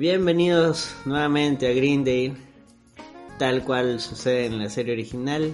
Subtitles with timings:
[0.00, 2.34] Bienvenidos nuevamente a Green Day,
[3.38, 5.52] tal cual sucede en la serie original.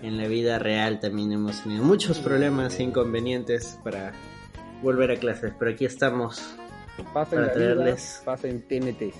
[0.00, 4.14] En la vida real también hemos tenido muchos problemas e inconvenientes para
[4.82, 6.42] volver a clases, pero aquí estamos
[7.12, 9.12] Pasa para traerles pasa en TNT.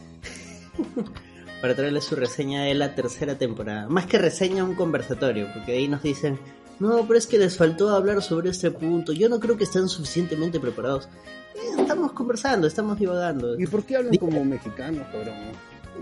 [1.61, 3.91] para traerles su reseña de la tercera temporada.
[3.91, 6.39] Más que reseña, un conversatorio, porque ahí nos dicen,
[6.81, 9.89] no, pero es que les faltó hablar sobre este punto, yo no creo que estén
[9.89, 11.09] suficientemente preparados.
[11.55, 13.59] Eh, estamos conversando, estamos divagando.
[13.61, 15.35] ¿Y por qué hablan como mexicanos, cabrón?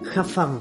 [0.05, 0.61] Jafam.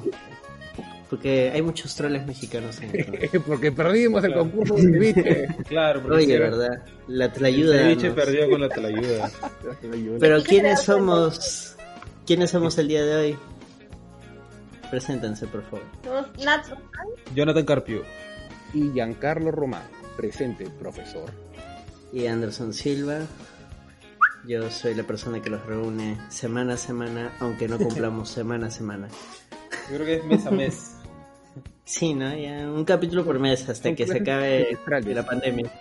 [1.10, 5.48] Porque hay muchos troles mexicanos en el Porque perdimos el concurso de ceviche.
[5.70, 7.78] Claro, porque Oye, verdad, la el tlayuda.
[7.78, 9.32] ceviche nos- perdió con la telayuda.
[10.20, 11.76] Pero ¿quiénes somos?
[12.26, 13.38] ¿Quiénes somos el día de hoy?
[14.90, 15.84] Preséntense, por favor.
[17.36, 18.02] Jonathan Carpio.
[18.74, 19.84] Y Giancarlo Román,
[20.18, 21.32] presente, profesor.
[22.12, 23.20] Y Anderson Silva.
[24.46, 28.72] Yo soy la persona que los reúne semana a semana, aunque no cumplamos semana a
[28.72, 29.08] semana.
[29.90, 30.94] Yo creo que es mes a mes.
[31.86, 32.36] Sí, ¿no?
[32.36, 34.78] Ya un capítulo por mes hasta que se acabe
[35.14, 35.72] la pandemia.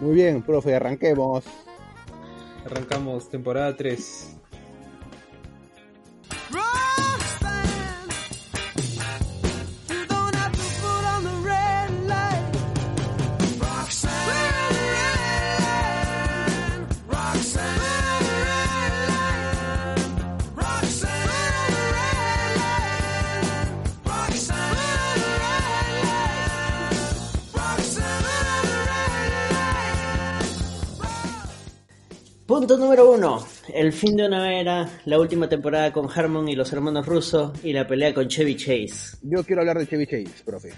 [0.00, 1.44] Muy bien, profe, arranquemos.
[2.64, 4.36] Arrancamos temporada 3.
[32.52, 33.46] Punto número uno.
[33.72, 37.72] El fin de una era, la última temporada con Harmon y los hermanos Russo y
[37.72, 39.16] la pelea con Chevy Chase.
[39.22, 40.70] Yo quiero hablar de Chevy Chase, profe.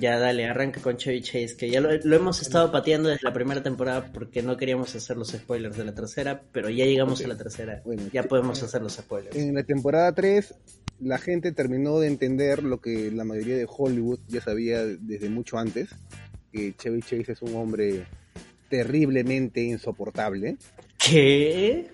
[0.00, 3.32] Ya dale, arranca con Chevy Chase, que ya lo, lo hemos estado pateando desde la
[3.32, 7.28] primera temporada porque no queríamos hacer los spoilers de la tercera, pero ya llegamos a
[7.28, 7.80] la tercera.
[7.84, 9.36] Bueno, ya podemos hacer los spoilers.
[9.36, 10.52] En la temporada 3,
[10.98, 15.58] la gente terminó de entender lo que la mayoría de Hollywood ya sabía desde mucho
[15.58, 15.90] antes,
[16.50, 18.04] que Chevy Chase es un hombre
[18.68, 20.56] terriblemente insoportable,
[20.98, 21.90] ¿Qué?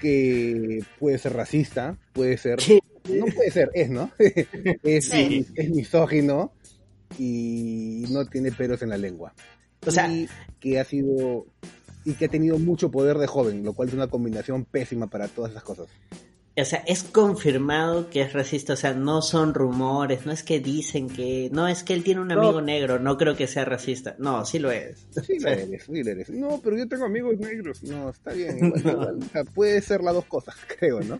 [0.00, 2.58] que puede ser racista, puede ser...
[2.58, 2.80] ¿Qué?
[3.08, 4.10] No puede ser, es, ¿no?
[4.18, 5.44] es, Sí.
[5.54, 6.52] es misógino
[7.18, 9.34] y no tiene pelos en la lengua.
[9.84, 10.28] O sea, y
[10.60, 11.46] que ha sido
[12.04, 15.28] y que ha tenido mucho poder de joven, lo cual es una combinación pésima para
[15.28, 15.88] todas esas cosas.
[16.54, 20.60] O sea, es confirmado que es racista, o sea, no son rumores, no es que
[20.60, 22.40] dicen que, no es que él tiene un No.
[22.40, 24.16] amigo negro, no creo que sea racista.
[24.18, 25.06] No, sí lo es.
[25.24, 26.28] Sí lo eres, sí lo eres.
[26.30, 27.82] No, pero yo tengo amigos negros.
[27.84, 28.58] No, está bien.
[28.66, 29.18] Igual, igual.
[29.22, 31.18] O sea, puede ser las dos cosas, creo, ¿no?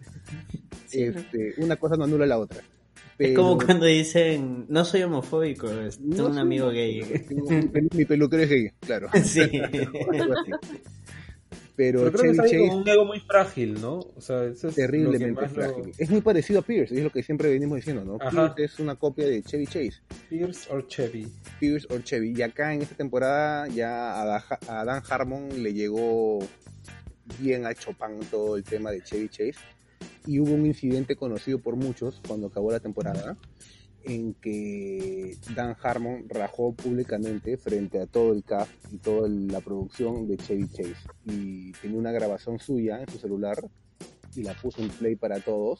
[0.91, 2.61] Este, una cosa no anula la otra.
[3.19, 7.03] Es como cuando dicen, no soy homofóbico, es- tengo un amigo gay.
[7.93, 9.09] Mi peluquero es gay, claro.
[9.23, 9.41] Sí.
[11.75, 13.99] Pero, Pero creo que Chevy alguien Chase con un ego muy frágil, ¿no?
[14.01, 15.93] O sea, eso es que terriblemente más lo- frágil.
[15.97, 18.19] Es muy parecido a Pierce, es lo que siempre venimos diciendo, ¿no?
[18.21, 18.55] Ajá.
[18.55, 19.95] Pierce es una copia de Chevy Chase.
[20.29, 21.27] Pierce or Chevy.
[21.59, 22.35] Pierce o Chevy.
[22.37, 26.41] Y acá en esta temporada ya a Da- a Dan Harmon le llegó
[27.41, 29.55] bien a Chopin todo el tema de Chevy Chase.
[30.27, 33.37] Y hubo un incidente conocido por muchos cuando acabó la temporada
[34.05, 40.29] en que Dan Harmon rajó públicamente frente a todo el cast y toda la producción
[40.29, 40.97] de Chevy Chase.
[41.25, 43.57] Y tenía una grabación suya en su celular
[44.35, 45.79] y la puso en play para todos,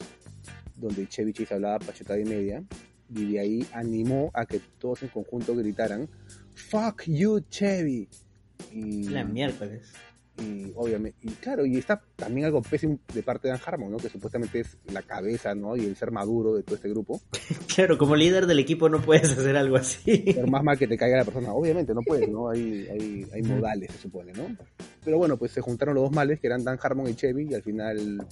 [0.75, 2.63] donde Chevy Chase hablaba pachetada y media
[3.09, 6.09] y de ahí animó a que todos en conjunto gritaran
[6.55, 8.09] Fuck you Chevy
[8.71, 9.93] y, La miércoles.
[10.39, 13.97] Y obviamente y claro y está también algo pésimo de parte de Dan Harmon ¿no?
[13.97, 15.75] que supuestamente es la cabeza ¿no?
[15.77, 17.21] y el ser maduro de todo este grupo
[17.75, 20.33] Claro, como líder del equipo no puedes hacer algo así.
[20.35, 22.49] por más mal que te caiga la persona obviamente no puedes ¿no?
[22.49, 24.47] hay, hay, hay modales se supone ¿no?
[25.05, 27.53] pero bueno pues se juntaron los dos males que eran Dan Harmon y Chevy y
[27.53, 28.25] al final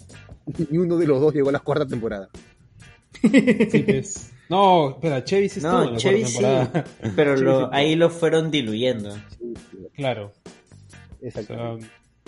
[0.70, 2.30] ni uno de los dos llegó a la cuarta temporada
[3.22, 4.32] Sí, pues.
[4.50, 7.14] No, espera, Chevy sí estuvo en No, la Chevy cuarta sí, temporada.
[7.16, 7.66] pero lo- sí.
[7.72, 9.12] ahí lo fueron diluyendo.
[9.38, 10.34] Sí, sí, Claro.
[11.24, 11.78] O sea,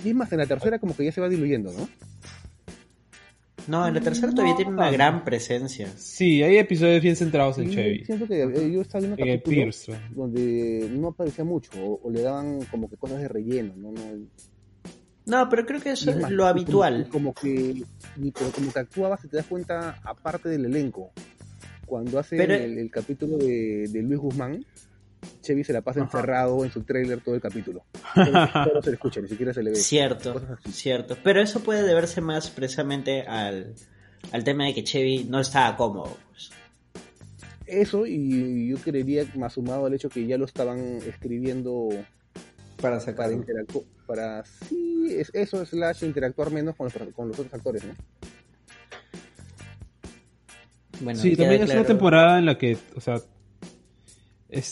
[0.03, 1.87] y es más en la tercera como que ya se va diluyendo ¿no?
[3.65, 4.91] No, en la tercera todavía tiene una No.
[4.91, 5.87] gran presencia.
[5.95, 8.03] sí, hay episodios bien centrados en Chevy.
[8.03, 9.93] Siento que eh, yo estaba viendo En el capítulos Pierce.
[10.13, 13.91] donde no aparecía mucho o, o le daban como que cosas de relleno, ¿no?
[13.93, 14.01] no
[15.25, 17.07] No, pero creo que eso es más, lo habitual.
[17.09, 17.83] Como, como que
[18.37, 21.11] pero como que actuaba, si te das cuenta, aparte del elenco.
[21.85, 24.65] Cuando hace Pero- el, el capítulo de, de Luis Guzmán,
[25.41, 26.17] Chevy se la pasa Ajá.
[26.17, 27.83] encerrado en su trailer todo el capítulo.
[28.15, 29.75] Pero no se le escucha, ni siquiera se le ve.
[29.75, 30.41] Cierto,
[30.71, 31.17] cierto.
[31.23, 33.73] Pero eso puede deberse más precisamente al,
[34.31, 36.17] al tema de que Chevy no estaba cómodo.
[36.29, 36.51] pues.
[37.65, 41.89] Eso, y yo creería más sumado al hecho que ya lo estaban escribiendo
[42.81, 43.85] Para para interactuar.
[44.05, 47.93] para sí, es eso, slash interactuar menos con los, con los otros actores, ¿no?
[51.01, 53.15] Bueno, sí, también es una temporada en la que, o sea,
[54.49, 54.67] es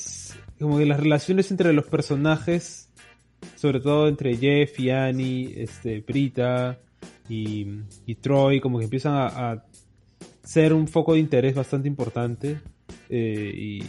[0.62, 2.90] como que las relaciones entre los personajes,
[3.56, 6.80] sobre todo entre Jeff y Annie, este, Prita
[7.28, 7.68] y,
[8.06, 9.66] y Troy, como que empiezan a, a
[10.44, 12.60] ser un foco de interés bastante importante.
[13.10, 13.84] eh, y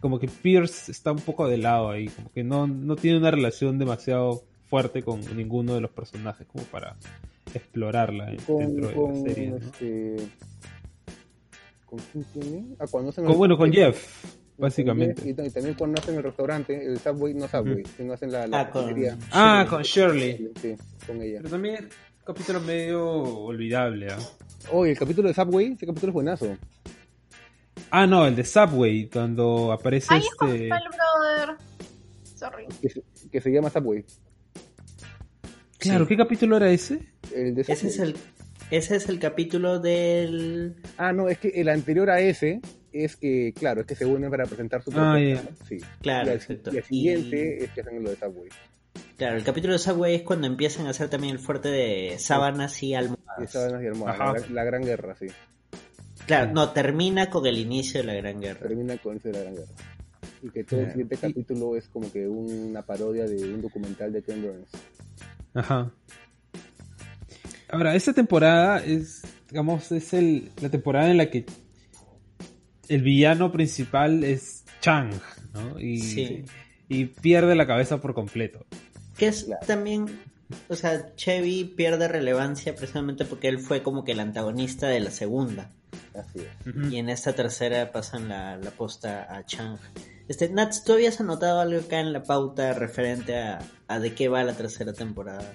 [0.00, 3.30] como que Pierce está un poco de lado ahí, como que no, no tiene una
[3.32, 6.96] relación demasiado fuerte con ninguno de los personajes como para
[7.52, 9.50] explorarla Con, dentro de la serie.
[9.50, 9.56] ¿no?
[9.56, 10.16] este,
[11.86, 12.64] ¿Con quién tiene?
[12.78, 15.28] Ah, cuando hacen Con- bueno, con Jeff, básicamente.
[15.28, 18.46] Y, ta- y también cuando hacen el restaurante, el Subway, no Subway, sino hacen la,
[18.46, 18.94] la Ah, con-.
[19.32, 20.50] Ah, con Shirley.
[20.60, 20.74] Sí,
[21.06, 21.38] con ella.
[21.38, 21.88] Pero también es un
[22.26, 24.08] capítulo medio olvidable.
[24.12, 24.18] ¿ah?
[24.72, 26.56] Oye, el capítulo de Subway, ese capítulo es buenazo.
[27.90, 30.66] Ah, no, el de Subway, cuando aparece Ay, es este.
[30.66, 31.56] Spell Brother.
[32.34, 32.66] Sorry.
[32.82, 33.02] Que se,
[33.32, 34.04] que se llama Subway.
[35.78, 36.08] Claro, Sí.
[36.08, 37.00] ¿qué capítulo era ese?
[37.34, 37.92] El de Ese Subway.
[37.92, 38.16] es el,
[38.70, 40.74] ese es el capítulo del...
[40.96, 42.60] Ah, no, es que el anterior a ese
[42.92, 45.50] es que, claro, es que se unen para presentar su Ah, propuesta, ya.
[45.50, 45.66] ¿no?
[45.68, 45.78] Sí.
[46.00, 46.70] Claro, y, al, exacto.
[46.74, 48.48] y al siguiente es que hacen lo de Subway.
[49.16, 52.82] Claro, el capítulo de Subway es cuando empiezan a hacer también el fuerte de sábanas
[52.82, 53.50] y almohadas.
[53.50, 54.32] sábanas y almohadas, Ajá.
[54.32, 55.26] la, gran- la gran guerra, sí.
[56.26, 58.60] Claro, no, termina con el inicio de la Gran Guerra.
[58.68, 59.72] Termina con ese de la gran guerra.
[60.42, 64.22] Y que todo el siguiente capítulo es como que una parodia de un documental de
[64.22, 64.68] Ken Burns.
[65.54, 65.90] Ajá.
[67.70, 71.44] Ahora, esta temporada es, digamos, es el, la temporada en la que
[72.88, 75.12] el villano principal es Chang,
[75.54, 75.78] ¿no?
[75.80, 76.44] Y, Sí.
[76.88, 78.64] y pierde la cabeza por completo.
[79.16, 79.66] Que es Claro.
[79.66, 80.06] también,
[80.68, 85.10] o sea, Chevy pierde relevancia precisamente porque él fue como que el antagonista de la
[85.10, 85.70] segunda.
[86.14, 86.92] Así es.
[86.92, 89.78] Y en esta tercera pasan la, la posta a Chang.
[90.28, 94.28] Este, Nats, ¿tú habías anotado algo acá en la pauta referente a, a de qué
[94.28, 95.52] va la tercera temporada?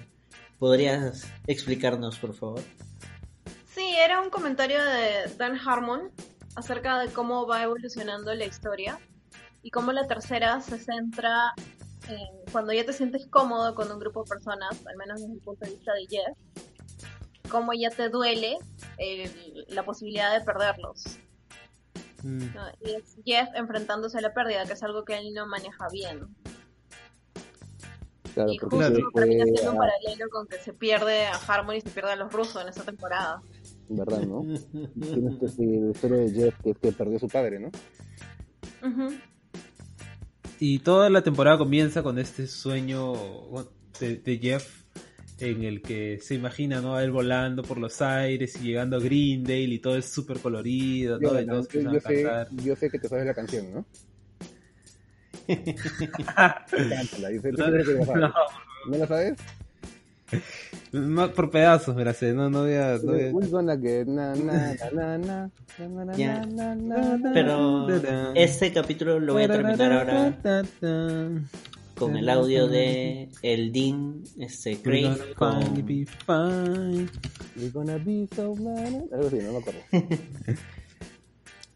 [0.58, 2.62] ¿Podrías explicarnos, por favor?
[3.74, 6.10] Sí, era un comentario de Dan Harmon
[6.56, 8.98] acerca de cómo va evolucionando la historia
[9.62, 11.54] y cómo la tercera se centra
[12.08, 15.40] en cuando ya te sientes cómodo con un grupo de personas, al menos desde el
[15.40, 16.36] punto de vista de Jeff,
[17.50, 18.58] cómo ya te duele
[18.98, 21.02] el- la posibilidad de perderlos.
[22.22, 22.54] Mm.
[22.54, 22.62] ¿no?
[22.80, 26.26] Y es Jeff enfrentándose a la pérdida, que es algo que él no maneja bien.
[28.34, 31.80] Claro, y porque justo termina siendo un paralelo con que se pierde a Harmon y
[31.80, 33.40] se pierde a los rusos en esta temporada.
[33.88, 34.42] ¿Verdad, no?
[34.72, 37.68] Tienes que seguir la historia de Jeff, que es que perdió a su padre, ¿no?
[38.86, 39.14] Ujú.
[40.60, 43.12] Y toda la temporada comienza con este sueño
[44.00, 44.82] de, de Jeff
[45.40, 46.94] en el que se imagina ¿no?
[46.94, 51.18] a él volando por los aires y llegando a Greendale y todo es súper colorido,
[51.18, 51.32] ¿no?
[51.34, 52.48] Yo, Y todos yo- yo sé, cantar.
[52.64, 53.84] yo sé que te sabes la canción, ¿no?
[55.46, 57.86] Cántala, yo sé- la sabes.
[58.14, 58.32] No,
[58.88, 59.38] ¿No la sabes?
[60.92, 62.98] No, por pedazos, sé, no, no voy a...
[62.98, 63.32] no voy.
[67.32, 67.88] Pero
[68.34, 70.38] este capítulo lo voy a terminar ahora
[71.94, 77.08] con el audio de el Dean este, Craig con, finally be fine.
[77.56, 78.94] We're gonna be so glad.
[79.12, 79.80] Algo así, no me acuerdo.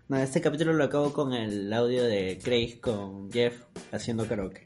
[0.09, 4.63] No, este capítulo lo acabo con el audio de Craig con Jeff haciendo karaoke.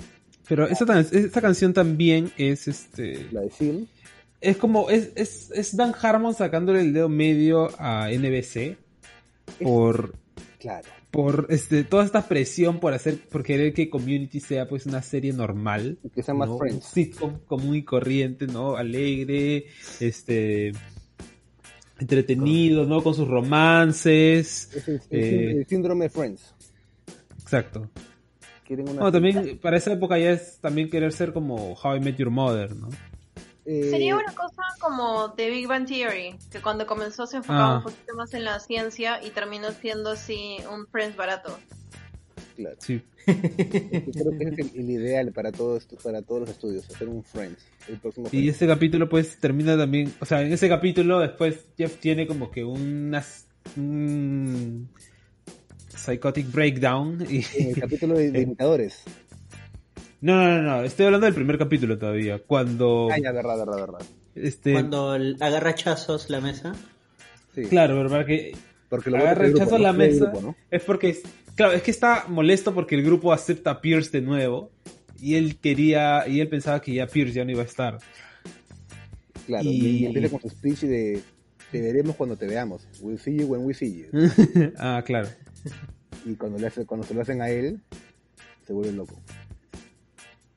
[0.49, 3.89] Pero esta, tan- esta canción también es este La de Seal.
[4.41, 8.77] es como es, es, es Dan Harmon sacándole el dedo medio a NBC
[9.63, 10.15] por
[10.59, 10.87] Claro.
[11.11, 15.33] por este toda esta presión por hacer por querer que Community sea pues una serie
[15.33, 16.59] normal Y que sean más ¿no?
[16.59, 16.85] friends.
[16.87, 19.67] Sitcom común y corriente no alegre
[20.01, 20.73] este
[21.99, 25.51] entretenido no con sus romances Es el, el Eh.
[25.59, 26.55] el síndrome de Friends.
[27.43, 27.89] exacto
[28.75, 29.03] Quieren una.
[29.03, 32.31] no también para esa época ya es también querer ser como How I Met Your
[32.31, 32.89] Mother no
[33.65, 37.77] Eh, Sería una cosa como The Big Bang Theory, que cuando comenzó se enfocaba Ah.
[37.79, 41.57] un poquito más en la ciencia y terminó siendo así un Friends barato.
[42.57, 42.77] Claro.
[42.81, 43.33] sí Yo
[44.13, 47.23] creo que ese es el, el ideal para todos, para todos los estudios, hacer un
[47.23, 47.65] Friends.
[47.89, 51.99] El próximo Y este capítulo pues termina también, o sea, en ese capítulo después Jeff
[51.99, 54.89] tiene como que unas un
[56.05, 58.43] psychotic breakdown y En el capítulo de, de Eh.
[58.43, 59.03] imitadores.
[60.21, 63.77] no, no, no, no, estoy hablando del primer capítulo todavía, cuando Ah, ya, verdad, verdad,
[63.81, 64.01] verdad.
[64.35, 66.75] este Cuando agarra chazos la mesa.
[67.55, 67.63] Sí.
[67.65, 68.57] claro, verdad que
[68.89, 70.57] Porque lo agarra grupo, a la mesa grupo, ¿no?
[70.71, 71.19] es porque
[71.55, 74.71] claro, es que está molesto porque el grupo acepta a Pierce de nuevo
[75.21, 77.99] y él quería y él pensaba que ya Pierce ya no iba a estar.
[79.47, 81.21] Claro, Y- y, y empieza con su speech de
[81.71, 82.87] te veremos cuando te veamos.
[83.01, 84.07] We'll see you when we see you.
[84.79, 85.29] ah, claro.
[86.25, 87.81] y cuando, le hace, cuando se lo hacen a él,
[88.67, 89.15] se vuelve loco.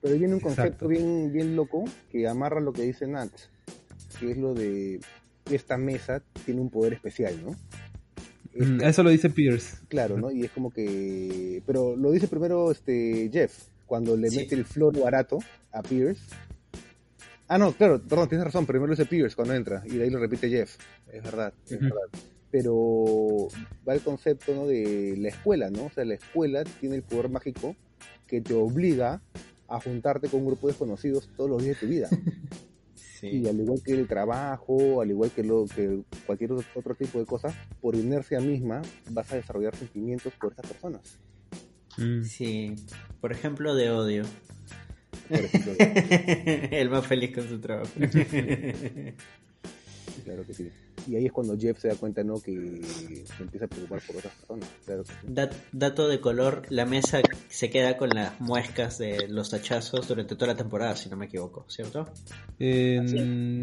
[0.01, 0.87] Pero viene un concepto Exacto.
[0.87, 3.31] bien, bien loco que amarra lo que dice Nat,
[4.19, 4.99] que es lo de
[5.51, 7.51] esta mesa tiene un poder especial, ¿no?
[8.55, 9.77] Mm, Este- Eso lo dice Pierce.
[9.89, 10.31] Claro, ¿no?
[10.31, 11.61] Y es como que...
[11.65, 14.37] Pero lo dice primero este Jeff, cuando le Sí.
[14.37, 15.39] mete el flor barato
[15.71, 16.21] a Pierce.
[17.47, 20.09] Ah, no, claro, perdón, tienes razón, primero lo dice Pierce cuando entra, y de ahí
[20.09, 20.77] lo repite Jeff,
[21.11, 21.99] es verdad, es verdad.
[22.51, 23.47] Pero
[23.87, 24.65] va el concepto ¿no?
[24.67, 25.85] de la escuela, ¿no?
[25.85, 27.75] O sea, la escuela tiene el poder mágico
[28.27, 29.21] que te obliga
[29.67, 32.09] a juntarte con un grupo de desconocidos todos los días de tu vida.
[33.19, 33.27] Sí.
[33.27, 37.25] Y al igual que el trabajo, al igual que, lo, que cualquier otro, tipo de
[37.25, 37.47] cosa,
[37.79, 41.17] por inercia misma vas a desarrollar sentimientos por estas personas.
[41.97, 42.23] Mm.
[42.23, 42.75] Sí,
[43.21, 44.23] por ejemplo, de odio.
[45.29, 47.89] Por ejemplo, El más feliz con su trabajo.
[50.25, 50.69] claro que sí.
[51.07, 52.41] Y ahí es cuando Jeff se da cuenta, ¿no?
[52.41, 54.69] Que se empieza a preocupar por otras personas.
[54.85, 55.17] Claro que sí.
[55.27, 60.35] Dat- dato de color, la mesa se queda con las muescas de los tachazos durante
[60.35, 62.07] toda la temporada, si no me equivoco, ¿cierto?
[62.59, 63.01] Eh,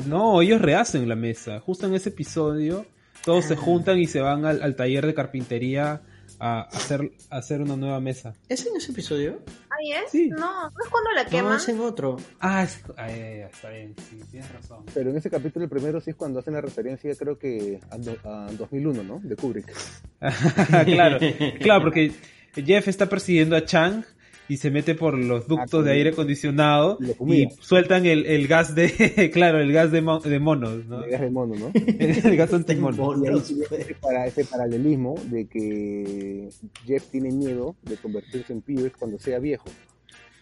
[0.07, 1.61] no, ellos rehacen la mesa.
[1.61, 2.87] Justo en ese episodio,
[3.25, 3.57] todos se Ah.
[3.57, 6.03] juntan y se van al, al taller de carpintería
[6.45, 8.35] a hacer, a hacer una nueva mesa.
[8.49, 9.39] ¿Es en ese episodio?
[9.71, 10.11] Ahí es.
[10.11, 10.29] Sí.
[10.29, 11.57] No, no es cuando la No, queman.
[11.57, 12.17] es en otro.
[12.41, 14.85] Ah, es- ah, ya, ya, está bien, sí, tienes razón.
[14.93, 17.97] Pero en ese capítulo, el primero sí es cuando hacen la referencia, creo que a,
[17.97, 19.21] do- a 2001, ¿no?
[19.23, 19.73] De Kubrick.
[20.85, 21.19] claro,
[21.61, 22.13] claro, porque
[22.55, 24.05] Jeff está persiguiendo a Chang
[24.49, 28.75] y se mete por los ductos Ah, de aire acondicionado y sueltan el, el gas
[28.75, 31.01] de, claro, el gas de, mo- de monos, ¿no?
[31.01, 31.71] De gas de mono, ¿no?
[31.75, 33.15] el gas antimono.
[33.25, 33.51] Y ahí pues.
[33.81, 36.49] ese, para, ese paralelismo de que
[36.87, 39.65] Jeff tiene miedo de convertirse en Pierce cuando sea viejo.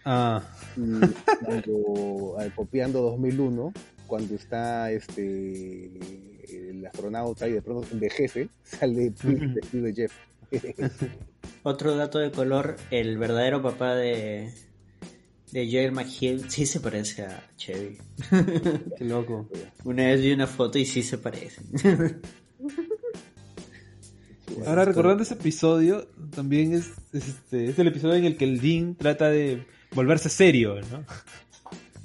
[0.04, 0.42] Ah,
[0.76, 3.72] Y cuando, eh, copiando 2001,
[4.06, 5.90] cuando está este
[6.48, 10.12] el astronauta y de pronto envejece, sale Pierce vestido de Jeff.
[11.62, 14.52] Otro dato de color, el verdadero papá de,
[15.52, 17.98] de Joel McHale sí se parece a Chevy.
[18.98, 19.48] qué loco.
[19.84, 21.62] Una vez vi una foto y sí se parece.
[24.66, 28.60] Ahora recordando ese episodio, también es, es este, es el episodio en el que el
[28.60, 31.04] Dean trata de volverse serio, ¿no?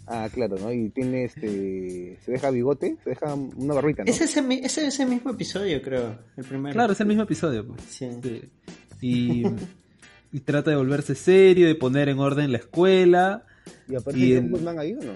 [0.07, 0.71] Ah, claro, ¿no?
[0.71, 2.17] Y tiene este.
[2.23, 4.09] Se deja bigote, se deja una barbita, ¿no?
[4.09, 6.17] Es ese, es ese mismo episodio, creo.
[6.37, 6.73] El primero.
[6.73, 7.81] Claro, es el mismo episodio, pues.
[7.89, 8.07] Sí.
[8.21, 8.41] Sí.
[9.01, 9.43] Y,
[10.31, 13.45] y trata de volverse serio, de poner en orden la escuela.
[13.89, 15.13] Y aparece y John el- Goodman ahí, ¿o no?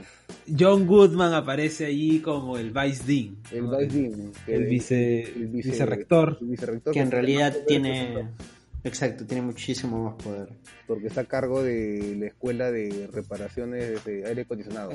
[0.58, 3.38] John Goodman aparece allí como el Vice Dean.
[3.51, 3.77] El ¿no?
[3.77, 4.31] Vice Dean.
[4.46, 6.38] que- el vice, el vice- vicerrector.
[6.41, 8.27] el vicerrector Que en realidad tiene.
[8.83, 10.50] Exacto, tiene muchísimo más poder.
[10.88, 14.93] Porque está a cargo de la escuela de reparaciones de aire acondicionado.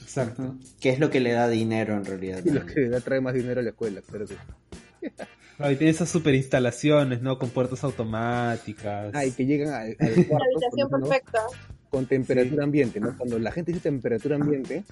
[0.00, 0.56] Exacto.
[0.80, 2.40] Que es lo que le da dinero en realidad.
[2.44, 5.10] Y lo que le da trae más dinero a la escuela, claro que sí.
[5.56, 7.38] Claro, y tiene esas super instalaciones, ¿no?
[7.38, 9.10] Con puertas automáticas.
[9.14, 11.08] Ah, y que llegan al, al La cuarto habitación con, ¿no?
[11.08, 11.40] perfecta.
[11.94, 13.16] Con temperatura ambiente, ¿no?
[13.16, 14.82] Cuando la gente dice temperatura ambiente,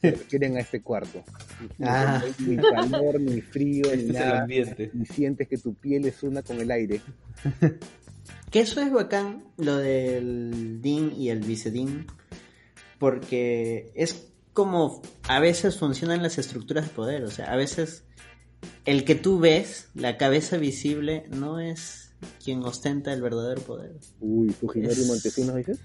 [0.00, 1.24] se refieren a este cuarto.
[1.82, 2.22] Ah.
[2.38, 4.46] Ni calor, ni frío, Este ni nada.
[4.48, 7.00] Y sientes que tu piel es una con el aire.
[8.50, 12.06] Que eso es bacán, lo del Dean y el vicedean,
[13.00, 18.04] porque es como a veces funcionan las estructuras de poder, o sea, a veces
[18.84, 22.12] el que tú ves, la cabeza visible, no es
[22.44, 23.96] quien ostenta el verdadero poder.
[24.20, 25.80] Uy, Fujimori Es- Montesinos, dices.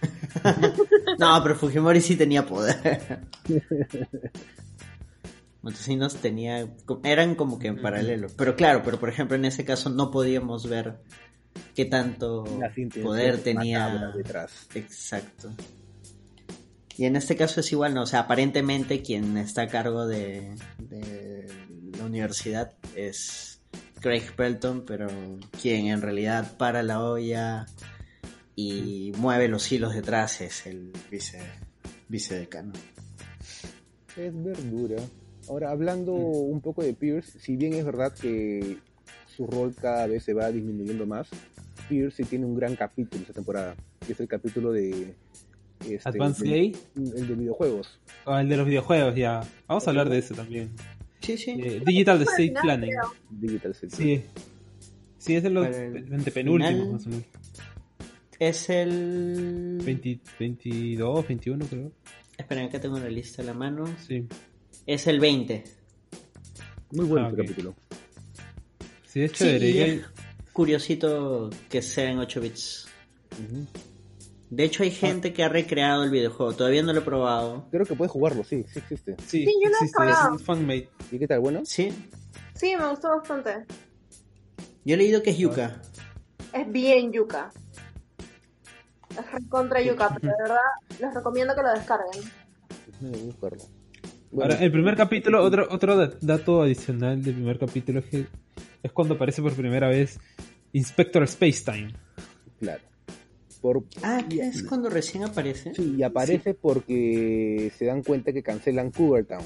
[1.18, 3.20] No, pero Fujimori sí tenía poder.
[5.62, 6.68] Montesinos tenía,
[7.02, 8.28] eran como que en paralelo.
[8.36, 11.00] Pero claro, pero por ejemplo en ese caso no podíamos ver
[11.74, 12.44] qué tanto
[13.02, 14.12] poder tenía.
[14.16, 14.68] detrás.
[14.74, 15.50] Exacto.
[16.96, 18.02] Y en este caso es igual, ¿no?
[18.02, 21.46] O sea, aparentemente quien está a cargo de, de
[21.96, 23.60] la universidad es
[24.00, 25.08] Craig Pelton, pero
[25.60, 27.66] quien en realidad para la olla
[28.60, 31.38] y mueve los hilos detrás es el vice,
[32.08, 32.72] vicedecano.
[34.16, 34.96] Es verdura.
[35.48, 38.78] Ahora, hablando un poco de Pierce, si bien es verdad que
[39.36, 41.28] su rol cada vez se va disminuyendo más,
[41.88, 45.14] Pierce sí tiene un gran capítulo esta temporada, que es el capítulo de...
[45.88, 46.76] este, Advanced de- Gay.
[46.96, 48.00] El de videojuegos.
[48.24, 49.40] O el de los videojuegos, ya.
[49.68, 50.70] Vamos a hablar de ese también.
[51.20, 51.52] Sí, sí.
[51.62, 52.90] Eh, Digital final, Planning.
[53.30, 53.96] Digital City.
[53.96, 54.22] Sí.
[55.18, 57.24] Sí, es de los Para el penúltimos, final- más o menos.
[58.38, 59.80] Es el...
[59.84, 61.92] 20 22, 21 creo.
[62.36, 63.84] Esperen, acá tengo una lista a la mano.
[64.06, 64.26] Sí.
[64.86, 65.64] Es el 20.
[66.92, 67.48] Muy bueno Ah, este ok.
[67.48, 67.74] capítulo.
[69.06, 69.70] Sí, es Sí, chévere.
[69.70, 70.04] Y es
[70.52, 72.88] curiosito que sea en 8 bits.
[73.32, 73.66] Ujú.
[74.50, 76.54] De hecho, hay gente que ha recreado el videojuego.
[76.54, 77.66] Todavía no lo he probado.
[77.70, 79.16] Creo que puedes jugarlo, sí, sí existe.
[79.26, 80.26] Sí, Sí, yo lo he existe, jugado.
[80.36, 80.88] es un fanmade.
[81.12, 81.40] ¿Y qué tal?
[81.40, 81.60] ¿Bueno?
[81.64, 81.90] Sí.
[82.54, 83.66] Sí, me gustó bastante.
[84.84, 85.82] Yo he leído que es Yuka.
[86.54, 87.52] Es bien yuca.
[89.18, 90.56] Es recontra Yucapi, de verdad.
[91.00, 92.22] Les recomiendo que lo descarguen.
[93.00, 93.64] No, no me acuerdo.
[94.40, 98.26] Ahora, el primer capítulo, otro, otro da- dato adicional del primer capítulo es que
[98.82, 100.20] es cuando aparece por primera vez
[100.72, 101.94] Inspector Spacetime.
[102.60, 102.82] claro.
[103.62, 105.74] Por, Ah, ¿qué es cuando recién aparece?
[105.74, 109.44] sí, y aparece porque se dan cuenta que cancelan Cougar Town.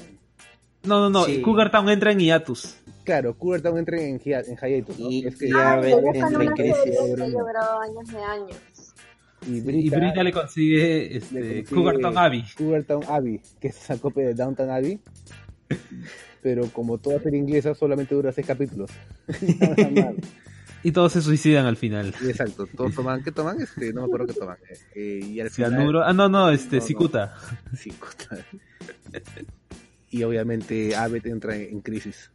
[0.83, 1.41] No, no, no, Sí.
[1.41, 2.75] Cougar Town entra en hiatus.
[3.05, 5.09] Claro, Cougar Town entra en, hi- en hiatus, ¿no?
[5.09, 6.99] Y- es que ya a ver, que entra en crisis.
[6.99, 8.57] años de años.
[9.47, 12.45] Y Y Brita, le consigue, le este, consigue Cougar Town Abbey.
[12.57, 14.99] Cougar Town Abbey, que es esa copia de Downtown Abbey.
[16.41, 18.91] Pero como toda serie inglesa, solamente dura seis capítulos.
[19.91, 20.13] Nada.
[20.85, 22.13] Y todos se suicidan al final.
[22.19, 23.61] Sí, Exacto, todos toman, ¿qué toman?
[23.61, 24.57] Este, no me acuerdo qué toman.
[24.69, 26.03] Eh, eh, y al final.
[26.03, 26.87] Ah, no, no, este, No, no.
[26.87, 27.35] Cicuta.
[27.77, 28.45] Sí, puta.
[30.09, 32.31] y obviamente Abbott entra en, en crisis.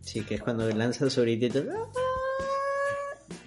[0.00, 1.64] Sí, que es cuando lanza su gritito.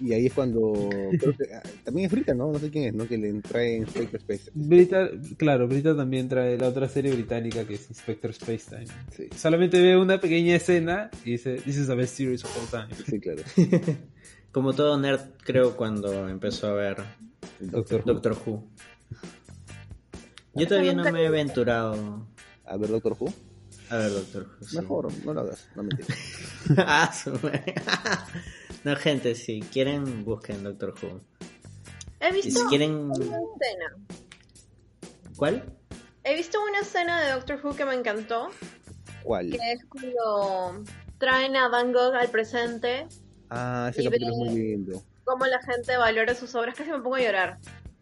[0.00, 0.90] Y ahí es cuando.
[1.18, 2.52] creo que, ah, también es Brita, ¿no?
[2.52, 3.06] No sé quién es, ¿no?
[3.08, 4.50] Que le trae en Space Space.
[4.54, 8.86] Brita, claro, Brita también trae la otra serie británica que es Inspector Spacetime.
[9.16, 12.68] Sí, Solamente ve una pequeña escena y dice, This is the best series of all
[12.88, 12.94] time.
[13.06, 13.42] sí, claro.
[14.52, 16.96] Como todo nerd, creo, cuando empezó a ver
[17.60, 18.12] Doctor Who.
[18.12, 18.64] Doctor Who.
[20.54, 22.26] Yo todavía no me he aventurado
[22.64, 23.32] A ver, Doctor Who.
[23.90, 24.66] a ver Doctor Who.
[24.66, 24.76] sí.
[24.78, 25.90] Mejor, no lo hagas, no me
[26.78, 27.12] Ah.
[28.86, 31.20] No, gente, si quieren, busquen Doctor Who.
[32.20, 32.92] He Y si visto quieren.
[32.94, 33.96] una escena.
[35.36, 35.64] ¿Cuál?
[36.24, 38.48] He visto una escena de Doctor Who que me encantó,
[39.22, 39.50] ¿Cuál?
[39.50, 40.84] que es cuando
[41.18, 43.06] traen a Van Gogh al presente,
[43.50, 45.02] Ah, ese capítulo es muy lindo.
[45.24, 47.58] cómo la gente valora sus obras, casi me pongo a llorar.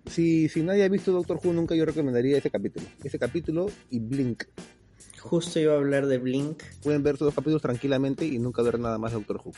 [0.06, 2.86] Sí, si nadie ha visto Doctor Who, nunca yo recomendaría ese capítulo.
[3.02, 4.44] Ese capítulo y Blink.
[5.20, 8.78] Justo iba a hablar de Blink, Pueden ver esos dos capítulos tranquilamente y nunca ver
[8.78, 9.52] nada más de Doctor Who.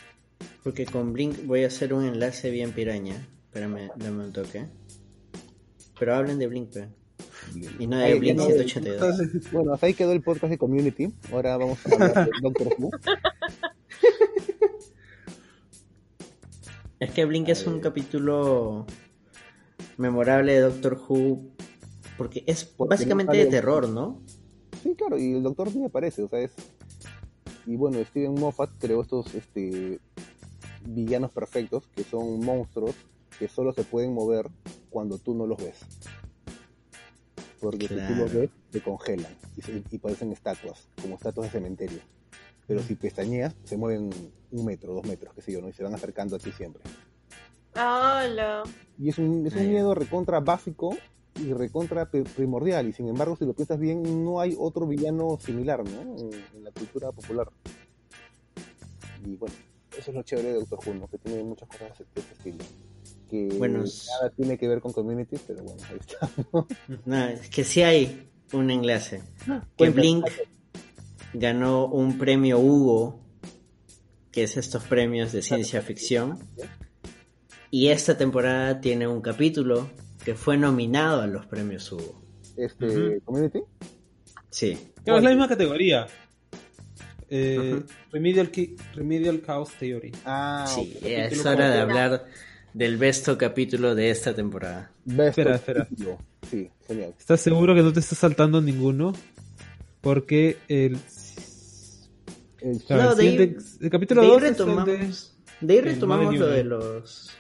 [0.67, 3.15] Porque con Blink voy a hacer un enlace bien piraña.
[3.45, 4.67] Espérame, dame un toque.
[5.97, 6.89] Pero hablen de Blink, pe.
[7.53, 7.81] Blink.
[7.81, 9.53] Y no de Blink ya no- 182.
[9.53, 11.15] Bueno, hasta ahí quedó el podcast de Community.
[11.31, 12.91] Ahora vamos a hablar de Doctor Who.
[16.99, 18.87] Es que Blink es un capítulo
[19.99, 21.43] memorable de Doctor Who,
[22.19, 24.21] porque es Porque básicamente de terror, ¿no?
[24.83, 26.51] Sí, claro, y el Doctor sí aparece, o sea, es...
[27.67, 30.01] Y bueno, Steven Moffat creó estos este,
[30.87, 32.95] villanos perfectos, que son monstruos
[33.39, 34.49] que solo se pueden mover
[34.91, 35.79] cuando tú no los ves.
[37.61, 38.17] Porque si tú Claro.
[38.17, 41.99] los ves, te congelan y, se- y parecen estatuas, como estatuas de cementerio.
[42.67, 44.11] Pero si pestañeas, se mueven
[44.51, 45.69] un metro, dos metros, qué sé yo, ¿no?
[45.69, 46.83] Y se van acercando a ti siempre.
[47.75, 48.63] ¡Hala!
[48.99, 50.97] Y es un, es un miedo recontra básico
[51.35, 52.89] y recontra pri- primordial.
[52.89, 56.01] Y sin embargo, si lo piensas bien, no hay otro villano similar, ¿no?
[56.19, 57.49] En, en la cultura popular.
[59.25, 59.55] Y bueno,
[59.99, 61.09] eso es lo chévere de Doctor Who.
[61.09, 62.65] Que tiene muchas cosas de este estilo.
[63.29, 66.31] Que Bueno, nada tiene que ver con Community, pero bueno, ahí está.
[67.05, 69.23] No, es que sí hay un enlace.
[69.45, 70.01] Que Cuenta.
[70.01, 70.27] Blink
[71.35, 73.21] ganó un premio Hugo,
[74.31, 76.39] que es estos premios de ciencia ficción.
[77.71, 79.91] Y esta temporada tiene un capítulo
[80.25, 82.23] que fue nominado a los premios Hugo.
[82.57, 83.21] Este.
[83.25, 83.61] Community.
[84.51, 84.79] Sí.
[85.05, 86.07] Claro, es la misma categoría.
[87.29, 87.83] Eh.
[88.13, 88.51] Remedial,
[88.95, 90.13] Remedial Chaos Theory.
[90.25, 91.03] Ah, Sí, ok.
[91.07, 92.27] es hora de hablar
[92.73, 94.91] del besto capítulo de esta temporada.
[95.05, 95.89] Best Espera, espera.
[96.51, 97.15] Sí, genial.
[97.19, 99.13] ¿Estás seguro que no te estás saltando ninguno?
[100.01, 100.99] Porque el,
[102.61, 106.37] El- No, de el capítulo de ahí 2 es el de- retomamos, de ahí retomamos
[106.39, 107.31] lo de los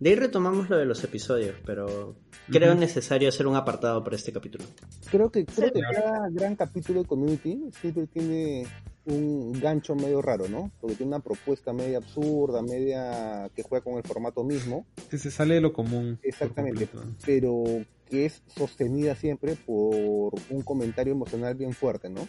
[0.00, 2.16] de ahí retomamos lo de los episodios, pero
[2.50, 4.64] creo necesario hacer un apartado para este capítulo.
[5.10, 5.74] Creo que, creo Sí.
[5.74, 8.66] que cada gran capítulo de Community siempre tiene
[9.04, 10.70] un gancho medio raro, ¿no?
[10.80, 15.30] Porque tiene una propuesta media absurda, media que juega con el formato mismo, que se
[15.30, 16.18] sale de lo común.
[16.22, 16.88] Exactamente.
[17.26, 17.64] pero
[18.08, 22.28] que es sostenida siempre por un comentario emocional bien fuerte, ¿no?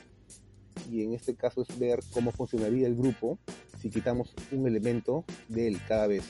[0.90, 3.38] Y en este caso es ver cómo funcionaría el grupo
[3.82, 6.24] si quitamos un elemento de él cada vez.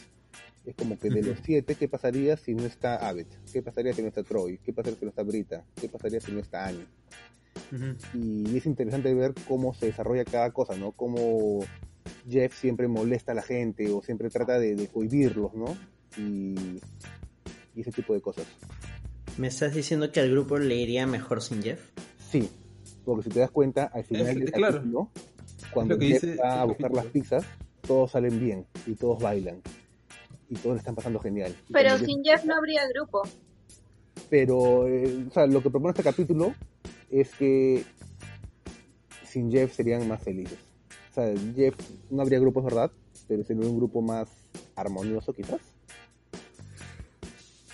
[0.65, 3.27] Es como que de los siete, ¿qué pasaría si no está Abbott?
[3.51, 4.59] ¿Qué pasaría si no está Troy?
[4.59, 5.65] ¿Qué pasaría si no está Brita?
[5.79, 6.85] ¿Qué pasaría si no está Annie?
[8.13, 10.91] Y es interesante ver cómo se desarrolla cada cosa, ¿no?
[10.93, 11.65] Cómo
[12.29, 15.75] Jeff siempre molesta a la gente o siempre trata de, de cohibirlos, ¿no?
[16.17, 16.79] Y,
[17.75, 18.45] y ese tipo de cosas.
[19.37, 21.81] ¿Me estás diciendo que al grupo le iría mejor sin Jeff?
[22.31, 22.47] Sí,
[23.03, 25.09] porque si te das cuenta, al final del claro.
[25.73, 27.45] cuando Jeff dice va a buscar las pizzas,
[27.81, 29.61] todos salen bien y todos bailan.
[30.53, 31.55] Y todos le están pasando genial.
[31.71, 33.23] Pero sin Jeff no habría grupo.
[34.29, 36.53] Pero, eh, o sea, lo que propone este capítulo
[37.09, 37.83] es que
[39.25, 40.59] sin Jeff serían más felices.
[41.09, 41.73] O sea, Jeff
[42.11, 42.91] no habría grupos, ¿verdad?
[43.27, 44.29] Pero sería un grupo más
[44.75, 45.59] armonioso, quizás.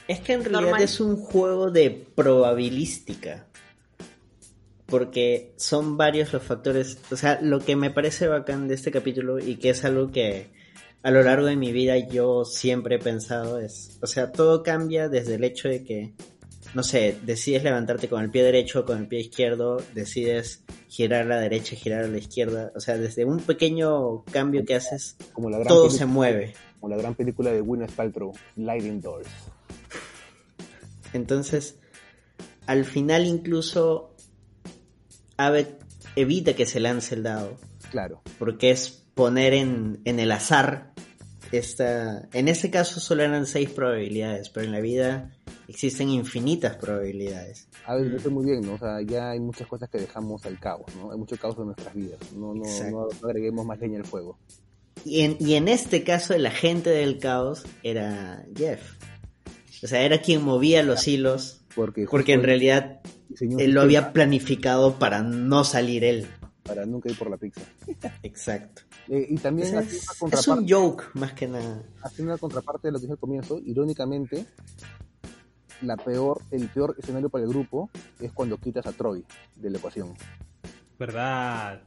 [0.08, 0.84] Es que en realidad Normal.
[0.84, 3.46] es un juego de probabilística.
[4.86, 6.98] Porque son varios los factores.
[7.12, 10.48] O sea, lo que me parece bacán de este capítulo y que es algo que
[11.02, 13.98] a lo largo de mi vida yo siempre he pensado es.
[14.02, 16.14] O sea, todo cambia desde el hecho de que,
[16.74, 21.24] no sé, decides levantarte con el pie derecho o con el pie izquierdo, decides girar
[21.24, 22.72] a la derecha, girar a la izquierda.
[22.76, 26.54] O sea, desde un pequeño cambio que haces, Como la gran todo se mueve.
[26.80, 29.30] Como la gran película de Gwyneth Paltrow, Sliding Doors.
[31.14, 31.78] Entonces,
[32.66, 34.16] al final incluso
[35.38, 35.68] Abed
[36.16, 37.58] evita que se lance el dado,
[37.92, 38.22] Claro.
[38.38, 40.94] porque es poner en, en el azar
[41.52, 42.30] esta...
[42.32, 45.36] En este caso solo eran seis probabilidades, pero en la vida
[45.68, 47.68] existen infinitas probabilidades.
[47.86, 48.76] A ver, lo dice muy bien, ¿no?
[48.76, 51.12] O sea, ya hay muchas cosas que dejamos al caos, ¿no?
[51.12, 52.18] Hay mucho caos en nuestras vidas.
[52.34, 54.40] No, no, no, no agreguemos más leña al fuego.
[55.04, 58.80] Y en, y en este caso el agente del caos era Jeff.
[59.84, 63.02] O sea, era quien movía los hilos, Porque, porque en realidad
[63.38, 66.26] él lo había planificado para no salir él.
[66.64, 67.62] Para nunca ir por la pizza.
[68.24, 68.84] Exacto.
[69.10, 71.82] Eh, y también Es, hace una, es contraparte, un joke, más que nada.
[72.04, 73.60] hace una contraparte de lo que dije al comienzo.
[73.66, 74.46] Irónicamente,
[75.82, 79.78] la peor, el peor escenario para el grupo es cuando quitas a Troy de la
[79.78, 80.14] ecuación.
[81.00, 81.82] ¿Verdad?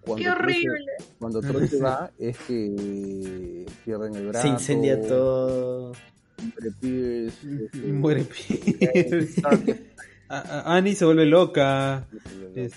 [0.00, 0.92] Cuando ¡Qué Troy se- horrible!
[1.18, 4.42] cuando Troy se va, es que pierden el brazo.
[4.46, 5.92] Se incendia todo.
[6.38, 9.42] muere Pierce, este, Muere Pierce.
[10.28, 12.06] A- a- Annie se vuelve loca.
[12.54, 12.72] Es-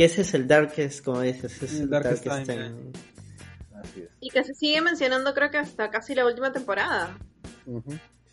[0.00, 2.92] Que ese es el Darkest, como dices, es El el Darkest Darkest, Time, Time.
[3.74, 4.08] Así es.
[4.18, 7.18] Y que se sigue mencionando creo que hasta casi la última temporada.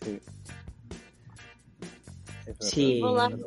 [0.02, 0.20] Sí.
[2.62, 3.02] Sí.
[3.04, 3.38] Hola.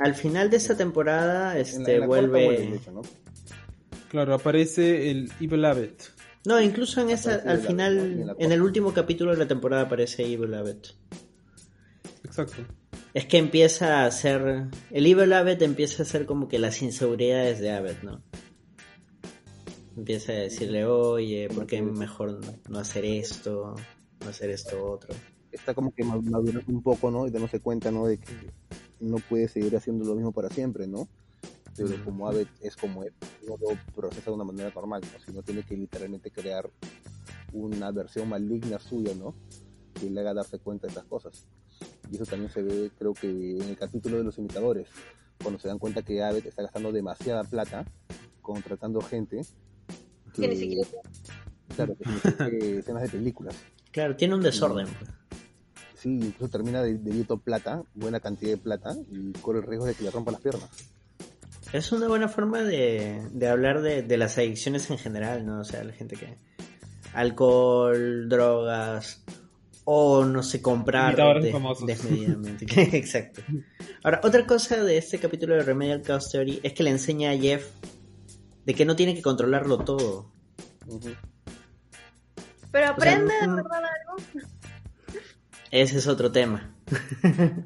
[0.00, 2.80] Al final de esta temporada, En la- este, en la cuarta vuelve...
[4.08, 6.10] Claro, aparece el Evil Abbott.
[6.44, 10.24] No, incluso en esa, al final, en en el último capítulo de la temporada aparece
[10.24, 10.88] Evil Abbott.
[12.24, 12.64] Exacto.
[13.12, 14.68] Es que empieza a hacer...
[14.90, 18.22] El Evil Abbott empieza a hacer como que las inseguridades de Abbott, ¿no?
[19.96, 23.74] Empieza a decirle, oye, ¿por qué mejor no, hacer esto?
[24.20, 25.14] No hacer esto otro.
[25.50, 27.26] Está como que ma- madurando un poco, ¿no?
[27.26, 28.06] Y dándose cuenta, ¿no?
[28.06, 28.32] De que
[29.00, 31.08] no puede seguir haciendo lo mismo para siempre, ¿no?
[31.76, 33.12] Pero como Abbott es como él,
[33.46, 35.18] no lo procesa de una manera normal, ¿no?
[35.24, 36.70] Sino tiene que literalmente crear
[37.52, 39.34] una versión maligna suya, ¿no?
[39.98, 41.44] Que le haga darse cuenta de estas cosas.
[42.10, 44.88] Y eso también se ve, creo que en el capítulo de los imitadores,
[45.42, 47.84] cuando se dan cuenta que Abbott está gastando demasiada plata
[48.42, 49.42] contratando gente.
[50.34, 50.88] Que ni siquiera
[51.74, 53.54] Claro, que escenas de películas.
[53.92, 54.86] Claro, tiene un desorden.
[55.94, 59.94] Sí, incluso termina de, debiendo plata, buena cantidad de plata, y corre el riesgo de
[59.94, 60.68] que le rompa las piernas.
[61.72, 65.60] Es una buena forma de, de hablar de, de las adicciones en general, ¿no?
[65.60, 66.38] O sea, la gente que...
[67.12, 69.22] Alcohol, drogas,
[69.92, 71.84] o no sé, comprar Imitadores des- famosos.
[71.86, 72.64] desmedidamente.
[72.96, 73.42] Exacto.
[74.04, 77.36] Ahora, otra cosa de este capítulo de Remedial Chaos Theory es que le enseña a
[77.36, 77.66] Jeff
[78.64, 80.30] de que no tiene que controlarlo todo.
[82.70, 84.44] Pero sea, aprende de no- verdad algo.
[85.72, 86.72] Ese es otro tema.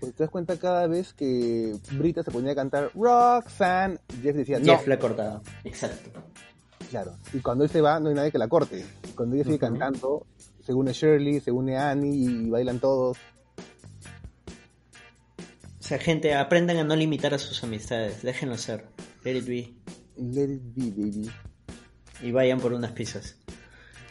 [0.00, 4.58] Pues te das cuenta cada vez que Brita se ponía a cantar Roxanne, Jeff decía,
[4.58, 5.42] no, Jeff la ha cortado.
[5.62, 6.10] Exacto.
[6.90, 7.12] claro.
[7.32, 8.84] Y cuando él se va, no hay nadie que la corte.
[9.08, 10.26] Y cuando ella sigue cantando,
[10.64, 13.18] se une Shirley, se une Annie y bailan todos.
[15.80, 18.22] O sea, gente, aprendan a no limitar a sus amistades.
[18.22, 18.86] Déjenlo ser.
[19.24, 19.74] Let it be.
[20.16, 21.30] Let it be, baby.
[22.22, 23.36] Y vayan por unas pizzas.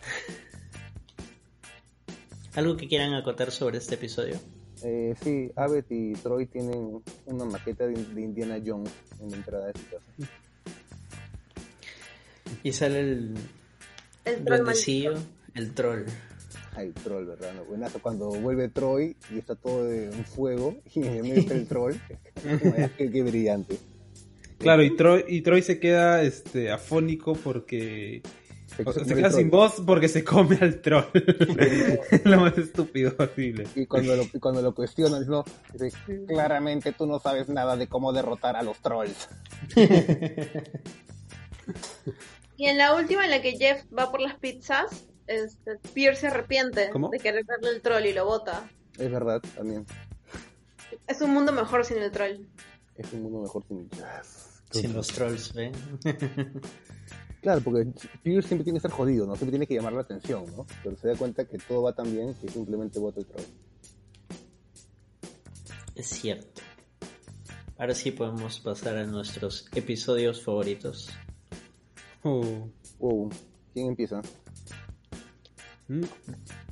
[2.55, 4.35] ¿Algo que quieran acotar sobre este episodio?
[4.83, 9.67] Eh, sí, Abbott y Troy tienen una maqueta de, de Indiana Jones en la entrada
[9.67, 10.05] de su casa.
[12.63, 13.35] Y sale el
[14.25, 15.13] El troll duendecillo,
[15.55, 16.05] el troll.
[16.73, 17.53] Ay, troll, ¿verdad?
[17.53, 17.99] No, buenazo.
[18.01, 21.95] Cuando vuelve Troy y está todo en fuego y en el medio está el troll.
[22.97, 23.77] qué, qué brillante.
[24.57, 28.21] Claro, y Troy, y Troy se queda este, afónico porque...
[28.67, 31.03] Se, o sea, se se come queda el sin voz porque se come al troll.
[32.23, 33.65] Lo más estúpido posible.
[33.75, 38.13] Y cuando lo, cuando lo cuestionan, no, dice, claramente tú no sabes nada de cómo
[38.13, 39.27] derrotar a los trolls.
[42.55, 46.27] Y en la última, en la que Jeff va por las pizzas, este, Pierce se
[46.27, 47.10] arrepiente ¿Cómo?
[47.10, 48.69] de querer darle el troll y lo bota.
[48.97, 49.86] Es verdad, también.
[51.07, 52.45] Es un mundo mejor sin el troll.
[52.95, 53.89] Es un mundo mejor sin
[54.71, 55.71] Sin los trolls, ¿ven?
[57.41, 59.36] Claro, porque Pierce siempre tiene que estar jodido, ¿no?
[59.36, 60.67] Siempre tiene que llamar la atención, ¿no?
[60.84, 63.45] Pero se da cuenta que todo va tan bien que simplemente vota el troll.
[65.95, 66.62] Es cierto.
[67.79, 71.10] Ahora sí podemos pasar a nuestros episodios favoritos.
[72.21, 72.69] Oh.
[72.99, 73.31] Wow,
[73.73, 74.21] ¿quién empieza?
[75.91, 76.06] Mm.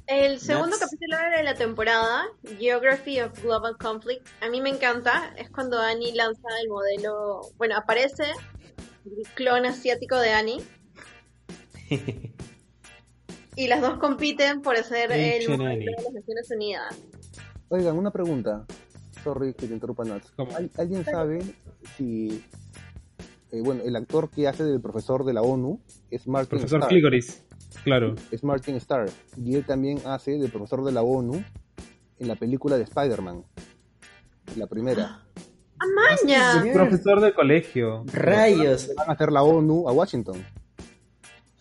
[0.08, 2.24] El segundo capítulo de la temporada,
[2.58, 5.34] Geography of Global Conflict, a mí me encanta.
[5.38, 7.42] Es cuando Annie lanza el modelo.
[7.58, 8.24] Bueno, aparece
[9.06, 10.62] el clon asiático de Annie.
[13.56, 15.86] Y las dos compiten por ser el modelo Annie.
[15.86, 16.98] de las Naciones Unidas.
[17.68, 18.66] Oigan, una pregunta.
[19.22, 20.32] Sorry que te interrumpa, Nats.
[20.56, 21.42] ¿Al- ¿Alguien sabe
[21.98, 22.42] si...
[23.52, 26.88] eh, bueno, el actor que hace del profesor de la ONU es Martin Profesor Starr.
[26.90, 27.44] Cligoris.
[27.84, 28.16] Claro.
[28.32, 29.10] Es Martin Starr.
[29.38, 31.44] Y él también hace del profesor de la ONU
[32.20, 33.44] en la película de Spider-Man.
[34.56, 35.22] La primera.
[35.80, 36.64] ¡Amaña!
[36.64, 36.74] Yes.
[36.74, 38.04] Profesor de colegio.
[38.12, 38.92] Rayos.
[38.98, 40.44] Van a hacer la ONU a Washington.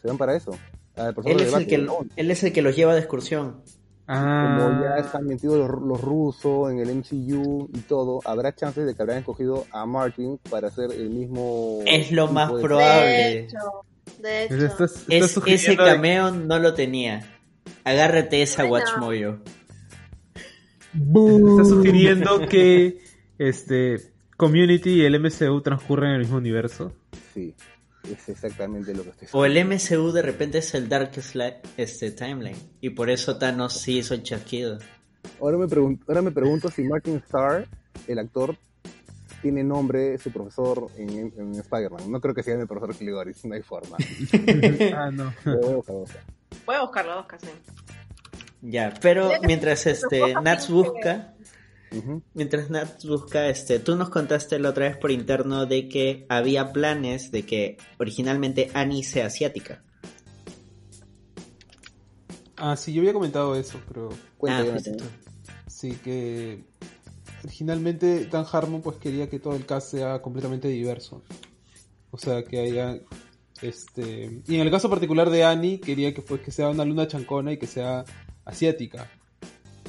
[0.02, 0.52] Se van para eso.
[0.96, 3.62] Ah, Él de es, el que, de él es el que los lleva de excursión.
[4.08, 8.86] Ah, como ya están metidos los, los rusos en el MCU y todo, habrá chances
[8.86, 11.80] de que habrán escogido a Martin para hacer el mismo.
[11.86, 13.06] Es lo más de- probable.
[13.06, 13.58] De hecho,
[14.20, 14.54] de hecho.
[14.66, 17.26] Estás- estás Es, ese de- cameo no lo tenía.
[17.84, 18.84] Agárrate esa Bueno.
[18.86, 19.38] Watchmoyo.
[20.94, 23.00] Está sugiriendo que
[23.38, 26.92] este Community y el MCU transcurren en el mismo universo.
[27.34, 27.54] Sí,
[28.10, 31.36] es exactamente lo que estoy O el MCU de repente es el Darkest
[31.76, 32.56] este, Timeline.
[32.80, 34.78] Y por eso Thanos sí hizo el chasquido.
[35.40, 35.66] Ahora me,
[36.06, 37.66] ahora me pregunto si Martin Starr,
[38.06, 38.56] el actor,
[39.42, 42.10] tiene nombre su profesor en, en Spider-Man.
[42.10, 43.96] No creo que sea el profesor Cligoris, no hay forma.
[44.96, 45.32] ah, no.
[45.44, 46.24] Pero voy a buscar otra.
[46.66, 47.48] Voy a buscarlo, Oscar, sí.
[48.62, 51.34] Ya, pero mientras este Nats busca,
[52.34, 56.72] mientras Nats busca, este, tú nos contaste la otra vez por interno de que había
[56.72, 59.82] planes de que originalmente Annie sea asiática.
[62.56, 66.64] Ah, sí, yo había comentado eso, pero Cuenta, ah, sí que
[67.48, 71.22] originalmente Dan Harmon pues quería que todo el cast sea completamente diverso.
[72.10, 73.00] O sea, que haya
[73.62, 77.08] este y en el caso particular de Annie quería que pues que sea una luna
[77.08, 78.04] chancona y que sea
[78.44, 79.10] asiática.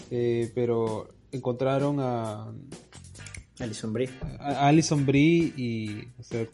[0.09, 2.47] Eh, pero encontraron a,
[3.59, 4.09] Alison Brie.
[4.39, 6.47] a Alison Brie y o sea,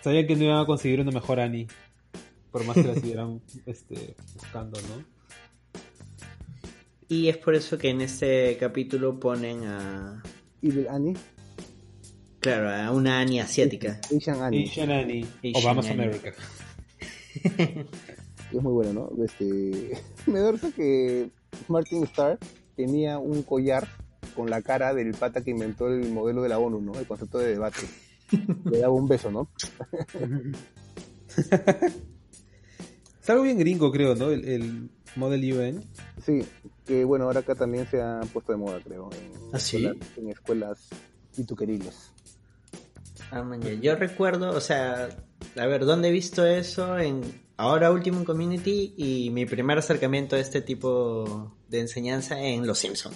[0.00, 1.66] sabían que no iban a conseguir una mejor Annie
[2.52, 5.04] por más que la siguieran este, buscando, ¿no?
[7.12, 10.22] Y es por eso que en este capítulo ponen a.
[10.62, 11.14] ¿Y de Annie?
[12.40, 14.00] Claro, a una Annie asiática.
[14.16, 14.64] Asian Annie.
[14.64, 15.26] Asian Annie.
[15.40, 16.04] Asian o Vamos Annie.
[16.04, 16.32] America.
[17.34, 19.24] Es muy bueno, ¿no?
[19.24, 19.92] Este,
[20.26, 21.28] me da que
[21.68, 22.38] Martin Starr
[22.76, 23.86] tenía un collar
[24.34, 26.98] con la cara del pata que inventó el modelo de la ONU, ¿no?
[26.98, 27.82] El concepto de debate.
[28.70, 29.50] Le daba un beso, ¿no?
[33.22, 34.30] Es algo bien gringo, creo, ¿no?
[34.30, 35.84] El, el Model UN.
[36.24, 36.46] Sí,
[36.86, 39.10] que bueno, ahora acá también se ha puesto de moda, creo.
[39.12, 39.84] En ¿Ah, sí?
[39.84, 40.88] escuelas, en escuelas
[41.36, 42.12] pituqueriles.
[43.30, 43.72] Ah, man, ya.
[43.74, 45.08] Yo recuerdo, o sea,
[45.56, 46.98] a ver, ¿dónde he visto eso?
[46.98, 47.22] En
[47.56, 52.78] ahora último en Community y mi primer acercamiento a este tipo de enseñanza en Los
[52.78, 53.12] Simpson.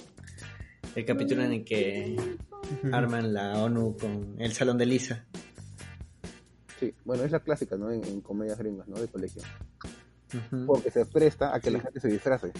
[0.95, 2.17] El capítulo en el que
[2.93, 5.27] arman la ONU con el salón de Lisa.
[6.81, 7.91] Sí, bueno, es la clásica, ¿no?
[7.91, 8.97] En, en comedias gringas, ¿no?
[8.99, 9.43] De colegio.
[10.67, 12.53] Porque se presta a que la gente se disfrace.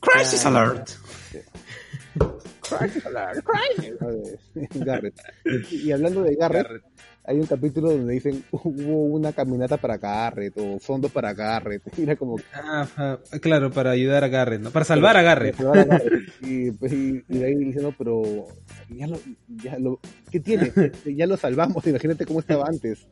[0.00, 0.48] Crisis Ah.
[0.48, 0.90] Alert.
[2.60, 3.94] Crisis alert, crisis.
[5.70, 6.82] y hablando de Garrett,
[7.26, 11.82] hay un capítulo donde dicen hubo una caminata para Garrett o fondos para Garrett.
[11.98, 14.70] Y era como ah, claro, para ayudar a Garrett, ¿no?
[14.70, 15.56] Para salvar a Garrett.
[15.56, 16.28] Para salvar a Garrett.
[16.42, 18.22] Y, pues, y- y de ahí diciendo, pero
[18.88, 19.98] ya lo, ya lo,
[20.30, 20.72] ¿qué tiene?
[21.04, 23.06] Ya lo salvamos, imagínate cómo estaba antes.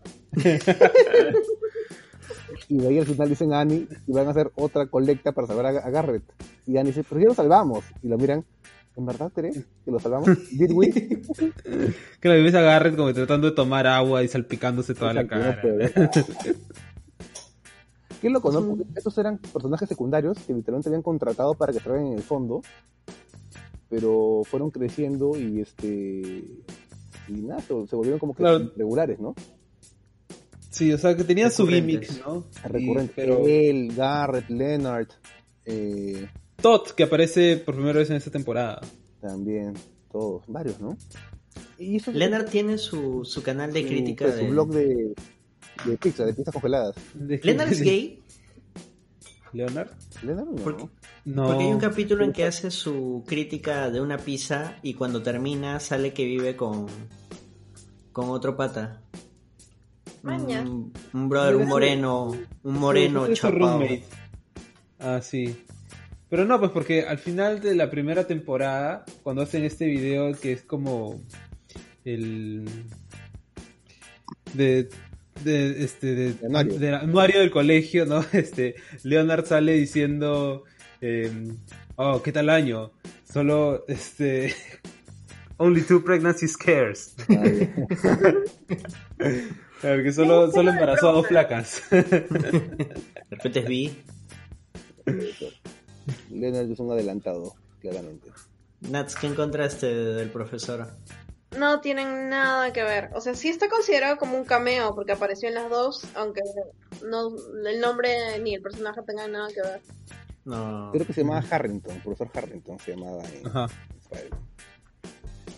[2.69, 5.47] Y de ahí al final dicen a Annie y van a hacer otra colecta para
[5.47, 6.23] salvar a, a Garrett.
[6.67, 7.85] Y Annie dice, pero ya lo salvamos.
[8.03, 8.45] Y lo miran,
[8.97, 10.29] ¿en verdad crees que lo salvamos?
[10.51, 10.91] ¿Did we?
[12.21, 15.61] Claro, y ves a Garrett como tratando de tomar agua y salpicándose toda la cara.
[18.21, 18.67] Qué loco, ¿no?
[18.67, 22.63] Porque estos eran personajes secundarios que literalmente habían contratado para que salgan en el fondo,
[23.91, 26.45] pero fueron creciendo y este
[27.29, 28.71] y nada, se volvieron como que Claro.
[28.77, 29.35] regulares, ¿no?
[30.71, 32.45] Sí, o sea, que tenían su gimmick, ¿no?
[32.65, 33.11] Recurrentes.
[33.11, 35.09] Y- pero Él, Garrett, Leonard,
[35.67, 36.27] eh,
[36.61, 38.81] Todd, que aparece por primera vez en esta temporada.
[39.21, 39.75] también,
[40.11, 40.97] todos, varios, ¿no?
[41.79, 44.47] Y eso Leonard tiene su, su canal de su- crítica pues, de...
[44.47, 45.15] su blog de,
[45.85, 46.95] de pizza, de pizzas congeladas.
[47.15, 48.23] De- ¿Leonard es gay?
[49.53, 49.91] ¿Leonard?
[50.23, 50.55] Leonard no.
[50.63, 50.89] ¿Por qué?
[51.25, 51.47] No.
[51.47, 55.79] Porque hay un capítulo en que hace su crítica de una pizza y cuando termina
[55.81, 56.87] sale que vive con,
[58.13, 59.01] con otro pata.
[60.23, 60.63] Maña.
[60.63, 63.79] Un, un brother, un moreno, un moreno chapado.
[63.79, 64.05] roommate.
[64.99, 65.55] Ah, sí.
[66.29, 70.53] Pero no, pues porque al final de la primera temporada, cuando hacen este video que
[70.53, 71.21] es como
[72.05, 72.65] el
[74.55, 74.89] de
[75.43, 76.79] de este de, Anuario.
[76.79, 78.25] del anuario del colegio, ¿no?
[78.33, 80.65] Este Leonard sale diciendo
[81.01, 81.31] eh,
[81.97, 82.93] oh, ¿qué tal año?
[83.31, 84.55] Solo, este,
[85.59, 87.15] only two pregnancy scares.
[87.29, 87.73] Ay,
[89.81, 91.83] Claro, que solo, solo embarazó a dos flacas.
[91.91, 92.27] De
[93.29, 93.93] repente es B.
[96.31, 98.31] Leonard es un adelantado, claramente.
[98.81, 100.89] Nats, ¿qué encontraste del profesor?
[101.57, 103.11] No tienen nada que ver.
[103.15, 106.41] O sea, sí está considerado como un cameo porque apareció en las dos, aunque
[107.05, 107.29] no
[107.67, 109.81] el nombre ni el personaje tengan nada que ver.
[110.45, 110.91] No.
[110.93, 113.67] Creo que se llamaba Harrington, profesor Harrington se llamaba en Ajá,
[114.03, 114.31] Israel.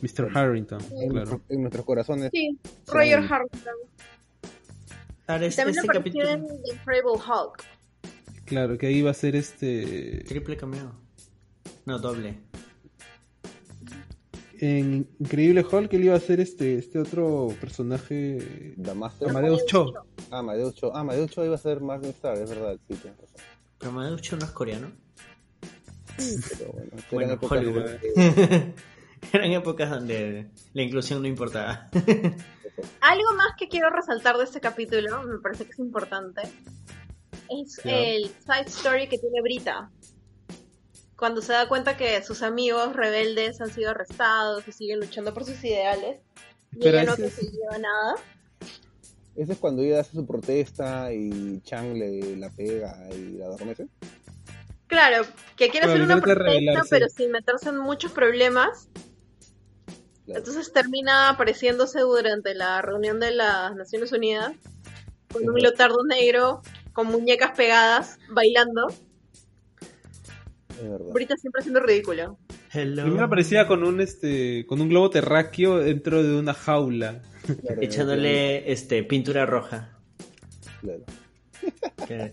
[0.03, 0.37] Mr.
[0.37, 1.41] Harrington, En, claro.
[1.49, 2.31] en nuestros corazones.
[2.33, 3.29] Sí, Roger Sí.
[3.31, 3.75] Harrington.
[5.27, 6.29] Ahora, es- También este apareció capítulo.
[6.29, 7.65] en The Incredible Hulk.
[8.47, 10.25] Claro, que ahí va a ser este...
[10.27, 10.93] Triple cameo.
[11.85, 12.39] No, doble.
[14.59, 18.75] En Increíble Hulk, él iba a ser este, este otro personaje...
[18.83, 19.29] The Master.
[19.29, 19.93] Amadeus Cho.
[20.31, 20.95] Ah, Amadeus Cho.
[20.97, 23.41] Ah, Amadeus Cho iba a ser Martin Star, es verdad, sí, tienes razón.
[23.79, 24.91] Pero Maducho no es coreano.
[26.17, 27.83] Pero bueno, Bueno, épocas Hollywood.
[27.85, 28.75] donde-
[29.33, 31.91] Eran épocas donde la inclusión no importaba.
[33.01, 36.43] Algo más que quiero resaltar de este capítulo, me parece que es importante,
[37.49, 39.91] es el side story que tiene Brita.
[41.17, 45.45] Cuando se da cuenta que sus amigos rebeldes han sido arrestados y siguen luchando por
[45.45, 46.21] sus ideales,
[46.73, 48.15] y Pero ella no es- consiguió nada.
[49.35, 53.87] Ese es cuando ella hace su protesta y Chang le la pega y la adormece.
[54.87, 58.89] Claro, que quiere hacer una protesta, pero sin meterse en muchos problemas.
[60.25, 60.39] Claro.
[60.41, 64.53] Entonces termina apareciéndose durante la reunión de las Naciones Unidas
[65.33, 66.63] con un leotardo negro
[66.97, 68.89] con muñecas pegadas, bailando.
[70.71, 71.13] Es verdad.
[71.13, 72.39] Brita siempre haciendo ridículo.
[72.73, 73.03] Hello.
[73.03, 77.21] Primero aparecía con un este con un globo terráqueo dentro de una jaula.
[77.45, 79.99] Claro, Echándole este pintura roja.
[80.81, 81.05] Claro.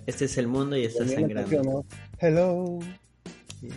[0.06, 1.62] Este es el mundo y está sangrando.
[1.62, 1.86] ¿no?
[2.20, 2.80] Hello.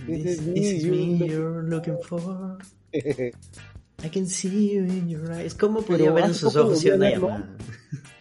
[0.07, 2.59] This, this is me you're looking for.
[2.93, 5.55] I can see you in your eyes.
[5.57, 7.57] ¿Cómo podía Pero ver en sus ojos a una llamada?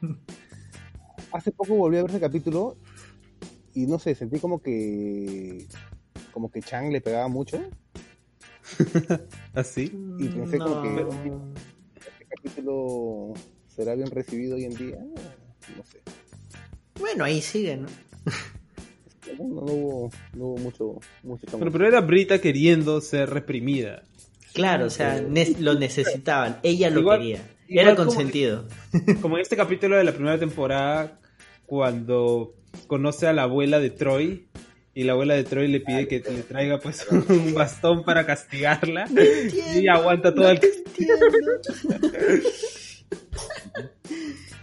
[1.35, 2.77] Hace poco volví a ver ese capítulo
[3.73, 5.65] y no sé, sentí como que
[6.31, 7.59] como que Chang le pegaba mucho.
[9.53, 9.91] Así.
[10.19, 11.05] Y pensé como que-.
[11.99, 13.33] Este capítulo
[13.67, 14.97] será bien recibido hoy en día.
[15.77, 16.01] No sé.
[16.99, 17.87] Bueno, ahí sigue, ¿no?
[19.37, 24.03] No, no hubo, no hubo mucho, mucho Pero, pero era Brita queriendo ser reprimida.
[24.53, 26.59] Claro, o sea, ne- lo necesitaban.
[26.63, 27.37] Ella lo Igual- quería.
[27.67, 28.65] igual Era como- consentido.
[29.21, 31.19] Como en este capítulo de la primera temporada,
[31.65, 32.53] cuando
[32.87, 34.47] conoce a la abuela de Troy.
[34.97, 39.05] Y la abuela de Troy le pide que le traiga pues un bastón para castigarla.
[39.73, 40.59] Y ella aguanta todo el...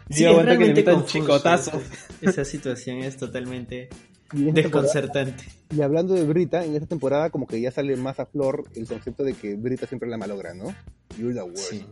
[0.08, 1.18] Y Sí, es aguanta que le metan confuso.
[1.18, 1.82] chicotazos.
[2.20, 3.88] Esa, situación es totalmente
[4.34, 5.44] Y, desconcertante.
[5.74, 8.86] y hablando de Brita, en esta temporada como que ya sale más a flor el
[8.86, 10.74] concepto de que Brita siempre la malogra, ¿no?
[11.18, 11.70] You're the worst.
[11.70, 11.84] Sí.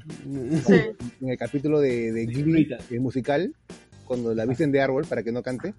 [0.66, 0.74] Sí.
[1.22, 2.78] En el capítulo de, de Glee, Brita.
[2.90, 3.54] el musical,
[4.10, 5.72] cuando la visten de árbol para que no cante,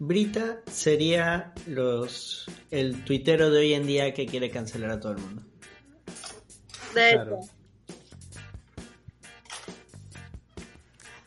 [0.00, 5.18] Brita sería los el tuitero de hoy en día que quiere cancelar a todo el
[5.18, 5.42] mundo.
[6.96, 7.38] De Claro.
[7.38, 7.50] hecho.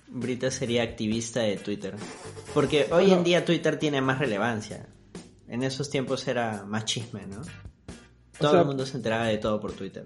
[0.09, 1.95] Brita sería activista de Twitter.
[2.53, 4.89] Porque hoy en día Twitter tiene más relevancia.
[5.47, 7.41] En esos tiempos era más chisme, ¿no?
[8.37, 10.03] Todo sea- el mundo se enteraba de todo por Twitter.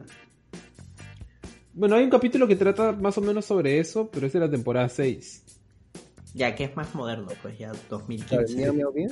[1.77, 4.49] Bueno, hay un capítulo que trata más o menos sobre eso, pero es de la
[4.49, 5.43] temporada 6.
[6.33, 7.87] Ya que es más moderno, pues ya ¿sabes?
[7.89, 8.55] 2015.
[8.55, 9.11] Miau, miau, miau.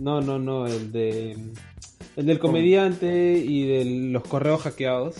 [0.00, 1.36] No, no, no, el de...
[2.16, 5.14] El del comediante y de los correos hackeados.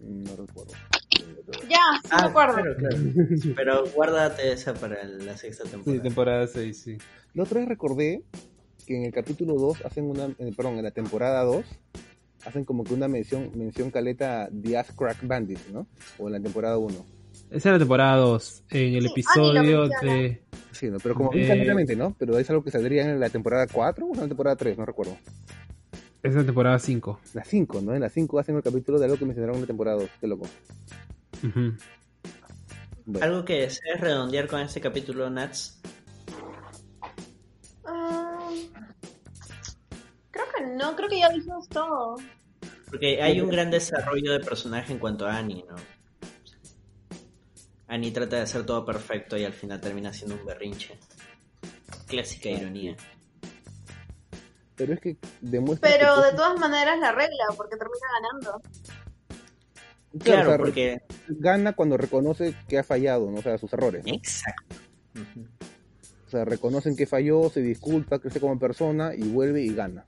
[0.00, 0.72] No recuerdo.
[1.68, 2.56] Ya, sí me acuerdo.
[2.58, 2.96] Ah, claro, claro.
[3.56, 6.02] Pero guárdate esa para la sexta Sí, temporada.
[6.02, 6.98] temporada 6, sí.
[7.34, 8.24] La otra vez recordé
[8.88, 11.64] que en el capítulo 2 hacen una, eh, perdón, en la temporada 2
[12.44, 15.86] hacen como que una mención, mención caleta The Crack Bandit, ¿no?
[16.18, 16.94] O en la temporada 1.
[17.50, 20.42] Esa es la temporada 2, en el Sí, episodio de...
[20.72, 20.98] Sí, ¿no?
[21.02, 21.38] Pero como Eh.
[21.40, 22.14] instantáneamente, ¿no?
[22.18, 24.86] Pero es algo que saldría en la temporada 4 o en la temporada 3, no
[24.86, 25.16] recuerdo.
[26.22, 27.20] Es la temporada 5.
[27.34, 27.94] La 5, ¿no?
[27.94, 30.10] En la 5 hacen el capítulo de algo que mencionaron en la temporada 2.
[30.20, 30.46] Qué loco.
[31.42, 31.72] Ujú.
[33.06, 35.80] Bueno, Algo que desees redondear con este capítulo, Nats.
[37.84, 38.19] Ah, que
[40.80, 42.16] no, creo que ya dijimos todo.
[42.88, 45.76] Porque hay un gran desarrollo de personaje en cuanto a Annie, ¿no?
[47.86, 50.98] Annie trata de hacer todo perfecto y al final termina siendo un berrinche.
[52.06, 52.96] Clásica ironía.
[54.74, 58.62] pero es que demuestra Pero que de todas maneras la regla, porque termina ganando.
[60.18, 61.02] Claro, o sea, porque...
[61.28, 63.38] gana cuando reconoce que ha fallado, ¿no?
[63.38, 64.14] O sea, sus errores, ¿no?
[64.14, 64.76] Exacto.
[65.14, 65.46] Ujú.
[66.26, 70.06] O sea, reconocen que falló, se disculpa, crece como persona y vuelve y gana.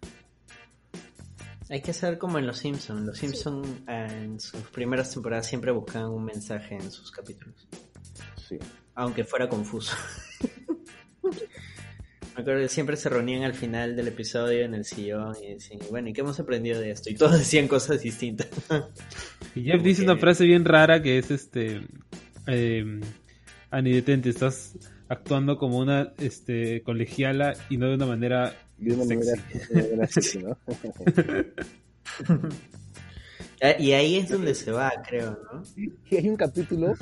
[1.72, 3.00] Hay que ser como en Los Simpsons.
[3.06, 7.66] Los Simpsons en sus primeras temporadas siempre buscaban un mensaje en sus capítulos.
[8.46, 8.58] Sí.
[8.94, 9.96] Aunque fuera confuso.
[12.34, 15.80] Me acuerdo que siempre se reunían al final del episodio en el sillón y decían,
[15.90, 17.08] bueno, ¿y qué hemos aprendido de esto?
[17.08, 18.48] Y todos decían cosas distintas.
[19.54, 21.80] Y Jeff Como dice que- una frase bien rara que es este
[22.46, 23.00] eh,
[23.70, 24.74] Ani detente, estás
[25.08, 28.54] actuando como una este colegiala y no de una manera
[28.90, 29.30] de una sexy.
[29.30, 30.58] manera, de una manera sexy, ¿no?
[33.78, 35.62] Y ahí es donde se va, creo, ¿no?
[36.10, 36.94] Y hay un capítulo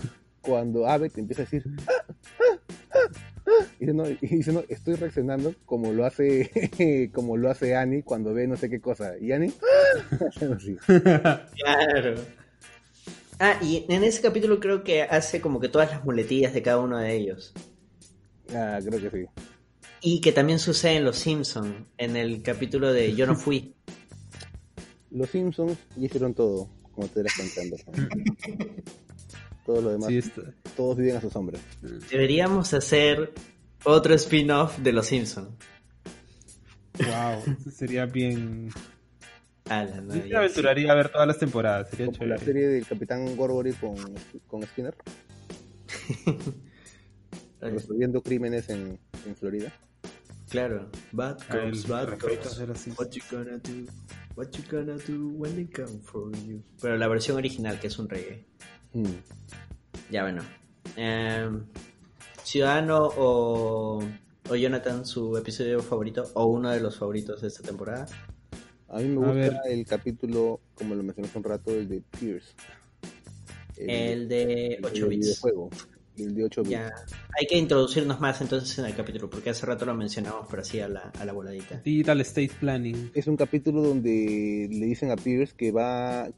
[0.42, 1.92] cuando Abbott empieza a decir "Ah,
[2.40, 2.58] ah,
[2.94, 2.98] ah,
[3.46, 6.50] ah", y dice, no, y dice, no, estoy reaccionando como lo hace
[7.14, 9.16] como lo hace Annie cuando ve no sé qué cosa.
[9.18, 9.52] Y Annie.
[10.86, 12.14] Claro.
[13.38, 16.78] Ah, y en ese capítulo creo que hace como que todas las muletillas de cada
[16.78, 17.54] uno de ellos.
[18.54, 19.26] Ah, creo que sí.
[20.02, 23.74] Y que también sucede en Los Simpsons, en el capítulo de Yo no fui.
[25.10, 27.76] Los Simpsons hicieron todo, como te eras contando.
[29.66, 30.42] Todo lo demás, Sí, está.
[30.74, 31.58] todos viven a su sombra.
[32.10, 33.32] Deberíamos hacer
[33.84, 35.48] otro spin-off de Los Simpsons.
[36.98, 38.70] Wow, sería bien.
[39.66, 42.84] Ala, no, Yo me aventuraría a ver todas las temporadas, sería Como la serie del
[42.86, 43.94] Capitán Gorgory con,
[44.48, 44.96] con Skinner,
[47.60, 49.72] resolviendo crímenes en, en Florida.
[50.50, 50.90] Claro.
[51.12, 52.58] Bad cops, bad cops.
[52.98, 53.86] What you gonna do?
[54.34, 56.62] What you gonna do when they come for you?
[56.80, 58.44] Pero la versión original, que es un reggae.
[58.92, 59.04] Mm.
[60.10, 60.42] Ya bueno.
[60.96, 61.64] Em,
[62.42, 64.02] Ciudadano o,
[64.48, 68.06] o Jonathan, su episodio favorito o uno de los favoritos de esta temporada.
[68.88, 72.54] A mí me gusta el capítulo, como lo mencioné hace un rato, el de Pierce.
[73.76, 75.26] El de el 8 del bits.
[75.26, 75.70] videojuego.
[76.24, 76.70] El de 8 bits.
[76.70, 76.92] Ya.
[77.38, 80.80] Hay que introducirnos más entonces en el capítulo, porque hace rato lo mencionamos, pero así
[80.80, 81.80] a la, a la voladita.
[81.84, 83.12] Digital State Planning.
[83.14, 86.28] Es un capítulo donde le dicen a Pierce que va,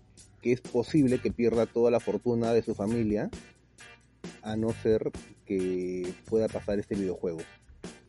[0.41, 3.31] que es posible que pierda toda la fortuna de su familia,
[4.43, 5.11] a no ser
[5.47, 7.41] que pueda pasar este videojuego.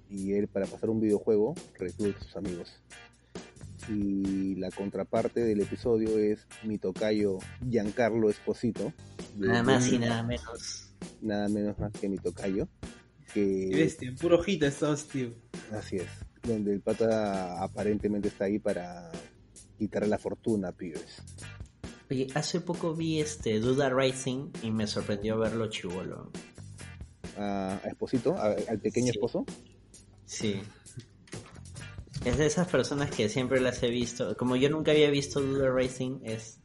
[0.10, 2.72] Y él, para pasar un videojuego, recluta a sus amigos.
[3.90, 8.94] Y la contraparte del episodio es mi tocayo Giancarlo Esposito.
[9.38, 10.83] Nada más y nada menos.
[11.24, 12.68] Nada menos más que mi tocayo.
[13.34, 15.32] Que bestia, puro hojita estabas, tío.
[15.72, 16.08] Así es.
[16.44, 19.12] Donde el pata aparentemente está ahí para
[19.80, 21.22] quitarle la fortuna a Pierce.
[22.12, 26.32] Oye, hace poco vi este Duda Rising y me sorprendió verlo chivolo.
[27.38, 29.18] A, Esposito, a- al pequeño Sí.
[29.18, 29.46] esposo.
[30.26, 30.62] Sí.
[32.26, 34.38] Es de esas personas que siempre las he visto.
[34.38, 36.60] Como yo nunca había visto Duda Racing, es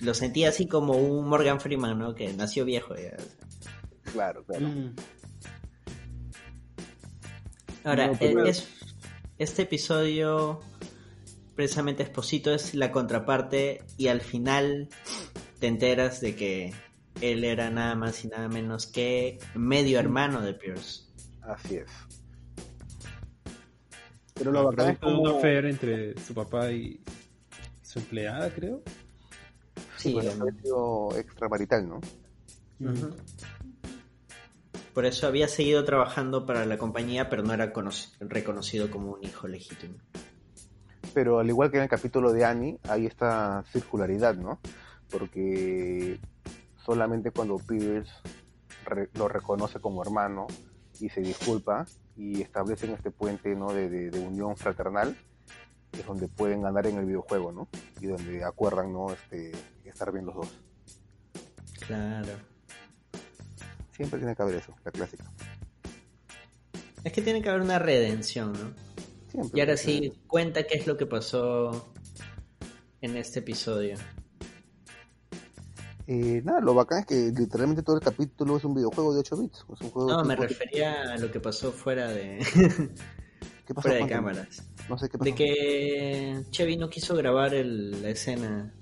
[0.00, 2.14] lo sentí así como un Morgan Freeman, ¿no?
[2.14, 3.16] Que nació viejo ya.
[4.12, 4.66] Claro, claro.
[4.66, 4.94] Mm.
[7.84, 8.68] Ahora, No, pero- eh, es,
[9.38, 10.60] este episodio,
[11.54, 14.88] precisamente Esposito, es la contraparte y al final
[15.60, 16.72] te enteras de que
[17.20, 21.04] él era nada más y nada menos que medio hermano de Pierce.
[21.42, 21.90] Así es.
[24.34, 25.28] Pero lo bacán es un como...
[25.36, 27.00] affair entre su papá y
[27.82, 28.82] su empleada, creo.
[29.96, 32.00] Sí, Bueno, em, ha sido extramarital, ¿no?
[32.80, 33.16] Ujú.
[34.98, 39.22] Por eso había seguido trabajando para la compañía, pero no era cono- reconocido como un
[39.22, 39.94] hijo legítimo.
[41.14, 44.58] Pero al igual que en el capítulo de Annie, hay esta circularidad, ¿no?
[45.08, 46.18] Porque
[46.84, 48.10] solamente cuando Pierce
[48.86, 50.48] re- lo reconoce como hermano
[50.98, 51.86] y se disculpa
[52.16, 53.72] y establecen este puente ¿no?
[53.72, 55.16] de, de- de unión fraternal,
[55.92, 57.68] es donde pueden ganar en el videojuego, ¿no?
[58.00, 59.12] Y donde acuerdan, ¿no?
[59.12, 59.52] Este,
[59.84, 60.58] estar bien los dos.
[61.86, 62.57] Claro.
[63.98, 65.24] Siempre tiene que haber eso, la clásica.
[67.02, 68.72] Es que tiene que haber una redención, ¿no?
[69.28, 69.58] Siempre.
[69.58, 71.92] Y ahora sí, cuenta qué es lo que pasó
[73.00, 73.96] en este episodio.
[76.06, 79.36] Eh, nada, lo bacán es que literalmente todo el capítulo es un videojuego de 8
[79.36, 79.64] bits.
[79.74, 82.38] Es un juego No, me refería a lo que pasó fuera de,
[83.66, 84.62] ¿Qué pasó, fuera de cámaras.
[84.88, 85.24] No sé qué pasó.
[85.28, 88.72] De que Chevy no quiso grabar el- la escena.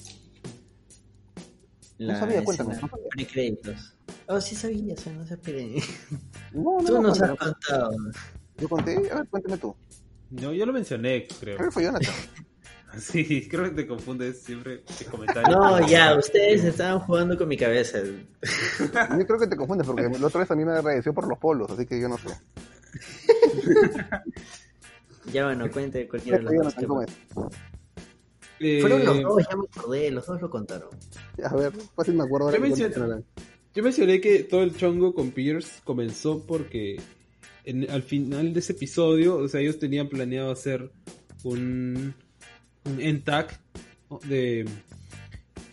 [1.97, 3.09] La sabía, cuéntame, escena no sabía.
[3.11, 3.96] Pre-créditos.
[4.29, 5.77] Oh, sí sabías, no se espere.
[6.53, 7.91] No, no, Tú no, nos has contado.
[8.59, 9.77] Yo conté, a ver, cuéntame tú.
[10.31, 11.57] No, yo lo mencioné, creo.
[11.57, 12.15] Creo que fue Jonathan.
[12.99, 15.55] Sí, creo que te confundes siempre de comentarios.
[15.55, 17.99] No, ya, ustedes estaban jugando con mi cabeza.
[17.99, 21.39] Yo creo que te confundes porque la otra vez a mí me agradeció por los
[21.39, 22.29] polos, así que yo no sé.
[25.33, 26.75] Ya bueno, cuente cualquiera de los.
[28.59, 30.89] Eh, Fueron los dos, ya me acordé, los dos lo contaron.
[31.45, 32.69] A ver, fácil me acuerdo ahora.
[32.69, 33.25] Yo Jonathan.
[33.77, 36.99] Yo mencioné que todo el chongo con Pierce comenzó porque
[37.67, 40.91] en- al final de ese episodio, o sea, ellos tenían planeado hacer
[41.45, 42.15] un,
[42.87, 43.61] un end tag
[44.27, 44.65] de,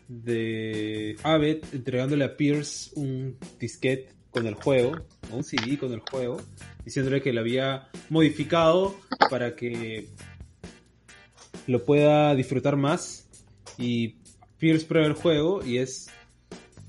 [0.10, 1.16] de
[1.72, 4.98] entregándole a Pierce un disquete con el juego,
[5.32, 6.42] o un CD con el juego,
[6.84, 9.00] diciéndole que lo había modificado
[9.30, 10.10] para que
[11.68, 13.30] lo pueda disfrutar más.
[13.78, 14.16] Y
[14.58, 16.10] Pierce prueba el juego y es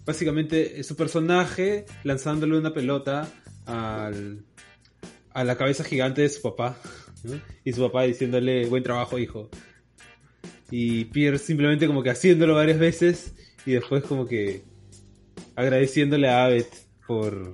[0.04, 3.28] básicamente su personaje lanzándole una pelota
[3.66, 4.44] al,
[5.30, 6.76] a la cabeza gigante de su papá.
[7.22, 7.40] ¿no?
[7.64, 9.50] Y su papá diciéndole, buen trabajo, hijo.
[10.70, 13.34] Y Pierce simplemente como que haciéndolo varias veces
[13.66, 14.64] y después como que
[15.56, 16.66] agradeciéndole a Abed
[17.06, 17.52] por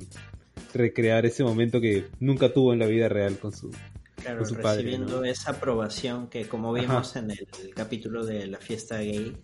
[0.74, 3.70] recrear ese momento que nunca tuvo en la vida real con su...
[4.16, 5.24] Claro, con su padre, recibiendo ¿no?
[5.24, 9.34] esa aprobación que como vimos en el, capítulo de la fiesta gay,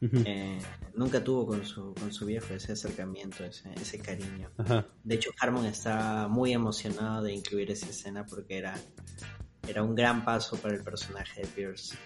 [0.00, 0.58] Eh,
[0.94, 4.50] nunca tuvo con su, con su viejo ese acercamiento, ese, ese cariño.
[4.56, 4.86] Ajá.
[5.02, 8.74] De hecho, Harmon está muy emocionado de incluir esa escena porque era,
[9.66, 11.96] era un gran paso para el personaje de Pierce.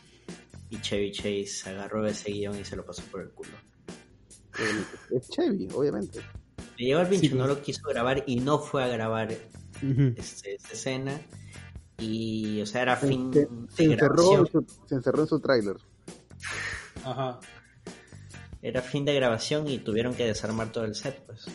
[0.70, 3.50] Y Chevy Chase agarró ese guion y se lo pasó por el culo.
[5.10, 6.20] Es Chevy, obviamente.
[6.78, 7.56] Le llegó al pincho, Sí, no pues.
[7.56, 9.28] lo quiso grabar y no fue a grabar
[9.82, 10.14] Ujú.
[10.16, 11.20] este, escena.
[11.98, 14.40] Y, o sea, era fin Se, se de encerró, grabación.
[14.40, 15.76] en su, se encerró en su tráiler.
[17.04, 17.38] Ajá.
[18.62, 21.46] Era fin de grabación y tuvieron que desarmar todo el set, pues.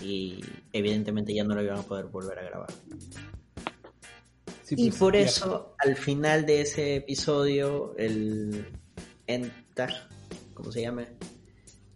[0.00, 0.40] Y
[0.72, 2.70] evidentemente ya no lo iban a poder volver a grabar.
[4.62, 5.20] Sí, Y pues, por ya.
[5.20, 8.66] eso, al final de ese episodio, el
[9.26, 9.88] Enta,
[10.54, 11.06] ¿cómo se llama?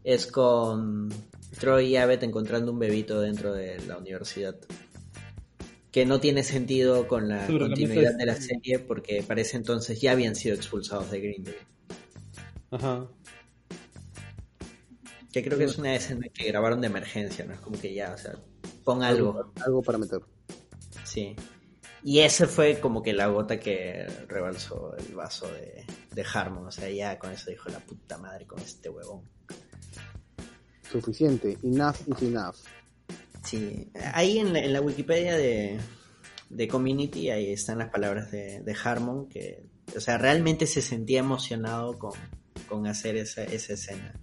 [0.02, 1.08] Es con
[1.58, 4.56] Troy y Abbott encontrando un bebito dentro de la universidad.
[5.90, 10.00] Que no tiene sentido con la Sobre continuidad de la serie, porque para ese entonces
[10.00, 11.56] ya habían sido expulsados de Green Day.
[12.70, 13.06] Ajá.
[15.36, 17.52] Que creo que es una escena que grabaron de emergencia, ¿no?
[17.52, 18.32] Es como que ya, o sea,
[18.84, 19.52] pon algo.
[19.62, 20.22] Algo para meter.
[21.04, 21.36] Sí.
[22.02, 26.64] Y ese fue como que la gota que rebalsó el vaso de, de Harmon.
[26.64, 29.28] O sea, ya con eso dijo la puta madre con este huevón.
[30.90, 31.58] Suficiente.
[31.62, 32.56] Enough is enough.
[33.44, 33.90] Sí.
[34.14, 35.78] Ahí en la, en la Wikipedia de,
[36.48, 41.18] de Community, ahí están las palabras de, de Harmon, que, o sea, realmente se sentía
[41.18, 42.12] emocionado con,
[42.66, 44.18] con hacer esa, esa escena.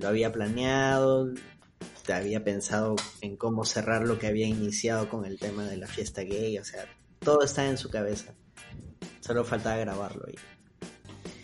[0.00, 1.32] Lo había planeado,
[2.12, 6.22] había pensado en cómo cerrar lo que había iniciado con el tema de la fiesta
[6.22, 6.86] gay, o sea,
[7.20, 8.34] todo estaba en su cabeza.
[9.20, 10.36] Solo faltaba grabarlo y,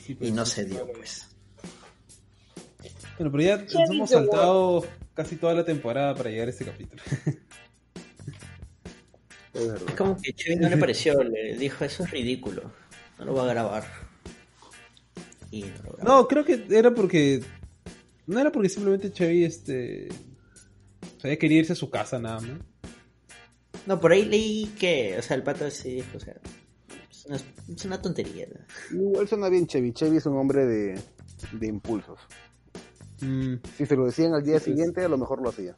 [0.04, 0.52] Sí, pues, y no sí.
[0.52, 1.28] se dio, pues.
[3.18, 4.84] Bueno, pero ya nos hemos saltado
[5.14, 7.02] casi toda la temporada para llegar a este capítulo.
[9.54, 12.70] Es como que Chevy no le pareció, le dijo, eso es ridículo,
[13.18, 13.84] no lo voy a grabar.
[15.50, 16.04] Y no lo grabó.
[16.04, 17.42] No, creo que era porque.
[18.26, 20.08] No era porque simplemente Chevy este.
[21.16, 22.58] O sea, quería irse a su casa nada más.
[23.86, 26.34] No, por ahí leí que, o sea, el pato sí dijo, o sea,
[27.10, 28.46] es una, es una tontería.
[28.90, 28.98] ¿no?
[29.00, 29.92] Igual suena bien Chevy.
[29.92, 31.00] Chevy es un hombre de,
[31.52, 32.18] de impulsos.
[33.20, 34.70] Mm, Si se lo decían al día Sí, sí.
[34.72, 35.76] siguiente, a lo mejor lo hacía.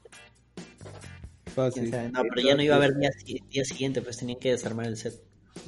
[0.55, 1.91] ¿Quién fácil.
[2.13, 3.11] No, pero ya no iba a haber día,
[3.51, 5.23] día siguiente, pues tenían que desarmar el set.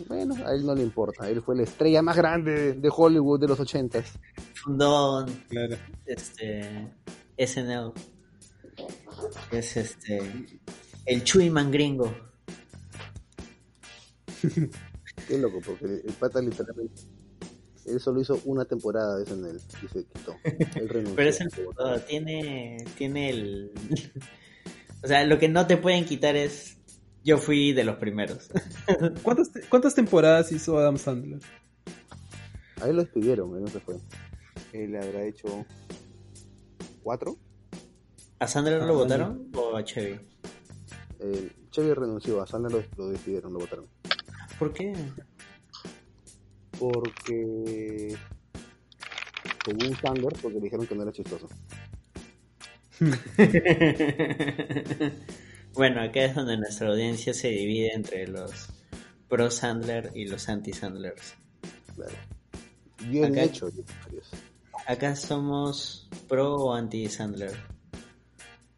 [0.09, 1.29] Bueno, a él no le importa.
[1.29, 4.13] Él fue la estrella más grande de, de Hollywood de los ochentas.
[4.63, 5.77] Fundó Claro.
[6.07, 6.89] este
[7.39, 7.93] SNL.
[9.51, 10.21] Es este
[11.07, 12.15] el Chuyman gringo.
[15.29, 17.03] Qué loco, porque el, pata literalmente...
[17.87, 20.37] Él solo hizo una temporada de SNL y se quitó.
[20.45, 21.17] Él renunció.
[21.17, 23.71] Pero es el fundador, tiene, tiene el
[25.03, 26.77] o sea, lo que no te pueden quitar es
[27.25, 28.51] yo fui de los primeros.
[29.23, 31.41] ¿Cuántas, te- ¿Cuántas temporadas hizo Adam Sandler?
[32.81, 33.97] A él lo despidieron, él no se fue.
[34.73, 35.65] Él habrá hecho...
[37.03, 37.39] ¿Cuatro?
[38.39, 40.19] ¿A Sandra Ah, lo votaron o a Chevy?
[41.19, 43.87] Eh, Chevy renunció, a Sandler lo, lo despidieron, lo votaron.
[44.59, 44.93] ¿Por qué?
[46.79, 48.17] Porque...
[49.67, 51.49] Un Sandler porque le dijeron que no era chistoso.
[55.75, 58.69] bueno, acá es donde nuestra audiencia se divide entre los
[59.29, 61.35] pro Sandler y los anti Sandlers.
[61.95, 62.15] Claro.
[63.09, 63.87] Bien Acá- hecho, Dios.
[64.91, 67.55] Acá somos pro o anti Sandler.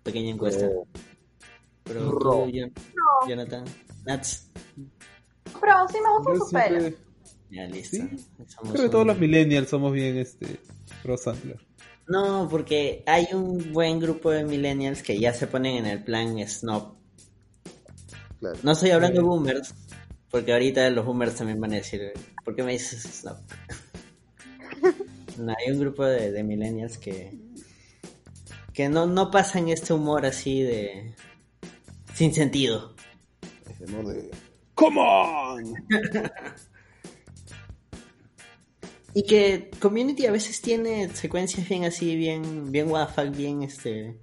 [0.02, 0.68] Pequeña encuesta.
[0.68, 0.86] Tú,
[1.84, 2.46] Pro.
[2.52, 2.72] Jon-
[3.28, 3.64] Jonathan,
[4.04, 4.50] Nats.
[5.60, 6.80] Pero sí me gusta Yo su pelo.
[6.80, 6.98] siempre-
[7.50, 7.96] Ya listo.
[7.96, 8.26] Sí,
[8.72, 10.58] Creo que todos los millennials somos bien este
[11.02, 11.58] pro Sandler.
[12.08, 16.36] No, porque hay un buen grupo de millennials que ya se ponen en el plan
[16.46, 16.94] snob.
[18.40, 18.58] Claro.
[18.62, 19.74] No estoy hablando de boomers,
[20.30, 22.12] porque ahorita los boomers también van a decir,
[22.44, 23.36] ¿por qué me dices snob?
[25.38, 27.32] No, hay un grupo de, de millennials que
[28.72, 31.14] que no, no pasan este humor así de
[32.14, 32.94] sin sentido.
[33.78, 34.30] Temor de.
[34.74, 35.74] ¡Come on!
[39.14, 44.16] Y que Community a veces tiene secuencias bien así, bien, bien wafa, bien este.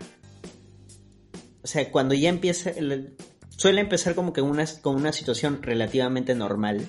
[1.62, 2.72] O sea, cuando ya empieza.
[2.72, 3.16] el-
[3.56, 6.88] Suele empezar como que una, con una situación relativamente normal.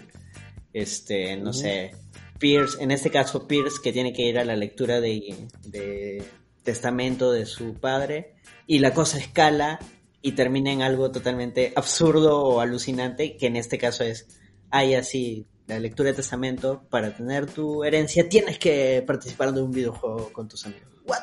[0.72, 1.90] Este, no sé.
[2.40, 6.24] Pierce, en este caso Pierce, que tiene que ir a la lectura de, de
[6.64, 8.34] testamento de su padre.
[8.66, 9.78] Y la cosa escala
[10.22, 14.26] y termina en algo totalmente absurdo o alucinante, que en este caso es,
[14.70, 19.70] hay así, la lectura de testamento, para tener tu herencia tienes que participar de un
[19.70, 20.88] videojuego con tus amigos.
[21.06, 21.22] ¿What?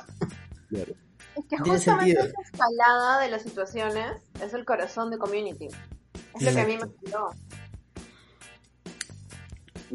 [0.69, 0.93] Claro.
[1.35, 2.23] Es que justamente sentido.
[2.23, 5.67] esa escalada de las situaciones es el corazón de Community.
[6.35, 7.29] Es lo que a mí me gustó.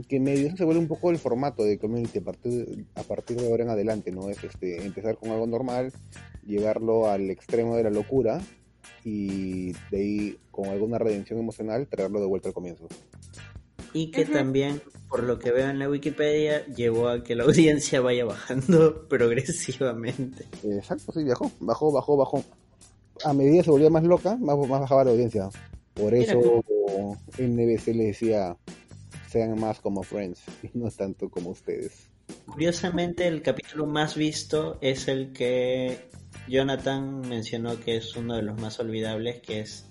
[0.09, 3.49] Que medio se vuelve un poco el formato de community a partir, a partir de
[3.49, 4.28] ahora en adelante, ¿no?
[4.28, 5.93] Es este, empezar con algo normal,
[6.47, 8.40] llevarlo al extremo de la locura
[9.05, 12.88] y de ahí con alguna redención emocional traerlo de vuelta al comienzo.
[13.95, 18.01] Y que también, por lo que veo en la Wikipedia, llevó a que la audiencia
[18.01, 20.47] vaya bajando progresivamente.
[20.62, 22.45] Exacto, sí, bajó, bajó, bajó, bajó.
[23.24, 25.51] A medida que se volvía más loca, más, más bajaba la audiencia.
[25.95, 26.64] Por eso
[27.38, 28.57] NBC le decía,
[29.33, 32.11] sean más como Friends y no tanto como ustedes.
[32.47, 36.11] Curiosamente, el capítulo más visto es el que
[36.49, 39.87] Jonathan mencionó que es uno de los más olvidables, que es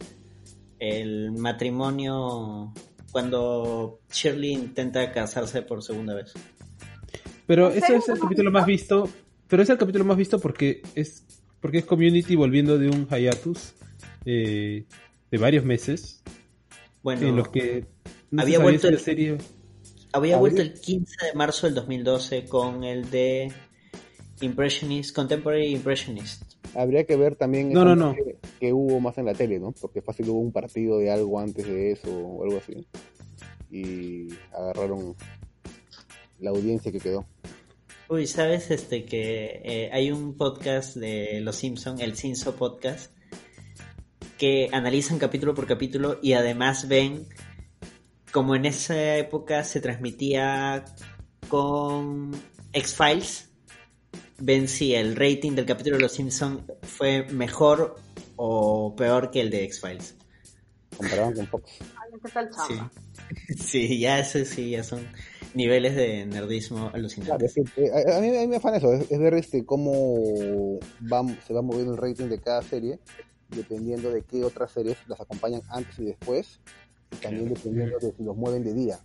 [0.79, 2.71] el matrimonio
[3.11, 6.33] cuando Shirley intenta casarse por segunda vez.
[7.47, 9.09] Pero ¿En ese es el capítulo más visto.
[9.47, 11.25] Pero es el capítulo más visto porque es
[11.59, 13.73] porque es Community volviendo de un hiatus
[14.25, 14.85] eh,
[15.29, 16.20] de varios meses
[17.03, 17.85] Bueno, en los que
[18.29, 19.31] no había vuelto el- serie
[20.13, 23.51] había habría- vuelto el 15 de marzo del 2012 con el de
[24.41, 26.43] Impressionist, Contemporary Impressionist.
[26.73, 28.13] Habría que ver también No, no, no.
[28.15, 29.71] Que, que hubo más en la tele, ¿no?
[29.73, 32.87] Porque fácil hubo un partido de algo antes de eso o algo así.
[33.69, 35.15] Y agarraron
[36.39, 37.25] la audiencia que quedó.
[38.09, 43.11] Uy, sabes este que eh, hay un podcast de Los Simpson, el Cinso Podcast,
[44.41, 47.27] que analizan capítulo por capítulo y además ven
[48.31, 50.83] como en esa época se transmitía
[51.47, 52.31] con
[52.73, 53.51] X-Files,
[54.39, 57.97] ven si el rating del capítulo de Los Simpson fue mejor
[58.35, 60.15] o peor que el de X-Files.
[60.97, 61.73] Comparaban con Fox.
[61.79, 63.53] Ay, ¿Qué tal Sí.
[63.63, 65.07] sí, ya eso sí, ya son
[65.53, 67.57] niveles de nerdismo alucinantes.
[67.57, 71.21] eh, a, a mí, a mí me afana eso, es, es ver este cómo va,
[71.45, 72.97] se va moviendo el rating de cada serie,
[73.55, 76.59] dependiendo de qué otras series las acompañan antes y después,
[77.11, 78.99] y también dependiendo de si los mueven de día.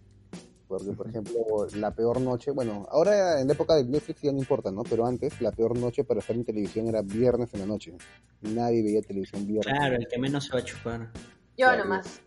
[0.69, 1.35] Porque, por ejemplo,
[1.77, 4.83] la peor noche, bueno, ahora en la época de Netflix ya no importa, ¿no?
[4.83, 7.93] Pero antes, la peor noche para estar en televisión era viernes en la noche.
[8.41, 9.73] Nadie veía televisión viernes.
[9.79, 11.11] Claro, el que menos se va a chupar.
[11.57, 11.85] Yo Claro.
[11.85, 12.21] nomás.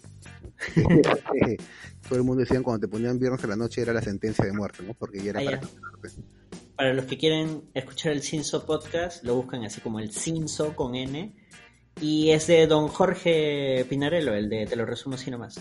[2.07, 4.53] Todo el mundo decía cuando te ponían viernes en la noche era la sentencia de
[4.53, 4.93] muerte, ¿no?
[4.93, 5.67] Porque ya era Ah, para ya.
[6.76, 10.95] Para los que quieren escuchar el Cinso Podcast, lo buscan así como el Cinso con
[10.95, 11.36] N.
[12.02, 15.60] Y es de don Jorge Pinarello, el de Te lo resumo así nomás.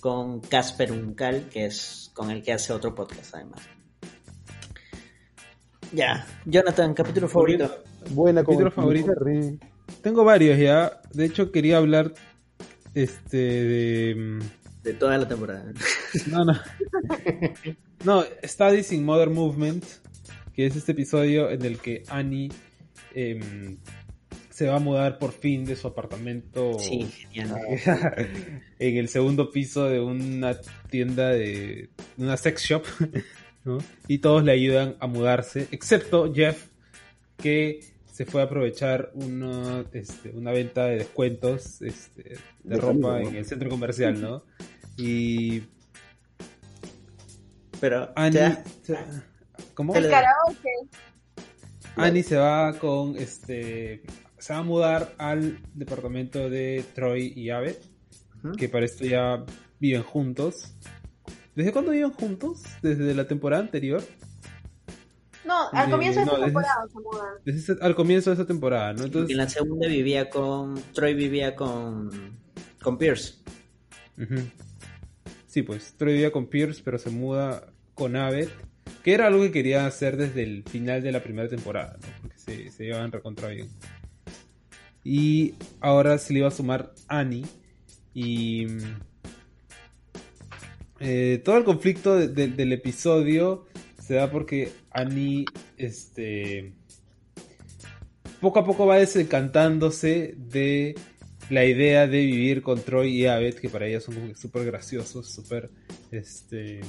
[0.00, 3.60] Con Casper Uncal, que es con el que hace otro podcast además.
[5.92, 7.84] Ya, Jonathan, capítulo favorito.
[8.10, 9.12] Buena Capítulo favorito.
[10.02, 11.00] Tengo varios ya.
[11.12, 12.14] De hecho quería hablar
[12.94, 14.42] este de
[14.82, 15.72] De toda la temporada.
[16.28, 16.54] No, no.
[18.04, 19.82] No, Studies in Modern Movement,
[20.52, 22.52] que es este episodio en el que Annie
[23.14, 23.78] em,
[24.54, 27.60] se va a mudar por fin de su apartamento Sí, genial.
[28.78, 30.56] en el segundo piso de una
[30.88, 32.84] tienda de una sex shop,
[33.64, 33.78] ¿no?
[34.06, 36.68] Y todos le ayudan a mudarse, excepto Jeff,
[37.36, 43.22] que se fue a aprovechar una, este, una venta de descuentos este, de, De ropa
[43.22, 44.44] en el centro comercial, ¿no?
[44.96, 45.64] Y
[47.80, 48.56] Pero, Annie,
[49.74, 49.96] ¿cómo?
[49.96, 50.70] El karaoke.
[51.96, 54.02] Annie se va con este,
[54.44, 57.76] se va a mudar al departamento de Troy y Abed,
[58.42, 58.52] Ujú.
[58.52, 59.42] que para esto ya
[59.80, 60.74] viven juntos.
[61.54, 62.62] ¿Desde cuándo viven juntos?
[62.82, 64.02] ¿Desde la temporada anterior?
[65.46, 67.34] No, al Eh, comienzo de no, desde- temporada se mudan.
[67.46, 68.98] Desde al comienzo de esa temporada, ¿no?
[69.00, 70.74] en Entonces, la segunda vivía con.
[70.92, 72.10] Troy vivía con.
[72.82, 73.36] con Pierce.
[75.46, 77.64] Sí, pues Troy vivía con Pierce, pero se muda
[77.94, 78.48] con Abed,
[79.02, 82.08] que era algo que quería hacer desde el final de la primera temporada, ¿no?
[82.20, 83.68] Porque se, se llevaban recontra bien.
[85.04, 87.44] Y ahora se le iba a sumar Annie.
[88.14, 88.66] Y.
[88.66, 88.78] mm,
[91.00, 93.66] eh, todo el conflicto de- de- del episodio
[94.02, 95.44] se da porque Annie.
[95.76, 96.72] Este.
[98.40, 100.94] Poco a poco va desencantándose de
[101.50, 105.70] la idea de vivir con Troy y Abed, que para ella son súper graciosos, súper
[106.10, 106.80] este,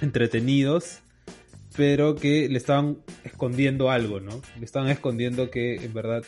[0.00, 1.00] entretenidos,
[1.76, 4.40] pero que le estaban escondiendo algo, ¿no?
[4.58, 6.24] Le estaban escondiendo que en verdad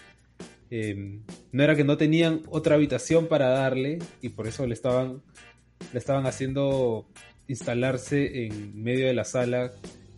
[0.70, 1.20] eh,
[1.52, 5.22] no era que no tenían otra habitación para darle y por eso le estaban,
[5.92, 7.08] le estaban haciendo
[7.48, 9.72] instalarse en medio de la sala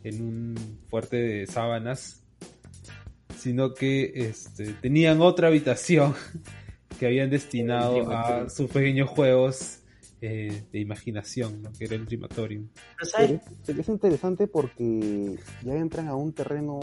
[0.05, 2.23] en un fuerte de sábanas,
[3.39, 6.15] sino que este, tenían otra habitación
[6.99, 9.79] que habían destinado a sus pequeños juegos
[10.21, 11.73] eh, de imaginación, ¿no?
[11.73, 12.69] que era el Dreamatorium.
[13.67, 16.81] Pero es interesante porque ya entran a un terreno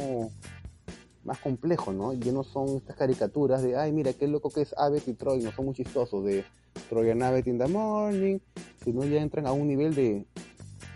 [1.24, 2.14] más complejo, ¿no?
[2.14, 5.40] Ya no son estas caricaturas de, ay, mira, qué loco que es Abbott y Troy,
[5.42, 6.44] no son muy chistosos, de
[6.90, 8.40] Troy and Abbott in the morning,
[8.84, 10.26] sino ya entran a un nivel de,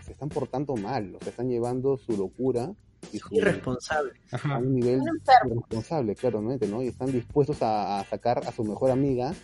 [0.04, 2.72] se están portando mal, o sea, están llevando su locura
[3.12, 4.12] y su, Irresponsable.
[4.44, 6.82] a un nivel Son irresponsable, claramente, ¿no?
[6.82, 9.34] Y están dispuestos a, a sacar a su mejor amiga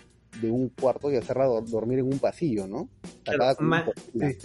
[0.41, 2.89] de un cuarto y hacerla dor- dormir en un pasillo, ¿no?
[3.25, 4.39] Claro, sí.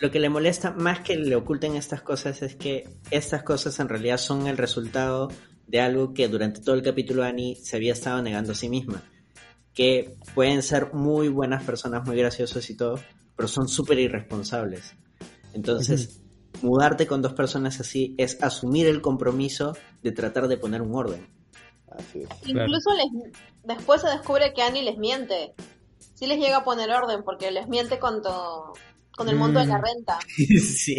[0.00, 3.88] Lo que le molesta más que le oculten estas cosas es que estas cosas en
[3.88, 5.28] realidad son el resultado
[5.66, 9.02] de algo que durante todo el capítulo Annie se había estado negando a sí misma.
[9.72, 13.00] Que pueden ser muy buenas personas, muy graciosos y todo,
[13.36, 14.94] pero son súper irresponsables.
[15.52, 16.20] Entonces,
[16.62, 21.26] mudarte con dos personas así es asumir el compromiso de tratar de poner un orden.
[21.90, 22.28] Así es.
[22.48, 23.32] Incluso les,
[23.64, 25.54] después se descubre que Annie les miente.
[26.14, 28.72] Sí les llega a poner orden porque les miente con, to-
[29.16, 29.82] con el mundo de la Mm.
[29.82, 30.18] renta.
[30.36, 30.96] sí.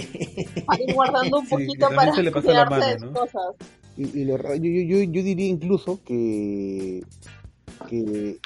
[0.66, 3.20] Para ir guardando un Sí, poquito para le pasa la cuidarse de mano, sus ¿no?
[3.20, 3.70] cosas.
[3.98, 7.02] Y, y lo yo, yo, yo, yo diría incluso que,
[7.90, 8.38] que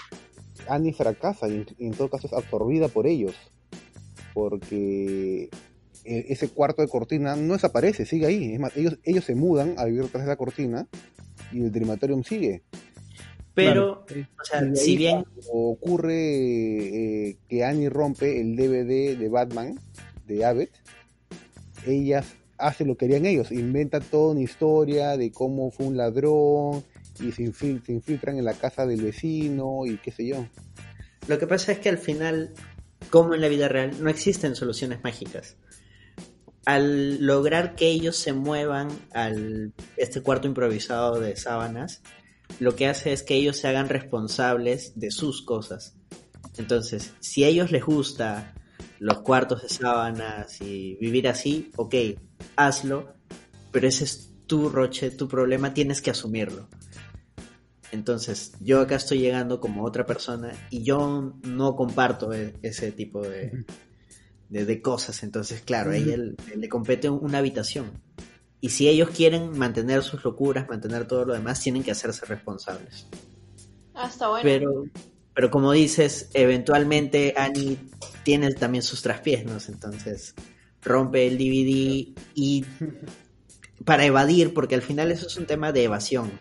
[0.67, 3.35] Annie fracasa y en, y en todo caso es absorbida por ellos.
[4.33, 5.49] Porque
[6.05, 8.53] e- ese cuarto de cortina no desaparece, sigue ahí.
[8.53, 10.87] Es más, ellos, ellos se mudan a vivir tras de la cortina
[11.51, 12.63] y el Dreamatorium sigue.
[13.55, 16.13] Pero, Claro, o sea, si bien ocurre
[17.29, 19.79] eh, que Annie rompe el DVD de Batman
[20.27, 20.69] de Abbott,
[21.85, 22.23] ella
[22.59, 26.83] hace lo que harían ellos, inventa toda una historia de cómo fue un ladrón
[27.19, 30.45] y se, se infiltran en la casa del vecino y qué sé yo.
[31.27, 32.53] Lo que pasa es que al final,
[33.09, 35.57] como en la vida real, no existen soluciones mágicas.
[36.65, 42.01] Al lograr que ellos se muevan al este cuarto improvisado de sábanas,
[42.59, 45.95] lo que hace es que ellos se hagan responsables de sus cosas.
[46.57, 48.53] Entonces, si a ellos les gusta
[48.99, 51.95] los cuartos de sábanas y vivir así, ok,
[52.59, 53.15] hazlo,
[53.71, 56.67] pero ese es tu roche, tu problema, tienes que asumirlo.
[57.91, 63.21] Entonces, yo acá estoy llegando como otra persona y yo no comparto e- ese tipo
[63.21, 63.65] de,
[64.49, 65.23] de, de cosas.
[65.23, 67.91] Entonces, claro, a ella le, le compete una habitación.
[68.61, 73.07] Y si ellos quieren mantener sus locuras, mantener todo lo demás, tienen que hacerse responsables.
[73.95, 74.43] Ah, está bueno.
[74.43, 74.83] Pero,
[75.33, 77.79] pero como dices, eventualmente Annie
[78.23, 79.57] tiene también sus traspiés, ¿no?
[79.67, 80.35] Entonces
[80.83, 82.65] rompe el DVD y
[83.85, 86.31] para evadir, porque al final eso es un tema de evasión.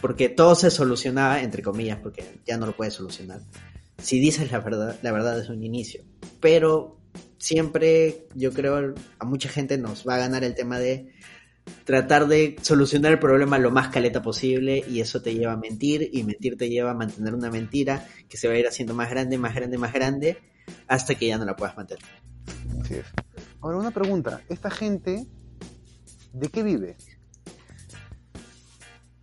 [0.00, 3.40] Porque todo se solucionaba, entre comillas, porque ya no lo puedes solucionar.
[3.98, 6.02] Si dices la verdad, la verdad desde un inicio.
[6.40, 6.96] Pero
[7.38, 11.12] siempre, yo creo, a mucha gente nos va a ganar el tema de
[11.84, 16.08] tratar de solucionar el problema lo más caleta posible y eso te lleva a mentir
[16.12, 19.10] y mentir te lleva a mantener una mentira que se va a ir haciendo más
[19.10, 20.38] grande, más grande, más grande
[20.86, 22.04] hasta que ya no la puedas mantener.
[22.80, 23.06] Así es.
[23.62, 24.40] Ahora, una pregunta.
[24.48, 25.26] ¿Esta gente
[26.32, 26.96] de qué vive?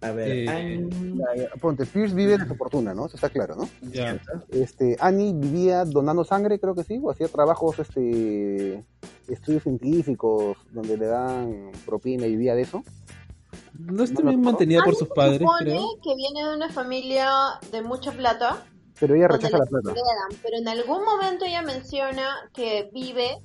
[0.02, 3.08] A ver, Eh, Annie- Ponte, Pierce vive de su fortuna, ¿no?
[3.08, 3.68] Eso está claro, ¿no?
[3.92, 4.20] Ya.
[4.50, 8.86] Este, Annie vivía donando sangre, creo que sí, o hacía trabajos, este,
[9.28, 12.84] estudios científicos, donde le dan propina y vivía de eso.
[13.80, 15.88] No está No bien mantenida por Annie sus se padres, supone creo.
[16.04, 17.30] que viene de una familia
[17.72, 18.66] de mucha plata,
[19.00, 19.94] Pero ella rechaza la plata.
[20.44, 23.38] pero en algún momento ella menciona que vive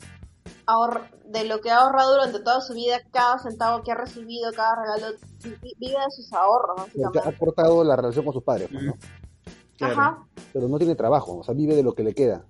[1.26, 4.74] de lo que ha ahorrado durante toda su vida, cada centavo que ha recibido, cada
[4.82, 5.16] regalo,
[5.62, 7.20] vi- vive de sus ahorros, básicamente.
[7.28, 8.96] ha cortado la relación con sus padres, pues, ¿no?
[9.76, 9.92] Claro.
[9.94, 10.26] Ajá.
[10.52, 12.44] Pero no tiene trabajo, o sea, vive de lo que le queda.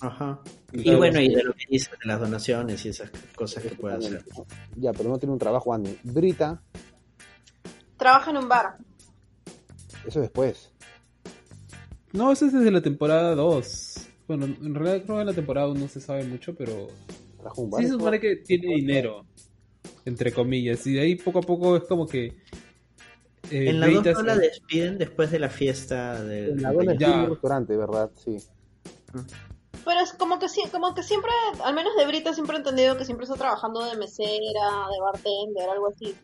[0.00, 0.40] Ajá.
[0.72, 3.96] Y bueno, y de lo que dice de las donaciones y esas cosas que puede
[3.96, 4.24] hacer.
[4.76, 5.98] Ya, pero no tiene un trabajo, Annie.
[6.02, 6.60] Brita,
[7.96, 8.78] Trabaja en un bar.
[10.06, 10.70] eso después.
[12.12, 13.94] No, eso es desde la temporada 2.
[14.26, 16.88] Bueno, en realidad creo que en la temporada 1 no se sabe mucho, pero
[17.56, 17.80] Un bar.
[17.82, 19.24] sí se supone que tiene dinero,
[20.04, 20.86] entre comillas.
[20.86, 22.26] Y de ahí poco a poco es como que...
[23.50, 26.50] eh, En la 2 Brita no la despiden después de la fiesta de...
[26.50, 28.10] En la tiene un restaurante, ¿verdad?
[28.24, 28.36] Sí.
[29.84, 31.30] Pero es como que, sí- como que siempre,
[31.64, 35.68] al menos de Brita, siempre he entendido que siempre está trabajando de mesera, de bartender,
[35.68, 36.14] algo así.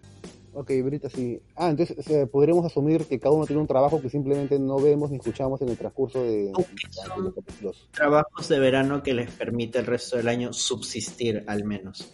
[0.60, 1.40] Ok, Brita, sí.
[1.54, 1.96] Ah, entonces
[2.32, 5.68] podríamos asumir que cada uno tiene un trabajo que simplemente no vemos ni escuchamos en
[5.68, 7.88] el transcurso de, son- los capítulos.
[7.92, 12.12] Trabajos de verano que les permite el resto del año subsistir al menos.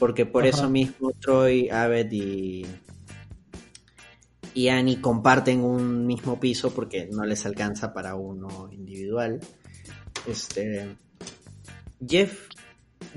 [0.00, 0.50] Porque por Ajá.
[0.58, 2.66] eso mismo Troy, Abed y,
[4.54, 9.38] y Annie comparten un mismo piso porque no les alcanza para uno individual.
[10.26, 10.96] Este
[12.04, 12.48] Jeff,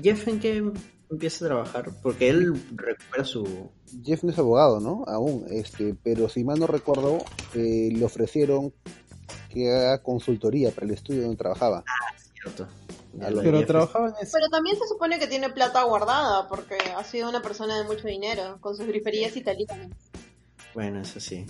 [0.00, 0.72] Jeff en qué
[1.10, 1.90] empieza a trabajar?
[2.00, 3.70] Porque él recupera su
[4.04, 5.04] Jeff no es abogado, ¿no?
[5.06, 7.18] Aún, este, pero si mal no recuerdo,
[7.54, 8.72] eh, le ofrecieron
[9.50, 11.84] que haga consultoría para el estudio donde trabajaba.
[12.42, 12.66] cierto.
[13.22, 14.32] A lo Pero trabajaba en eso.
[14.34, 18.06] Pero también se supone que tiene plata guardada porque ha sido una persona de mucho
[18.06, 19.88] dinero con sus griferías italianas.
[20.74, 21.46] Bueno, eso sí.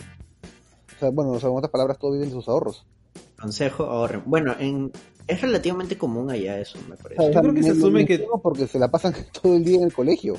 [0.96, 2.86] O sea, bueno, o sea, en otras palabras, todo vive de sus ahorros.
[3.40, 4.22] Consejo, ahorren.
[4.26, 4.92] Bueno, en,
[5.26, 7.20] es relativamente común allá eso, me parece.
[7.28, 9.12] O sea, creo que se me- me asume que- Porque se la pasan
[9.42, 10.36] todo el día en el colegio.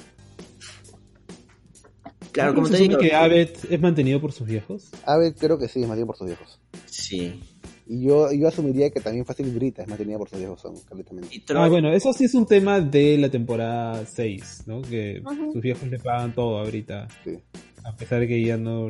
[2.37, 2.99] Claro, ¿No como se te digo.
[2.99, 4.91] que Abed es mantenido por sus viejos?
[5.05, 6.59] Abed creo que sí, es bien por sus viejos.
[6.85, 7.41] Sí.
[7.87, 11.41] Y yo, yo asumiría que también Fácil Brita es mantenida por sus viejos, son completamente.
[11.55, 14.83] Ah, bueno, eso sí es un tema de la temporada 6, ¿no?
[14.83, 17.39] Que sus viejos le pagan todo ahorita, Sí.
[17.83, 18.87] a pesar de que ella no...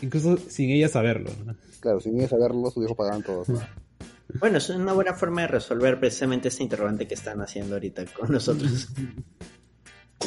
[0.00, 1.54] Incluso sin ella saberlo, ¿no?
[1.80, 3.44] Claro, sin ella saberlo, sus viejos pagaban todo.
[4.40, 8.32] bueno, es una buena forma de resolver precisamente ese interrogante que están haciendo ahorita con
[8.32, 8.88] nosotros.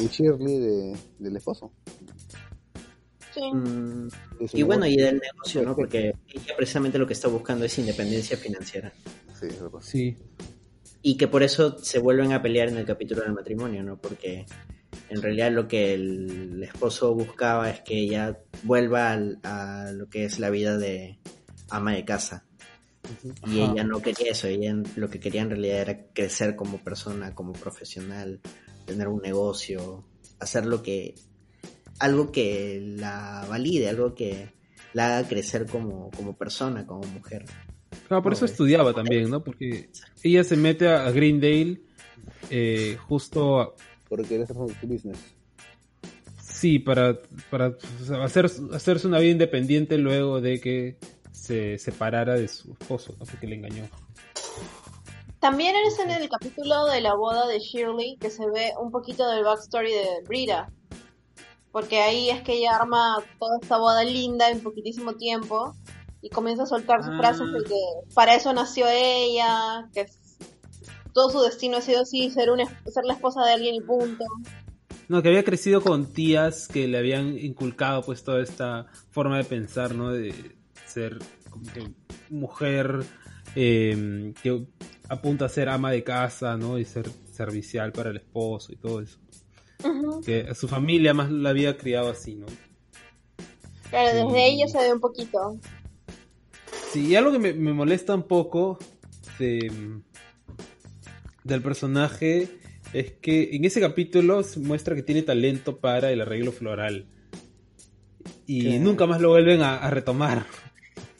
[0.00, 1.72] Y Shirley de, del esposo.
[3.40, 3.52] Sí.
[3.52, 4.08] Mm,
[4.52, 5.74] y bueno, y del negocio, ¿no?
[5.74, 8.92] Porque ella precisamente lo que está buscando es independencia financiera.
[9.38, 9.48] Sí.
[9.80, 10.16] Sí.
[11.02, 13.96] Y que por eso se vuelven a pelear en el capítulo del matrimonio, ¿no?
[13.96, 14.44] Porque
[15.08, 19.12] en realidad lo que el esposo buscaba es que ella vuelva
[19.42, 21.18] a lo que es la vida de
[21.70, 22.44] ama de casa.
[23.46, 23.72] Y Ajá.
[23.72, 27.54] ella no quería eso, ella lo que quería en realidad era crecer como persona, como
[27.54, 28.40] profesional,
[28.84, 30.04] tener un negocio,
[30.38, 31.14] hacer lo que,
[32.00, 34.48] algo que la valide, algo que
[34.92, 37.44] la haga crecer como, como persona, como mujer.
[38.08, 39.42] Claro, por eso estudiaba también, ¿no?
[39.44, 39.90] Porque
[40.22, 41.80] ella se mete a Greendale
[42.50, 43.74] eh, justo, a-
[44.08, 45.18] Porque eres su business.
[46.42, 47.18] sí, para,
[47.50, 47.76] para
[48.24, 50.98] hacer, hacerse una vida independiente luego de que
[51.32, 53.24] se separara de su esposo, ¿no?
[53.26, 53.88] Porque le engañó.
[55.38, 59.26] También es en el capítulo de la boda de Shirley que se ve un poquito
[59.30, 60.70] del backstory de Brita.
[61.72, 65.74] Porque ahí es que ella arma toda esta boda linda en poquitísimo tiempo
[66.22, 67.18] y comienza a soltar sus Ah.
[67.18, 67.80] frases de que
[68.14, 70.06] para eso nació ella, que
[71.12, 74.24] todo su destino ha sido así, ser, una, ser la esposa de alguien y punto.
[75.08, 79.44] No, que había crecido con tías que le habían inculcado pues toda esta forma de
[79.44, 80.10] pensar, ¿no?
[80.10, 80.56] De
[80.86, 81.18] ser
[81.50, 81.90] como que
[82.28, 83.04] mujer
[83.56, 84.66] eh, que
[85.08, 86.78] apunta a ser ama de casa, ¿no?
[86.78, 89.18] Y ser servicial para el esposo y todo eso.
[90.24, 92.46] Que su familia más la había criado así, ¿no?
[93.90, 94.54] Claro, desde Sí.
[94.54, 95.58] ella se ve un poquito.
[96.92, 98.78] Sí, y algo que me, me molesta un poco
[99.38, 99.70] de,
[101.44, 102.48] del personaje
[102.92, 107.06] es que en ese capítulo se muestra que tiene talento para el arreglo floral.
[108.46, 108.78] Y ¿Qué?
[108.80, 110.46] nunca más lo vuelven a, a retomar.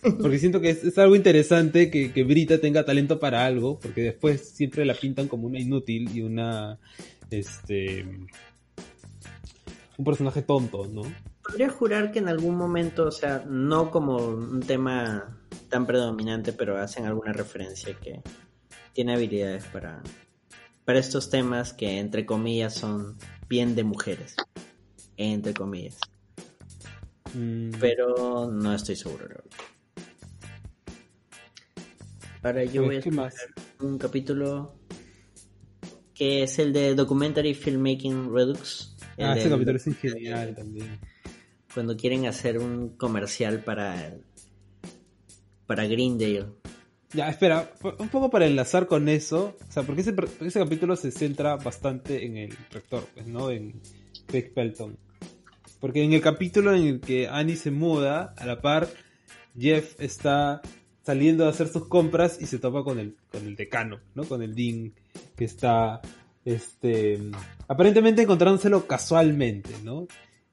[0.20, 4.00] Porque siento que es, es algo interesante que, que Brita tenga talento para algo, porque
[4.00, 6.78] después siempre la pintan como una inútil y una.
[7.30, 8.06] Este.
[10.00, 11.02] Un personaje tonto, ¿no?
[11.42, 15.38] Podría jurar que en algún momento, o sea, no como un tema
[15.68, 18.22] tan predominante, pero hacen alguna referencia que
[18.94, 20.02] tiene habilidades para,
[20.86, 24.36] para estos temas que entre comillas son bien de mujeres.
[25.18, 25.98] Entre comillas.
[27.34, 29.26] Mm, Pero no estoy seguro.
[32.42, 34.72] Ahora yo voy a escoger un capítulo
[36.14, 38.89] que es el de Documentary Filmmaking Redux.
[39.20, 40.98] Ah, ese capítulo es genial también.
[41.74, 44.14] cuando quieren hacer un comercial para
[45.66, 46.46] para Greendale.
[47.12, 51.10] Ya, espera, un poco para enlazar con eso, o sea, porque ese, ese capítulo se
[51.10, 53.50] centra bastante en el rector, pues, ¿no?
[53.50, 53.80] En
[54.26, 54.96] Craig Pelton.
[55.80, 58.88] Porque en el capítulo en el que Annie se muda, a la par,
[59.58, 60.60] Jeff está
[61.04, 64.24] saliendo a hacer sus compras y se topa con el, con el decano, ¿no?
[64.24, 64.92] Con el Dean,
[65.36, 66.00] que está,
[66.44, 67.18] este,
[67.68, 70.06] aparentemente encontrándoselo casualmente, ¿no?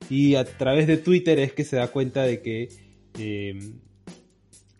[0.09, 2.69] Y a través de Twitter es que se da cuenta de que
[3.17, 3.59] eh,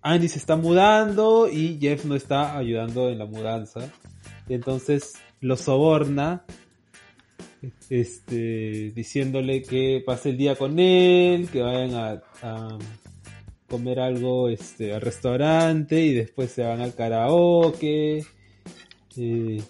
[0.01, 3.91] Annie se está mudando y Jeff no está ayudando en la mudanza.
[4.47, 6.45] Entonces lo soborna,
[7.89, 12.77] este, diciéndole que pase el día con él, que vayan a, a
[13.67, 18.23] comer algo este, al restaurante y después se van al karaoke.
[19.17, 19.61] eh,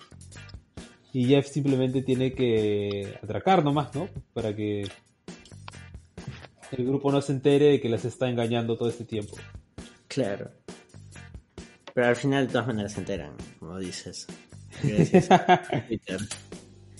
[1.17, 4.07] y Jeff simplemente tiene que atracar nomás, ¿no?
[4.35, 4.87] Para que
[6.71, 9.35] el grupo no se entere de que las está engañando todo este tiempo.
[10.07, 10.51] Claro.
[11.95, 14.27] Pero al final de todas maneras se enteran, como dices.
[14.83, 15.27] Gracias.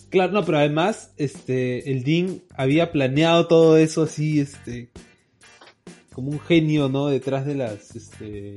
[0.10, 4.90] Claro, no, pero además, este, el Dean había planeado todo eso así, este,
[6.12, 7.06] como un genio, ¿no?
[7.06, 8.56] Detrás de las, este,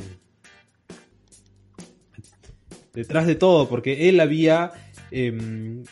[2.95, 4.73] detrás de todo, porque él había
[5.11, 5.83] em,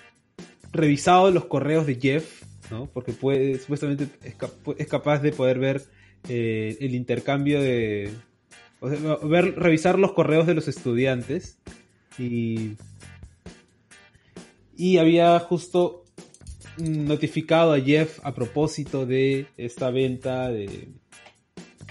[0.72, 2.86] revisado los correos de Jeff, ¿no?
[2.92, 5.82] Porque puede, supuestamente es, cap- es capaz de poder ver
[6.28, 8.12] eh, el intercambio de,
[8.80, 11.58] o sea, ver, revisar los correos de los estudiantes
[12.18, 12.72] y
[14.76, 16.04] y había justo
[16.78, 20.88] notificado a Jeff a propósito de esta venta de,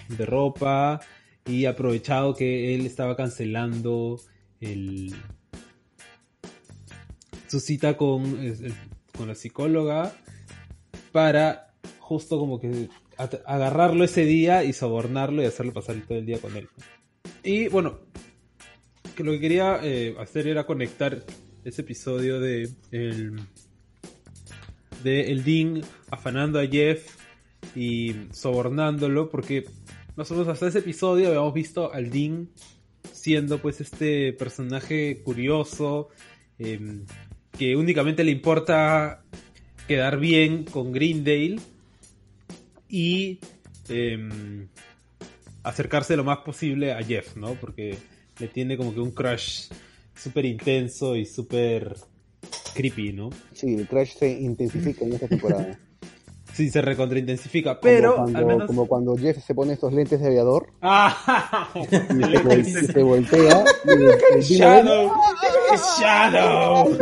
[0.08, 1.02] de ropa
[1.46, 4.22] y aprovechado que él estaba cancelando
[4.62, 5.14] el,
[7.48, 8.38] su cita con,
[9.18, 10.14] con la psicóloga
[11.12, 16.40] para justo como que agarrarlo ese día y sobornarlo y hacerlo pasar todo el día
[16.40, 16.70] con él.
[17.44, 18.00] Y bueno,
[19.16, 21.24] que lo que quería eh, hacer era conectar
[21.64, 23.40] ese episodio de el,
[25.04, 25.82] de el Dean
[26.12, 27.18] afanando a Jeff
[27.76, 29.66] y sobornándolo porque
[30.16, 32.50] nosotros hasta ese episodio habíamos visto al Dean
[33.12, 36.10] siendo pues este personaje curioso
[36.60, 37.06] em,
[37.58, 39.24] que únicamente le importa
[39.88, 41.58] quedar bien con Greendale
[42.90, 43.40] y
[43.90, 44.68] em,
[45.64, 47.56] acercarse lo más posible a Jeff, ¿no?
[47.56, 47.98] Porque
[48.40, 49.70] le tiene como que un crush
[50.16, 51.96] súper intenso y súper
[52.74, 53.30] creepy, ¿no?
[53.54, 55.80] Sí, el crash se intensifica en esta temporada.
[56.58, 58.68] Sí, se recontraintensifica, pero como cuando, al menos...
[58.68, 61.70] como cuando Jeff se pone estos lentes de aviador ¡Ah!
[61.76, 65.12] y se, vol- y se voltea y el Dean ¡Shadow!
[66.00, 66.98] ¡Shadow!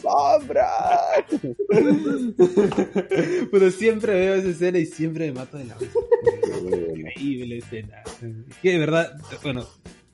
[0.00, 0.66] ¡Sombra!
[3.50, 5.98] Pero siempre veo esa escena y siempre me mato de la risa.
[6.96, 8.02] Increíble escena.
[8.48, 9.12] Es que de verdad,
[9.42, 9.66] bueno,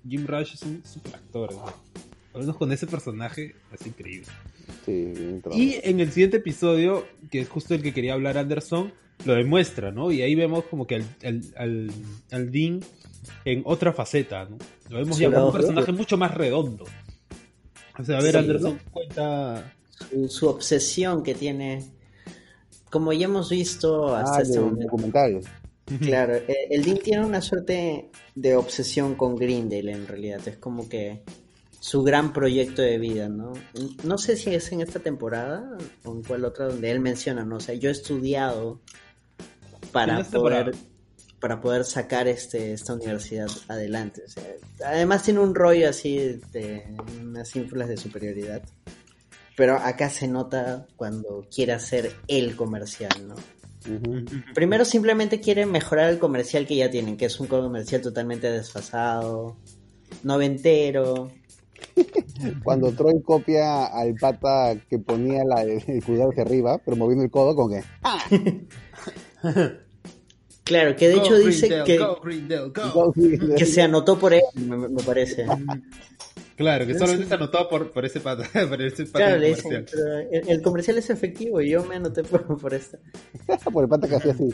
[0.08, 1.52] Jim Rush es un super actor.
[1.54, 1.64] ¿no?
[2.34, 4.26] Al menos con ese personaje es increíble.
[4.84, 5.60] Sí, bien trabajo.
[5.62, 8.92] Y en el siguiente episodio, que es justo el que quería hablar Anderson,
[9.24, 10.12] lo demuestra, ¿no?
[10.12, 11.90] Y ahí vemos como que al, al, al,
[12.30, 12.80] al Dean
[13.44, 14.58] en otra faceta, ¿no?
[14.88, 16.84] Lo vemos Sí, ya como un personaje mucho más redondo.
[17.98, 19.74] O sea, a ver, Sí, Anderson, cuenta...
[20.10, 21.82] Su, su obsesión que tiene.
[22.90, 24.84] Como ya hemos visto hasta Ah, este del momento.
[24.84, 25.40] documental.
[26.00, 30.46] Claro, eh, el Dean tiene una suerte de obsesión con Greendale en realidad.
[30.46, 31.22] Es como que
[31.80, 33.52] su gran proyecto de vida, ¿no?
[34.04, 37.56] No sé si es en esta temporada o en cuál otra donde él menciona, ¿no?
[37.56, 38.80] O sea, yo he estudiado
[39.92, 40.74] para poder
[41.40, 44.22] para poder sacar este esta universidad adelante.
[44.26, 44.44] O sea,
[44.84, 46.84] además tiene un rollo así de
[47.20, 48.62] unas ínfulas de superioridad.
[49.56, 53.34] Pero acá se nota cuando quiere hacer el comercial, ¿no?
[54.54, 59.56] Primero simplemente quiere mejorar el comercial que ya tienen, que es un comercial totalmente desfasado,
[60.22, 61.32] noventero.
[62.64, 67.30] Cuando Troy copia al pata que ponía la, el, pulgar hacia arriba, pero moviendo el
[67.30, 67.82] codo, como que.
[70.64, 73.14] Claro, que de hecho dice Greendale, que, go, Greendale, go.
[73.56, 75.46] que se anotó por él, me, me parece.
[76.58, 79.62] Claro, que solamente se anotó por, por ese pata, por ese pata Claro, le dicen,
[79.62, 79.86] comercial.
[79.92, 82.98] pero el, el comercial es efectivo y yo me anoté por, por esto.
[83.72, 84.52] por el pata que hacía así.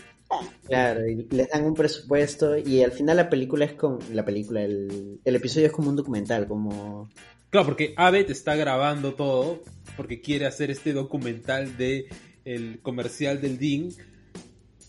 [0.66, 4.62] Claro, y les dan un presupuesto y al final la película es con la película,
[4.62, 7.08] el, el episodio es como un documental, como
[7.48, 9.62] Claro, porque Abbott está grabando todo
[9.96, 12.06] porque quiere hacer este documental de
[12.44, 13.88] el comercial del Dean,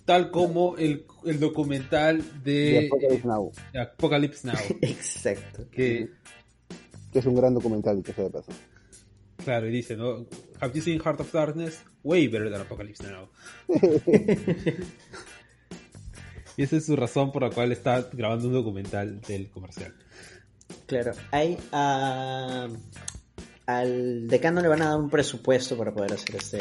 [0.03, 4.55] tal como el, el documental De de Apocalypse Now, Apocalypse Now.
[4.82, 5.70] exacto.
[5.72, 6.09] Que,
[7.16, 8.51] que es un gran documental, que sea de paso.
[9.38, 10.26] claro, y dice, ¿no?
[10.59, 11.82] Have you seen Heart of Darkness?
[12.03, 13.30] Way better than Apocalypse Now.
[16.57, 19.93] y esa es su razón por la cual está grabando un documental del comercial.
[20.88, 22.68] Claro, hay ah,
[23.66, 26.57] al decano le van a dar un presupuesto para poder hacer este,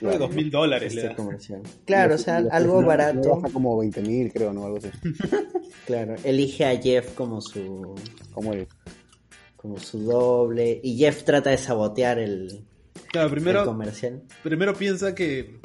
[0.00, 1.14] De dos mil dólares le este da.
[1.14, 1.62] comercial.
[1.84, 3.36] Claro, o sea, algo barato.
[3.36, 4.64] Baja como 20 mil, creo, ¿no?
[4.64, 4.90] Algo así.
[5.86, 7.94] Claro, elige a Jeff como su
[8.32, 8.68] Como el.
[9.62, 12.64] Como su doble y Jeff trata de sabotear el,
[13.12, 14.22] Claro, el primero, comercial.
[14.42, 15.60] primero piensa que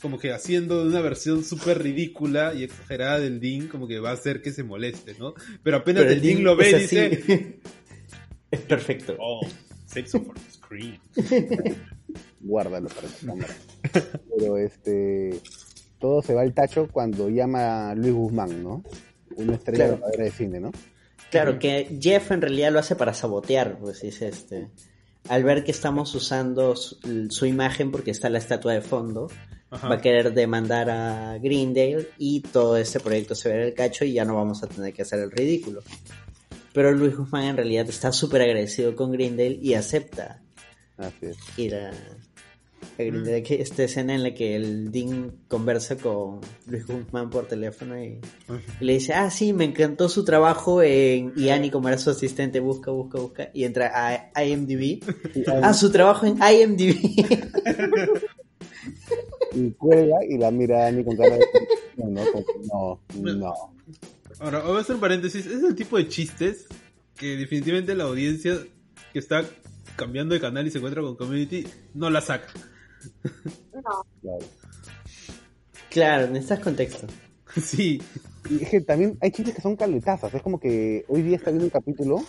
[0.00, 4.14] como que haciendo una versión súper ridícula y exagerada del Dean, como que va a
[4.14, 5.34] hacer que se moleste, ¿no?
[5.62, 7.60] Pero apenas Pero el Dean lo ve y dice,
[8.50, 9.14] es perfecto.
[9.20, 9.46] oh,
[9.86, 10.98] save some for the screen.
[12.40, 13.54] Guárdalo para la cámara.
[14.36, 15.38] Pero este.
[16.00, 18.82] Todo se va al tacho cuando llama a Luis Guzmán, ¿no?
[19.36, 20.16] Una estrella Claro.
[20.18, 20.72] de cine, ¿no?
[21.32, 24.68] Claro, que Jeff en realidad lo hace para sabotear, pues dice este.
[25.28, 26.96] Al ver que estamos usando su,
[27.30, 29.28] su imagen porque está la estatua de fondo,
[29.70, 29.88] Ajá.
[29.88, 34.12] va a querer demandar a Greendale y todo este proyecto se verá el cacho y
[34.12, 35.82] ya no vamos a tener que hacer el ridículo.
[36.74, 40.42] Pero Luis Guzmán en realidad está súper agradecido con Greendale y acepta
[40.98, 41.36] Así es.
[41.56, 41.92] ir a,
[42.96, 48.20] Que esta escena en la que el Dean conversa con Luis Guzmán por teléfono y,
[48.80, 51.32] y le dice, ah, sí, me encantó su trabajo en...
[51.36, 55.02] Y Annie, como era su asistente, busca, busca, busca, y entra a IMDb.
[55.62, 56.96] ah, su trabajo en IMDb.
[59.54, 61.46] Y cuelga y la mira a Annie con cara de...
[61.96, 63.54] No, no, no, no.
[64.40, 65.46] Ahora, voy a hacer un paréntesis.
[65.46, 66.66] Es el tipo de chistes
[67.16, 68.58] que definitivamente la audiencia
[69.12, 69.44] que está
[69.96, 72.48] cambiando de canal y se encuentra con Community no la saca.
[73.74, 74.04] No.
[74.20, 74.38] Claro.
[75.90, 77.06] claro, necesitas contexto.
[77.60, 78.00] Sí.
[78.48, 80.32] Y es que también hay chistes que son caletazas.
[80.32, 82.22] Es como que hoy día está viendo un capítulo.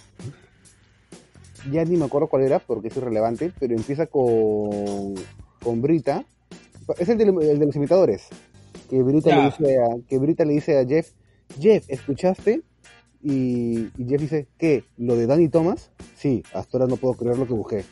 [1.72, 5.14] Ya ni me acuerdo cuál era porque es irrelevante, pero empieza con,
[5.64, 6.26] con Brita.
[7.00, 8.28] Es el de, el de los imitadores.
[8.90, 9.38] Que Brita, Ya.
[9.38, 11.12] le dice a, que Brita le dice a Jeff:
[11.58, 12.62] Jeff, ¿escuchaste?
[13.22, 14.84] Y, y Jeff dice: ¿Qué?
[14.98, 15.90] ¿Lo de Danny Thomas?
[16.18, 17.86] Sí, hasta ahora no puedo creer lo que busqué.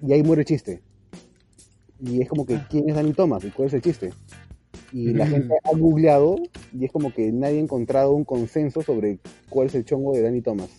[0.00, 0.80] Y ahí muere el chiste.
[2.00, 3.44] Y es como que: ¿quién es Danny Thomas?
[3.44, 4.12] ¿Y cuál es el chiste?
[4.90, 5.30] y la Mm.
[5.30, 6.36] gente ha googleado
[6.72, 9.18] y es como que nadie ha encontrado un consenso sobre
[9.50, 10.70] cuál es el chongo de Danny Thomas.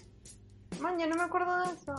[0.82, 1.93] Man, yo no me acuerdo de eso.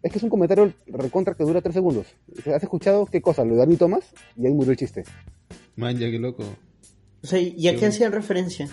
[0.00, 2.06] Es que es un comentario recontra que dura tres segundos.
[2.54, 3.44] ¿Has escuchado qué cosa?
[3.44, 4.04] Lo de Danny Thomas
[4.36, 5.02] y ahí murió el chiste.
[5.74, 6.44] Man, ya qué loco.
[7.24, 8.68] O sea, ¿y a qué hacían referencia?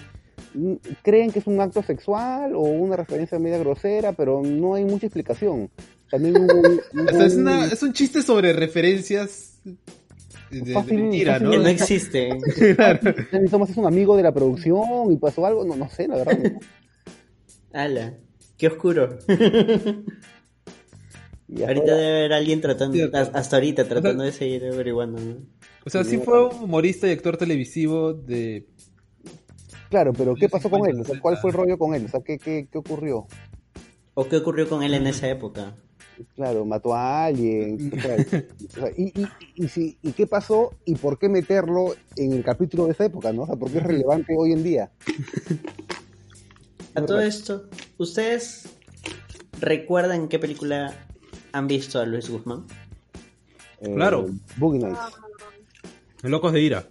[0.53, 4.85] Mm, Creen que es un acto sexual o una referencia media grosera, pero no hay
[4.85, 5.69] mucha explicación.
[6.11, 6.45] También hubo
[7.07, 11.45] O sea, es, un- una- es un chiste sobre referencias de, de Fácil- mentira, fácil
[11.45, 11.51] ¿no?
[11.51, 12.29] Que no existe.
[12.75, 12.99] Claro.
[13.49, 16.37] Thomas es un amigo de la producción y pasó algo, no, no sé, la verdad.
[16.39, 16.59] no.
[17.73, 18.13] Ala,
[18.57, 19.17] qué oscuro.
[21.47, 25.21] Y ahorita ahora- debe haber alguien tratando, hasta ahorita tratando de seguir averiguando.
[25.21, 25.37] ¿no?
[25.85, 28.67] O sea, sí fue un humorista y actor televisivo de...
[29.89, 31.01] Claro, pero ¿qué pasó con 50, él?
[31.01, 31.41] O sea, ¿Cuál 60.
[31.41, 32.05] fue el rollo con él?
[32.05, 33.27] O sea, ¿qué, qué, qué ocurrió?
[34.15, 35.75] ¿O qué ocurrió con él en esa época?
[36.35, 37.91] Claro, mató a alguien.
[38.97, 42.91] y, y, y, si- ¿Y qué pasó y por qué meterlo en el capítulo de
[42.93, 43.31] esa época?
[43.33, 43.43] ¿no?
[43.43, 44.91] O sea, ¿por qué es relevante hoy en día?
[46.95, 48.69] A todo esto, ¿ustedes
[49.59, 50.93] recuerdan qué película
[51.51, 52.65] han visto a Luis Guzmán?
[53.81, 54.27] Eh, Claro.
[54.57, 54.99] Boogie Nights.
[56.21, 56.87] Locos de Ira.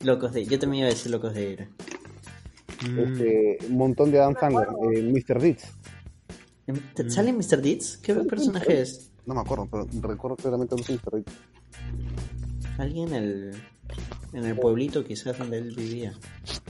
[0.00, 0.44] Locos de...
[0.46, 1.68] Yo también iba a decir Locos de Ira.
[2.80, 4.68] Este, un montón de Adam Sandler.
[4.94, 5.40] Eh, Mr.
[5.40, 5.64] Deeds.
[6.94, 7.60] ¿Te- ¿Sale Mr.
[7.62, 7.98] Deeds?
[7.98, 8.72] ¿Qué Sí, personaje sí.
[8.82, 9.10] es?
[9.26, 11.12] No me acuerdo, pero recuerdo claramente dónde es Mr.
[11.16, 11.32] Deeds.
[12.78, 13.62] Alguien en el,
[14.32, 16.12] en el pueblito quizás donde él vivía.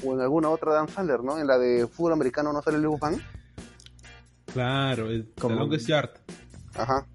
[0.05, 1.39] O en alguna otra de Adam Sandler, ¿no?
[1.39, 3.21] En la de fútbol americano no sale Luis Fan.
[4.53, 6.11] Claro, el Como- The Longest Yard.
[6.75, 7.07] Ajá,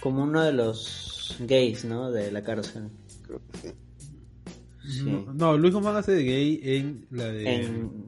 [0.00, 2.10] Como uno de los gays, ¿no?
[2.10, 2.88] De la cárcel.
[3.26, 3.74] creo que sí.
[4.90, 5.02] Sí.
[5.04, 8.04] No, no, Luis Guzmán hace de gay en la de En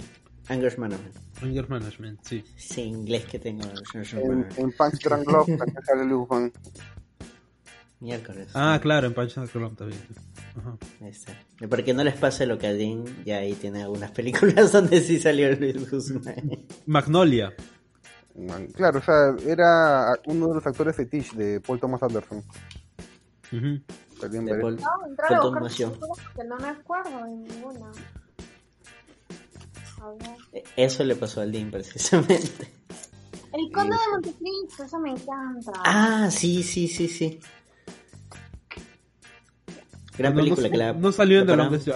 [0.48, 1.14] Anger Management.
[1.44, 2.44] Anger Management, sí.
[2.56, 3.64] Sí, inglés que tengo.
[3.94, 6.52] En, en Punch Drunk Love también sale Luis Fan.
[8.00, 8.48] Miércoles.
[8.54, 10.00] Ah, claro, en Punch and Club también.
[10.58, 10.76] Ajá.
[11.00, 11.32] Ahí está.
[11.68, 15.00] Para que no les pase lo que a Dean, ya ahí tiene algunas películas donde
[15.00, 16.66] sí salió Luis Guzmán.
[16.86, 17.54] Magnolia.
[18.34, 22.42] Man, Claro, o sea, era uno de los actores fetiche de Paul Thomas Anderson.
[23.52, 23.58] De
[24.28, 27.92] varias- Paul- No, Paul Thomas películas porque no me acuerdo de ninguna.
[30.02, 30.64] A ver.
[30.76, 32.72] Eso le pasó al Dean precisamente.
[33.52, 35.72] El Conde de Montecristo, eso me encanta.
[35.84, 37.38] Ah, sí, sí, sí, sí.
[40.18, 40.92] Gran No, película no, que la.
[40.92, 41.88] no salió en The la Longest.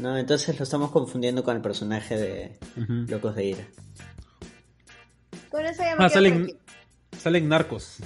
[0.00, 2.58] No, entonces lo estamos confundiendo con el personaje de.
[3.08, 3.66] Locos de Ira.
[5.50, 6.58] Con eso ya me Ah, quedo salen,
[7.18, 7.98] salen narcos.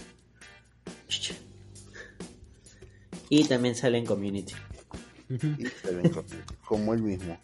[3.28, 4.54] Y también sale en Community.
[5.28, 6.12] Y se ven
[6.64, 7.38] como él mismo.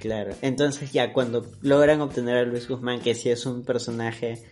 [0.00, 4.42] Claro, entonces ya cuando logran obtener a Luis Guzmán, que sí es un personaje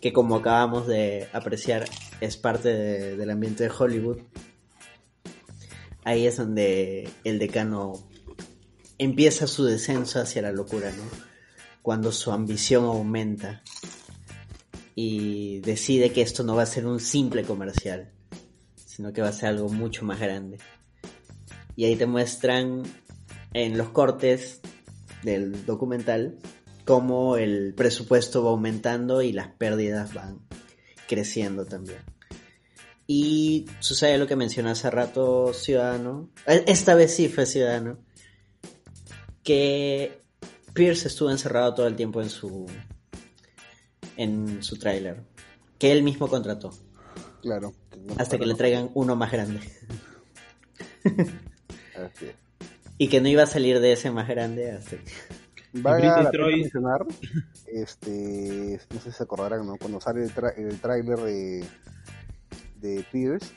[0.00, 1.86] que como acabamos de apreciar
[2.20, 4.18] es parte de- del ambiente de Hollywood,
[6.04, 7.94] ahí es donde el decano
[8.98, 11.02] empieza su descenso hacia la locura, ¿no?
[11.82, 13.62] Cuando su ambición aumenta
[14.94, 18.12] y decide que esto no va a ser un simple comercial,
[18.76, 20.58] sino que va a ser algo mucho más grande.
[21.74, 22.82] Y ahí te muestran
[23.54, 24.59] en los cortes
[25.22, 26.38] del documental
[26.84, 30.40] cómo el presupuesto va aumentando y las pérdidas van
[31.06, 32.00] creciendo también.
[33.06, 36.30] Y sucede lo que mencioné hace rato, Ciudadano.
[36.46, 37.98] Eh, Esta vez sí fue Ciudadano.
[39.44, 40.22] Que
[40.74, 42.66] Pierce estuvo encerrado todo el tiempo en su.
[44.16, 45.22] en su tráiler.
[45.78, 46.70] Que él mismo contrató.
[47.42, 47.72] Claro.
[48.18, 49.60] Hasta que le traigan uno más grande.
[51.94, 52.49] Así es.
[53.02, 54.96] Y que no iba a salir de ese más grande hasta
[55.72, 55.80] y
[56.24, 56.60] la Troy.
[56.60, 57.06] mencionar,
[57.66, 59.76] este, no sé si se acordarán, ¿no?
[59.78, 61.64] Cuando sale el, tra- el tráiler de,
[62.76, 63.54] de Pierce,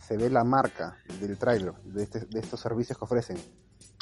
[0.00, 3.36] se ve la marca del tráiler, de, este- de estos servicios que ofrecen,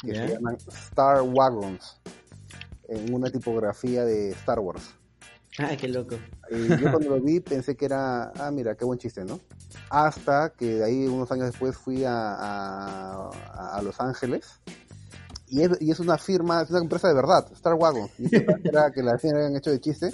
[0.05, 1.99] que se llaman Star Wagons,
[2.87, 4.93] en una tipografía de Star Wars.
[5.59, 6.15] Ah, qué loco.
[6.49, 9.41] Y yo cuando lo vi pensé que era, ah, mira, qué buen chiste, ¿no?
[9.89, 13.29] Hasta que de ahí unos años después fui a, a,
[13.77, 14.45] a Los Ángeles
[15.47, 18.09] y es, y es una firma, es una empresa de verdad, Star Wagon.
[18.17, 18.27] Y
[18.67, 20.11] era que la habían hecho de chiste,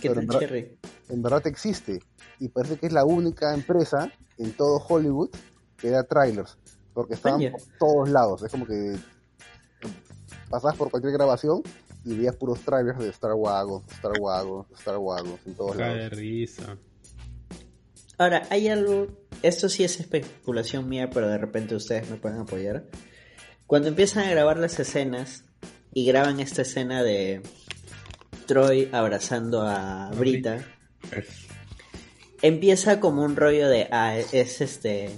[0.00, 0.66] Qué Pero en verdad-
[1.08, 2.02] en verdad existe.
[2.38, 5.30] Y parece que es la única empresa en todo Hollywood
[5.78, 6.58] que da trailers,
[6.92, 8.42] porque estaban por todos lados.
[8.42, 8.96] Es como que
[10.50, 11.62] pasabas por cualquier grabación
[12.04, 15.96] y veías puros trailers de Star Wagon, Star Wagon, Star Wagon en todos Cae lados.
[15.98, 16.76] de risa.
[18.18, 19.08] Ahora, hay algo,
[19.42, 22.86] esto sí es especulación mía, pero de repente ustedes me pueden apoyar.
[23.66, 25.44] Cuando empiezan a grabar las escenas
[25.92, 27.42] y graban esta escena de
[28.46, 30.64] Troy abrazando a Brita,
[32.42, 35.10] empieza como un rollo de, ah, es este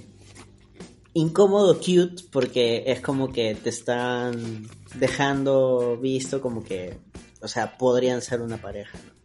[1.13, 6.97] incómodo cute porque es como que te están dejando visto como que,
[7.41, 8.97] o sea, podrían ser una pareja.
[8.97, 9.18] ¿no?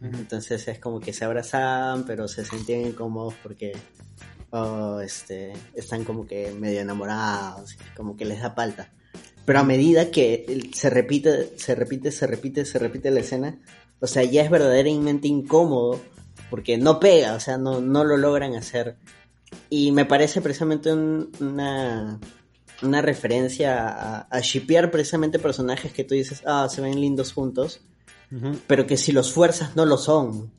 [0.00, 3.72] Entonces es como que se abrazaban, pero se sentían incómodos porque
[4.50, 8.90] oh, este, están como que medio enamorados, como que les da palta.
[9.44, 13.58] Pero a medida que se repite, se repite, se repite, se repite la escena,
[14.00, 16.00] o sea, ya es verdaderamente incómodo
[16.50, 18.96] porque no pega, o sea, no, no lo logran hacer.
[19.70, 22.20] Y me parece precisamente un- una,
[22.82, 27.80] una referencia a, a shipear precisamente personajes que tú dices, ah, se ven lindos juntos
[28.66, 30.52] Pero que si los fuerzas no lo son.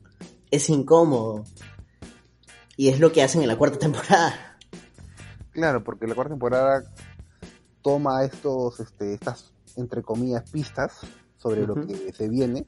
[0.50, 1.44] Es incómodo.
[2.76, 4.58] Y es lo que hacen en la cuarta temporada.
[5.52, 6.82] Claro, porque la cuarta temporada
[7.82, 11.00] toma estos, este, estas, entre comillas, pistas
[11.36, 12.66] sobre lo que se viene,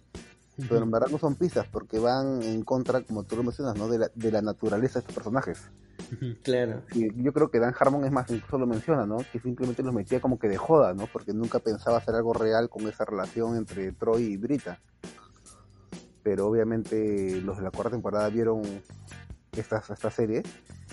[0.69, 3.89] pero en verdad no son pistas porque van en contra, como tú lo mencionas, ¿no?
[3.89, 5.71] de, la, de la naturaleza de estos personajes.
[6.43, 6.83] Claro.
[6.93, 9.19] Y yo creo que Dan Harmon es más, incluso lo menciona, ¿no?
[9.33, 11.07] Que simplemente los metía como que de joda, ¿no?
[11.07, 14.79] Porque nunca pensaba hacer algo real con esa relación entre Troy y Brita.
[16.23, 18.63] Pero obviamente los de la cuarta temporada vieron
[19.53, 20.43] esta, esta serie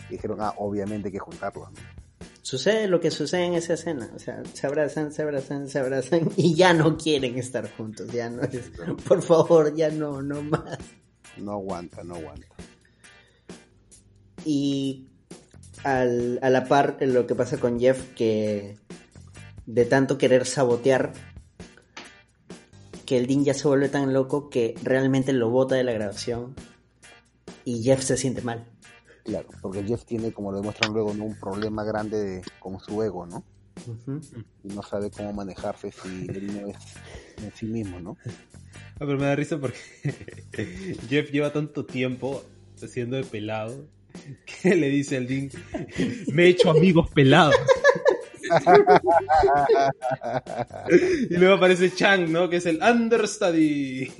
[0.10, 1.99] y dijeron, ah, obviamente hay que juntarlos, ¿no?
[2.50, 4.10] Sucede lo que sucede en esa escena.
[4.16, 8.12] O sea, se abrazan, se abrazan, se abrazan y ya no quieren estar juntos.
[8.12, 8.72] Ya no es.
[9.08, 10.80] Por favor, ya no, no más.
[11.38, 12.48] No aguanta, no aguanta.
[14.46, 15.10] Y
[15.84, 18.80] al, a la par lo que pasa con Jeff, que
[19.68, 21.14] de tanto querer sabotear,
[23.06, 26.56] que el Dean ya se vuelve tan loco que realmente lo bota de la grabación
[27.64, 28.66] y Jeff se siente mal.
[29.26, 31.26] Claro, porque Jeff tiene, como lo demuestran luego, ¿no?
[31.26, 33.44] un problema grande de- con su ego, ¿no?
[34.64, 36.78] Y no sabe cómo manejarse si él no es
[37.44, 38.18] en sí mismo, ¿no?
[38.96, 39.78] Ah, pero me da risa porque
[41.10, 42.44] Jeff lleva tanto tiempo
[42.82, 43.86] haciendo de pelado
[44.62, 45.50] que le dice al Dean,
[46.34, 47.56] me he hecho amigos pelados.
[51.30, 52.50] y luego aparece Chang, ¿no?
[52.50, 54.12] Que es el understudy.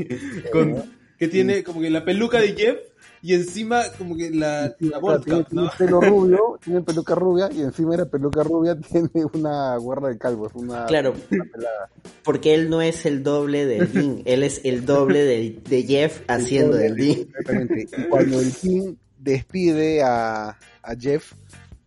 [0.52, 2.78] Con, que tiene como que la peluca de Jeff
[3.22, 5.70] y encima como que la, la Claro, ball tiene, ¿no?
[5.70, 10.08] tiene pelo rubio, tiene peluca rubia y encima de la peluca rubia tiene una guarda
[10.08, 11.90] de calvo, es una, Claro, una pelada.
[12.24, 16.22] porque él no es el doble del Dean, él es el doble de, de Jeff
[16.28, 17.20] haciendo del Dean.
[17.20, 17.88] Exactamente.
[17.98, 20.50] Y cuando el King despide a,
[20.82, 21.34] a Jeff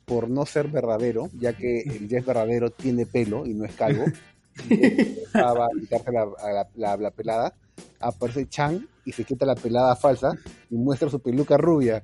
[0.05, 4.05] por no ser verdadero, ya que el Jeff verdadero tiene pelo y no es calvo,
[4.69, 7.55] y va a quitarse la, la, la- la pelada,
[8.01, 10.33] aparece Chang y se quita la pelada falsa
[10.71, 12.03] y muestra su peluca rubia.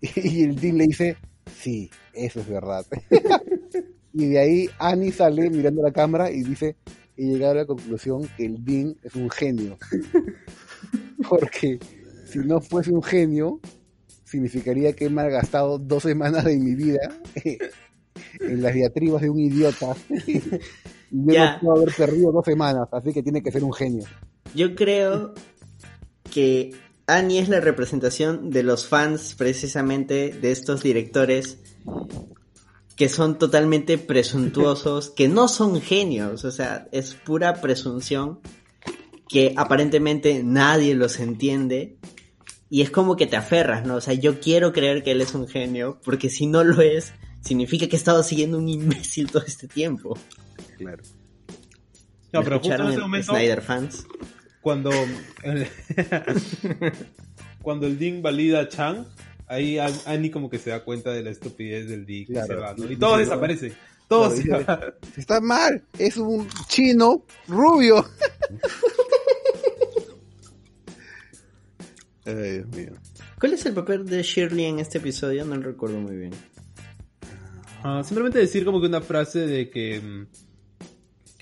[0.16, 1.16] Y el Dean le dice,
[1.54, 2.84] sí, eso es verdad.
[4.12, 6.76] y de ahí Annie sale mirando la cámara y dice,
[7.16, 9.78] he llegado a la conclusión que el Dean es un genio.
[11.28, 11.78] Porque
[12.26, 13.60] si no fuese un genio,
[14.24, 16.98] significaría que he malgastado dos semanas de mi vida
[18.40, 19.94] en las diatribas de un idiota.
[20.26, 21.54] y yo Ya.
[21.54, 24.04] no puedo haber perdido dos semanas, así que tiene que ser un genio.
[24.54, 25.34] Yo creo
[26.30, 26.74] que
[27.06, 31.58] Annie es la representación de los fans precisamente de estos directores
[32.96, 38.40] que son totalmente presuntuosos, que no son genios, o sea, es pura presunción
[39.28, 41.96] que aparentemente nadie los entiende
[42.68, 43.96] y es como que te aferras, ¿no?
[43.96, 47.12] O sea, yo quiero creer que él es un genio, porque si no lo es,
[47.40, 50.16] significa que he estado siguiendo un imbécil todo este tiempo.
[50.78, 51.02] Claro.
[52.32, 54.06] No, ¿Me pero justo en ese momento, Snyder fans.
[54.60, 54.90] cuando
[57.62, 59.04] cuando el Dean valida a Chang,
[59.48, 62.46] ahí An- Annie como que se da cuenta de la estupidez del y Claro.
[62.46, 62.90] se va, ¿no?
[62.90, 63.18] Y todos va.
[63.18, 63.74] desaparecen.
[64.08, 64.42] Todo se.
[65.16, 68.04] Está mal, es un chino rubio.
[72.24, 72.92] Ay, Dios mío.
[73.40, 75.44] ¿Cuál es el papel de Shirley en este episodio?
[75.44, 76.30] No lo recuerdo muy bien.
[77.82, 80.26] Ah, simplemente decir como que una frase de que mm,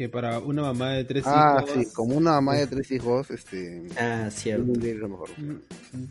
[0.01, 3.31] que para una mamá de tres Ah, hijos sí, como una mamá de tres hijos,
[3.31, 3.83] este.
[3.99, 4.73] Ah, cierto.
[4.81, 5.29] es lo mejor.
[5.37, 5.51] mm,
[5.93, 6.09] mm,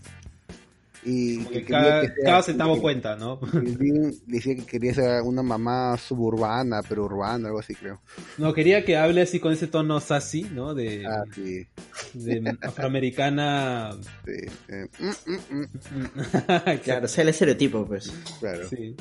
[1.05, 3.39] Y que que cada, que sea- cada centavo cuenta, ¿no?
[4.27, 7.99] Decía que quería ser una mamá suburbana, pero urbana, algo así creo.
[8.37, 10.75] No, quería que hable así con ese tono sassy, ¿no?
[10.75, 11.65] De, Ah, sí.
[12.13, 13.97] de afroamericana.
[14.23, 18.13] sí, eh, mm, mm, mm, Claro, o sea, el estereotipo, pues.
[18.39, 18.69] claro.
[18.69, 18.95] Sí.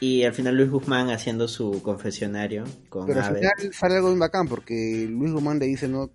[0.00, 3.42] Y al final Luis Guzmán haciendo su confesionario con Pero al Abel.
[3.58, 6.10] final sale algo bien bacán porque Luis Guzmán le dice, no,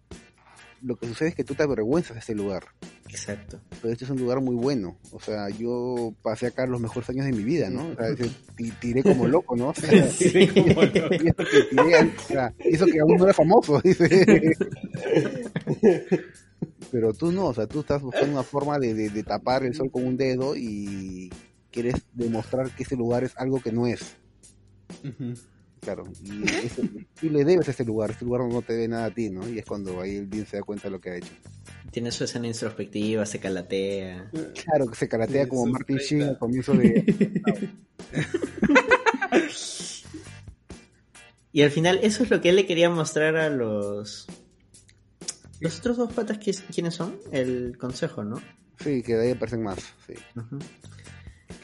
[0.81, 2.63] lo que sucede es que tú te avergüenzas de este lugar.
[3.07, 3.61] Exacto.
[3.81, 4.97] Pero este es un lugar muy bueno.
[5.11, 7.89] O sea, yo pasé acá los mejores años de mi vida, ¿no?
[7.89, 8.07] O sea,
[8.81, 9.69] tiré como loco, ¿no?
[9.69, 10.97] O sea, Sí, como loco.
[11.11, 14.55] y eso que tiré, o sea, eso que aún no era famoso, dice.
[16.91, 19.75] Pero tú no, o sea, tú estás buscando una forma de, de- de tapar el
[19.75, 21.29] sol con un dedo y
[21.75, 24.15] quieres demostrar que ese lugar es algo que no es.
[25.81, 26.81] Claro, y eso,
[27.21, 29.47] le debes a este lugar, este lugar no te debe nada a ti, ¿no?
[29.47, 31.31] Y es cuando ahí el Dean se da cuenta de lo que ha hecho.
[31.91, 34.31] Tiene su escena introspectiva, se calatea.
[34.63, 35.97] Claro, que se caratea Sí, como Martin.
[35.97, 37.43] Sheen al comienzo de...
[41.51, 44.27] Y al final, eso es lo que él le quería mostrar a los.
[45.61, 47.15] Los otros dos patas, ¿qui- ¿quiénes son?
[47.31, 48.41] El consejo, ¿no?
[48.83, 50.13] Sí, que de ahí aparecen más, sí.
[50.35, 50.59] Ujú.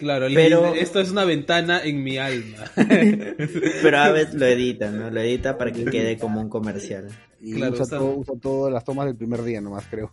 [0.01, 2.65] Claro, Pero- esto es una ventana en mi alma.
[2.75, 5.11] Pero Abed lo edita, ¿no?
[5.11, 7.07] Lo edita para que quede como un comercial.
[7.39, 10.11] Y Claro, usa, todo, todas las tomas del primer día nomás, creo.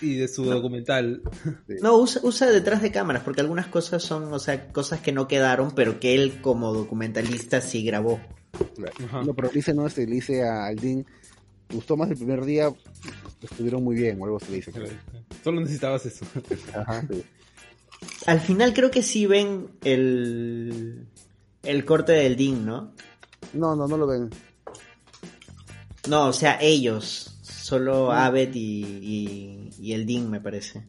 [0.00, 1.22] y de su documental.
[1.80, 5.28] No, usa, usa detrás de cámaras, porque algunas cosas son, o sea, cosas que no
[5.28, 8.20] quedaron, pero que él como documentalista sí grabó.
[8.74, 8.92] Claro.
[9.04, 9.22] Ajá.
[9.22, 11.06] No, pero dice, no, este, le dice a Aldin,
[11.68, 12.68] tus tomas del primer día
[13.42, 14.72] estuvieron muy bien, o algo se le dice.
[15.44, 16.26] Solo necesitabas eso.
[16.74, 17.22] Ajá, sí.
[18.26, 21.06] Al final creo que sí ven el,
[21.62, 22.92] el corte del DIN, ¿no?
[23.52, 24.30] No, no, no lo ven.
[26.08, 27.26] No, o sea, ellos.
[27.42, 30.82] Solo Abed y, y, y el DIN, me parece.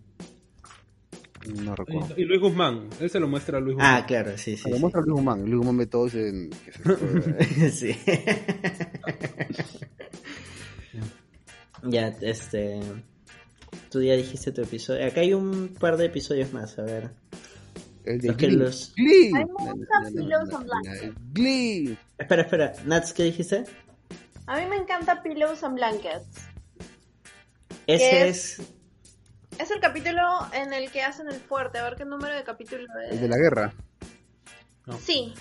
[1.64, 2.14] No recuerdo.
[2.18, 3.96] Y, y Luis Guzmán, él se lo muestra a Luis Guzmán.
[4.04, 4.70] Ah, claro, sí, sí.
[4.70, 4.82] Lo sí.
[4.82, 5.42] muestra Luis Guzmán.
[5.42, 7.96] Luis Guzmán ve todo y que se- sí.
[11.90, 12.80] ya, este.
[13.92, 15.06] Tú ya dijiste tu episodio.
[15.06, 17.12] Acá hay un par de episodios más, a ver.
[18.06, 18.58] El de Los que Glee.
[18.58, 19.32] los- Glee.
[19.36, 21.16] A mí me gusta Pillows and Blankets.
[21.34, 21.98] Glee.
[22.18, 22.74] Espera, espera.
[22.86, 23.66] Nats, ¿qué dijiste?
[24.48, 26.26] A mí me encanta Pillows and Blankets.
[27.86, 28.62] Ese ¿Qué es.
[29.60, 30.22] Es el capítulo
[30.54, 31.78] en el que hacen el fuerte.
[31.78, 33.12] A ver qué número de capítulo es.
[33.12, 33.74] El de la guerra.
[35.00, 35.34] Sí,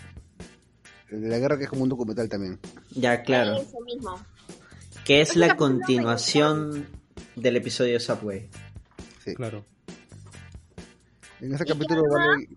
[1.09, 2.59] El de la guerra que es como un documental también.
[2.91, 3.57] Ya, claro.
[3.57, 4.21] ese mismo.
[5.05, 6.87] Que es la continuación
[7.37, 8.49] del episodio Subway.
[9.25, 9.35] Sí.
[9.35, 9.65] Claro.
[11.41, 12.49] En ese capítulo vale...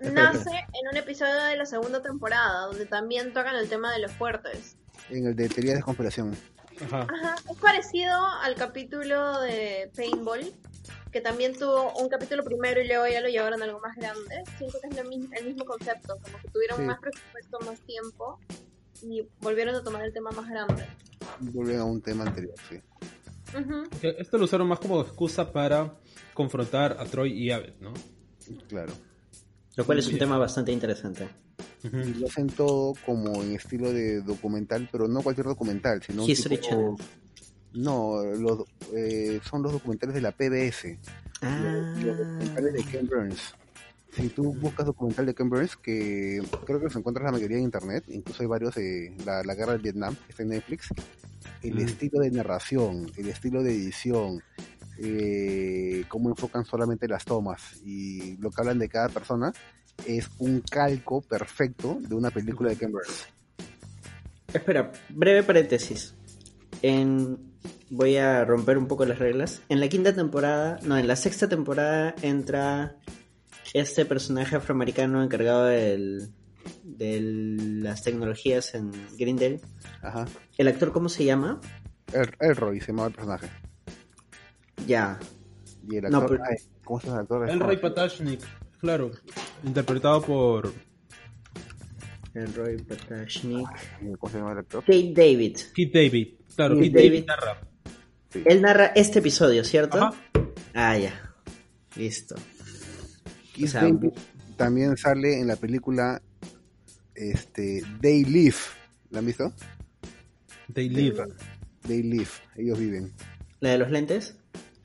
[0.00, 4.12] Nace en un episodio de la segunda temporada, donde también tocan el tema de los
[4.12, 4.76] fuertes.
[5.08, 6.36] En el de teoría de conspiración.
[6.84, 7.06] Ajá.
[7.10, 10.52] Ajá, es parecido al capítulo de Paintball,
[11.12, 14.42] que también tuvo un capítulo primero y luego ya lo llevaron a algo más grande.
[14.58, 16.84] Siento que es lo mismo, el mismo concepto, como que tuvieron Sí.
[16.84, 18.40] más presupuesto, más tiempo
[19.02, 20.84] y volvieron a tomar el tema más grande.
[21.40, 22.80] Vuelven a un tema anterior, sí.
[24.00, 25.94] Que Esto lo usaron más como excusa para
[26.32, 27.92] confrontar a Troy y Abed, ¿no?
[28.68, 28.92] Claro.
[29.76, 31.28] Lo cual es un tema bastante interesante.
[31.82, 36.56] Lo hacen todo como en estilo de documental, pero no cualquier documental, sino un History
[36.56, 36.94] tipo- Channel.
[37.74, 38.64] No, los,
[38.94, 40.98] eh, son los documentales de la PBS.
[41.42, 41.94] Ah.
[42.02, 43.54] Los documentales de Ken Burns.
[44.12, 47.64] Si tú buscas documental de Ken Burns, que creo que los encuentras la mayoría en
[47.64, 50.88] internet, incluso hay varios de la, la guerra de Vietnam, que está en Netflix,
[51.64, 51.80] el Mm.
[51.80, 54.42] estilo de narración, el estilo de edición,
[54.98, 59.52] eh, cómo enfocan solamente las tomas y lo que hablan de cada persona,
[60.06, 63.26] es un calco perfecto de una película de Ken Burns.
[64.52, 66.14] Espera, breve paréntesis.
[66.82, 67.52] En...
[67.90, 69.62] Voy a romper un poco las reglas.
[69.68, 72.96] En la quinta temporada, no, en la sexta temporada entra
[73.72, 76.28] este personaje afroamericano encargado del,
[76.82, 77.20] de
[77.82, 79.60] las tecnologías en Grindel.
[80.02, 80.26] Ajá.
[80.58, 81.60] ¿El actor cómo se llama?
[82.12, 83.48] El, Elroy se llamaba el personaje.
[84.86, 85.18] Ya.
[85.88, 87.70] Y el No, actor, pero- ay, ¿cómo se llama el actor?
[87.72, 88.40] El Patashnik,
[88.80, 89.10] claro.
[89.64, 90.72] Interpretado por.
[92.34, 93.68] El Roy Patashnik.
[94.18, 94.80] ¿Cómo se llama el actor?
[94.80, 95.56] Kate David.
[95.74, 96.28] Keith David.
[96.56, 97.26] Claro, Keith Keith David David.
[97.26, 97.60] narra.
[98.30, 98.42] Sí.
[98.44, 99.98] Él narra este episodio, ¿cierto?
[99.98, 100.14] Ajá.
[100.74, 101.34] Ah, ya.
[101.96, 102.34] Listo.
[103.54, 104.10] Keith o sea, David
[104.56, 106.20] también sale en la película
[107.14, 108.56] este, They Live.
[109.10, 109.52] ¿La han visto?
[110.72, 111.22] They live.
[111.86, 113.12] They Live, ellos viven.
[113.60, 114.36] ¿La de los lentes?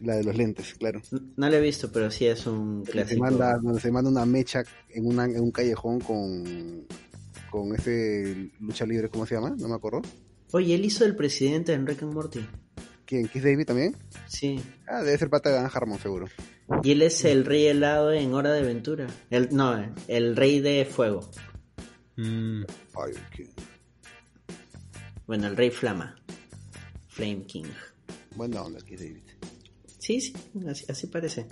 [0.01, 1.01] La de los lentes, claro.
[1.35, 3.21] No la he visto, pero sí es un Se clásico.
[3.21, 6.85] manda, donde se manda una mecha en, una, en un callejón con,
[7.49, 9.55] con ese lucha libre, ¿cómo se llama?
[9.57, 10.01] No me acuerdo.
[10.51, 12.45] Oye, él hizo el presidente en Rick and Morty.
[13.05, 13.27] ¿Quién?
[13.27, 13.95] ¿Kiss David también?
[14.27, 14.59] Sí.
[14.87, 16.27] Ah, debe ser pata de Dan Harmon, seguro.
[16.83, 19.07] Y él es el rey helado en Hora de Aventura.
[19.31, 19.75] El, no,
[20.07, 21.29] el rey de fuego.
[22.19, 23.47] Mm, Fire King.
[25.25, 26.17] Bueno, el rey flama.
[27.07, 27.71] Flame King.
[28.35, 29.23] Buena onda, Kiss David.
[29.99, 30.33] Sí, sí,
[30.69, 31.47] así, así parece.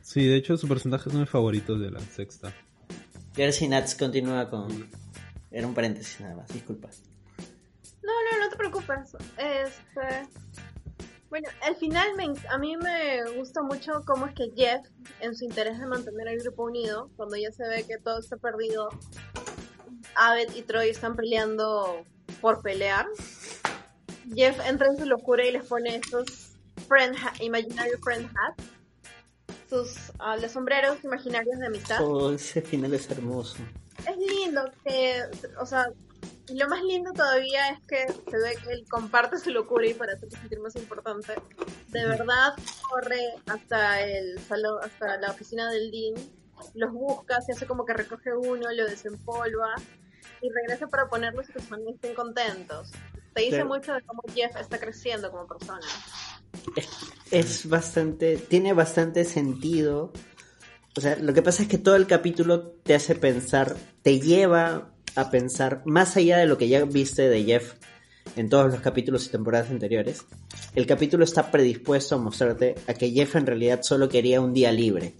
[0.00, 2.54] Sí, de hecho su personaje es uno de mis favoritos de la sexta.
[3.36, 4.88] Y ahora si Nats continúa con...
[5.50, 6.88] Era un paréntesis nada más, disculpa.
[8.04, 9.16] No, no, no te preocupes.
[9.38, 10.28] Este.
[11.30, 14.86] Bueno, al final me a mí me gusta mucho cómo es que Jeff,
[15.20, 18.36] en su interés de mantener el grupo unido, cuando ya se ve que todo está
[18.36, 18.88] perdido,
[20.16, 22.04] Abed y Troy están peleando
[22.40, 23.06] por pelear.
[24.34, 26.52] Jeff entra en su locura y les pone estos
[26.88, 28.64] friend imaginary friend hats,
[29.68, 32.00] sus ah, los sombreros imaginarios de amistad.
[32.02, 33.58] Oh, ese final es hermoso.
[34.08, 35.22] es lindo que,
[35.58, 35.86] o sea,
[36.48, 39.94] y lo más lindo todavía es que se ve que él comparte su locura y
[39.94, 41.34] para hacerse sentir más importante,
[41.88, 42.54] de verdad
[42.88, 46.14] corre hasta el salón, hasta la oficina del Dean,
[46.74, 49.74] los busca, se hace como que recoge uno, lo desempolva
[50.42, 52.90] y regresa para ponerlos que son- estén contentos.
[53.34, 55.86] Te dice mucho de cómo Jeff está creciendo como persona.
[57.30, 58.36] Es bastante...
[58.36, 60.12] Tiene bastante sentido.
[60.96, 64.92] O sea, lo que pasa es que todo el capítulo te hace pensar, te lleva
[65.16, 67.74] a pensar, más allá de lo que ya viste de Jeff
[68.36, 70.24] en todos los capítulos y temporadas anteriores,
[70.74, 74.72] el capítulo está predispuesto a mostrarte a que Jeff en realidad solo quería un día
[74.72, 75.14] libre.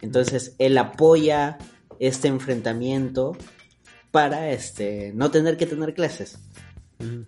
[0.00, 1.58] Entonces él apoya
[1.98, 3.36] este enfrentamiento
[4.10, 6.38] para este no tener que tener clases.
[6.98, 7.22] Mm.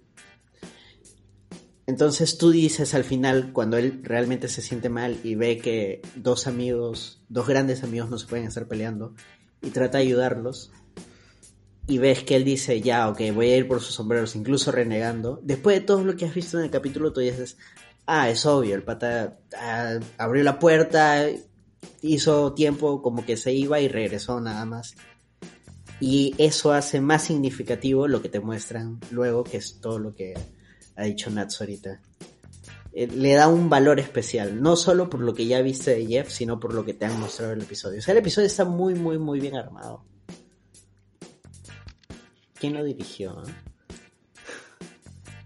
[1.87, 6.47] Entonces tú dices al final, cuando él realmente se siente mal y ve que dos
[6.47, 9.15] amigos, dos grandes amigos no se pueden estar peleando
[9.61, 10.71] y trata de ayudarlos,
[11.91, 15.41] y ves que él dice, ya, ok, voy a ir por sus sombreros, incluso renegando,
[15.43, 17.57] después de todo lo que has visto en el capítulo, tú dices,
[18.07, 21.27] ah, es obvio, el pata ah, abrió la puerta,
[22.01, 24.95] hizo tiempo como que se iba y regresó nada más.
[26.01, 30.35] Y eso hace más significativo lo que te muestran luego, que es todo lo que
[30.97, 32.01] ha dicho Nats ahorita.
[32.93, 36.31] Eh, le da un valor especial, no solo por lo que ya viste de Jeff,
[36.31, 37.99] sino por lo que te han mostrado el episodio.
[37.99, 40.05] O sea, el episodio está muy, muy, muy bien armado.
[42.55, 43.43] ¿Quién lo dirigió?
[43.47, 43.53] eh?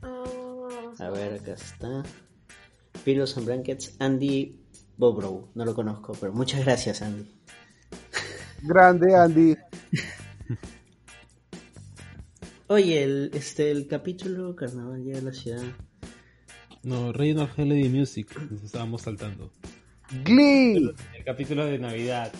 [0.02, 2.02] Ah, A ver, acá está.
[3.04, 4.58] Pillows and Blankets, Andy
[4.96, 5.48] Bobrow.
[5.54, 7.30] No lo conozco, pero muchas gracias, Andy.
[8.62, 9.56] Grande, Andy.
[12.66, 15.62] Oye, el, este, el capítulo Carnaval llega a la ciudad.
[16.82, 19.50] No, Regional Holiday Music, nos estábamos saltando.
[20.24, 20.90] Glee.
[21.14, 22.32] El capítulo de Navidad.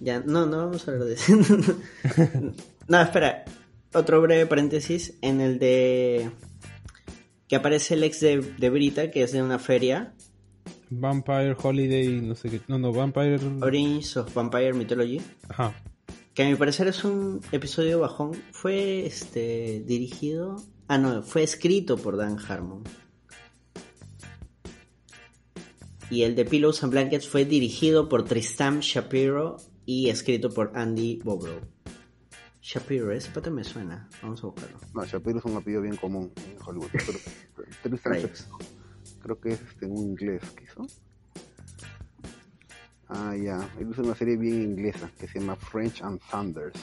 [0.00, 1.32] Ya, no, no vamos a hablar de eso.
[2.88, 3.44] no, espera.
[3.92, 5.18] Otro breve paréntesis.
[5.22, 6.30] En el de.
[7.48, 10.14] Que aparece el ex de, de Brita, que es de una feria.
[10.90, 12.60] Vampire Holiday, no sé qué.
[12.68, 13.38] No, no, Vampire.
[13.60, 15.20] Origins of Vampire Mythology.
[15.48, 15.74] Ajá.
[16.34, 18.32] Que a mi parecer es un episodio bajón.
[18.52, 20.56] Fue este dirigido.
[20.86, 22.84] Ah, no, fue escrito por Dan Harmon.
[26.08, 31.20] Y el de Pillows and Blankets fue dirigido por Tristan Shapiro y escrito por Andy
[31.22, 31.60] Bobrow.
[32.60, 34.08] Shapiro, ese pata me suena.
[34.22, 34.78] Vamos a buscarlo.
[34.94, 36.88] No, Shapiro es un apellido bien común en Hollywood.
[36.92, 37.18] Pero,
[37.82, 38.12] Tristan.
[38.14, 38.58] Shapiro,
[39.22, 40.86] creo que es este, en un inglés que hizo.
[43.10, 43.68] Ah, ya.
[43.78, 46.78] Él hizo una serie bien inglesa que se llama French and Thunders.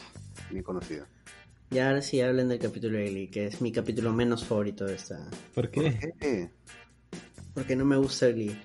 [0.52, 1.08] Bien conocida.
[1.72, 4.96] Y ahora sí hablen del capítulo de Glee, que es mi capítulo menos favorito de
[4.96, 5.28] esta.
[5.54, 6.50] ¿Por qué?
[7.54, 8.58] Porque no me gusta Glee.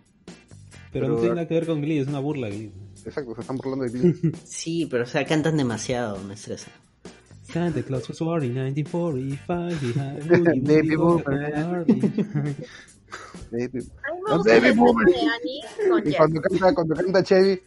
[0.92, 2.70] Pero, Pero- no tiene nada que ver con Glee, es una burla Glee.
[3.04, 4.32] exacto, se están burlando de Glee.
[4.44, 6.70] Sí, pero o sea, cantan demasiado, me estresa.
[7.44, 12.54] Santa Claus was born in 1945 behind Woody Baby Woody
[13.52, 13.78] Baby.
[14.08, 15.06] A mí me No gusta sé, el mi beso boomer.
[15.06, 16.16] de Annie con Y Jeff.
[16.18, 17.62] cuando canta, cuando canta Chevy.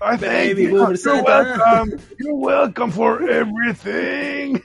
[0.00, 1.42] I Baby boomer You're Santa.
[1.56, 1.96] welcome.
[2.18, 4.60] You're welcome for everything.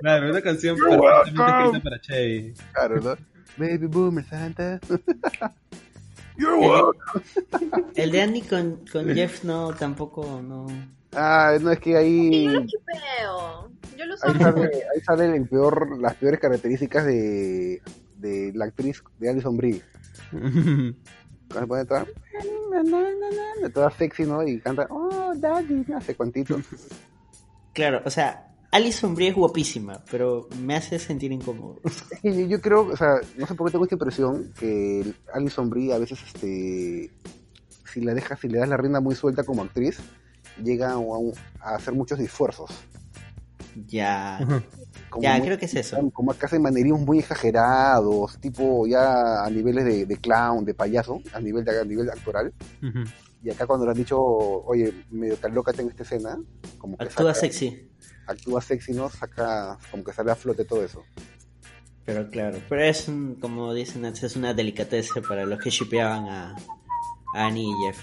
[0.00, 2.54] Claro, una canción You're perfectamente para Chevy.
[2.72, 3.16] Claro, ¿no?
[3.56, 4.78] Baby Boomer Santa.
[6.36, 7.22] You're welcome.
[7.96, 10.66] El de Andy con, con Jeff no, tampoco, no.
[11.12, 12.44] Ah, no, es que Sí, ahí.
[12.44, 13.70] yo lo chipeo.
[13.98, 14.62] Yo lo Ahí sale,
[14.94, 17.82] ahí sale el peor, las peores características de,
[18.20, 19.82] de la actriz de Alison Brie.
[20.32, 22.06] Cuando se pone atrás,
[23.74, 24.46] toda sexy, ¿no?
[24.46, 26.60] Y canta, oh, daddy, no sé cuantito.
[27.72, 31.78] Claro, o sea, Alison Brie es guapísima, pero me hace sentir incómodo.
[32.24, 35.92] Yo, yo creo, o sea, no sé por qué tengo esta impresión que Alison Brie
[35.92, 37.10] a veces, este,
[37.92, 39.98] si la dejas, si le das la rienda muy suelta como actriz,
[40.62, 42.70] llega a, un- a hacer muchos esfuerzos.
[43.86, 44.38] Ya,
[45.10, 46.10] Como ya, muy- creo que es eso.
[46.12, 51.20] Como que hacen manerismos muy exagerados, tipo ya a niveles de, de clown, de payaso,
[51.32, 52.52] a nivel, de, a nivel actoral.
[53.42, 56.38] Y acá cuando le han dicho, oye, medio tan loca en esta escena,
[56.78, 57.88] como que Actúa saca- sexy,
[58.26, 59.08] actúa sexy, ¿no?
[59.08, 61.02] Saca, como que sale a flote todo eso.
[62.04, 62.58] pero claro.
[62.68, 66.56] Pero es, un- como dicen antes, es una delicateza para los que shipeaban a,
[67.34, 67.98] a Annie y Jeff.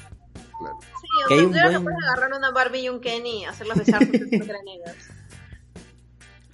[0.59, 0.77] Claro.
[0.81, 3.41] Sí, Que o hay sea, un que buen- puedes agarrar una Barbie y un Kenny
[3.41, 3.99] y hacerlos entre
[4.63, 4.95] negras.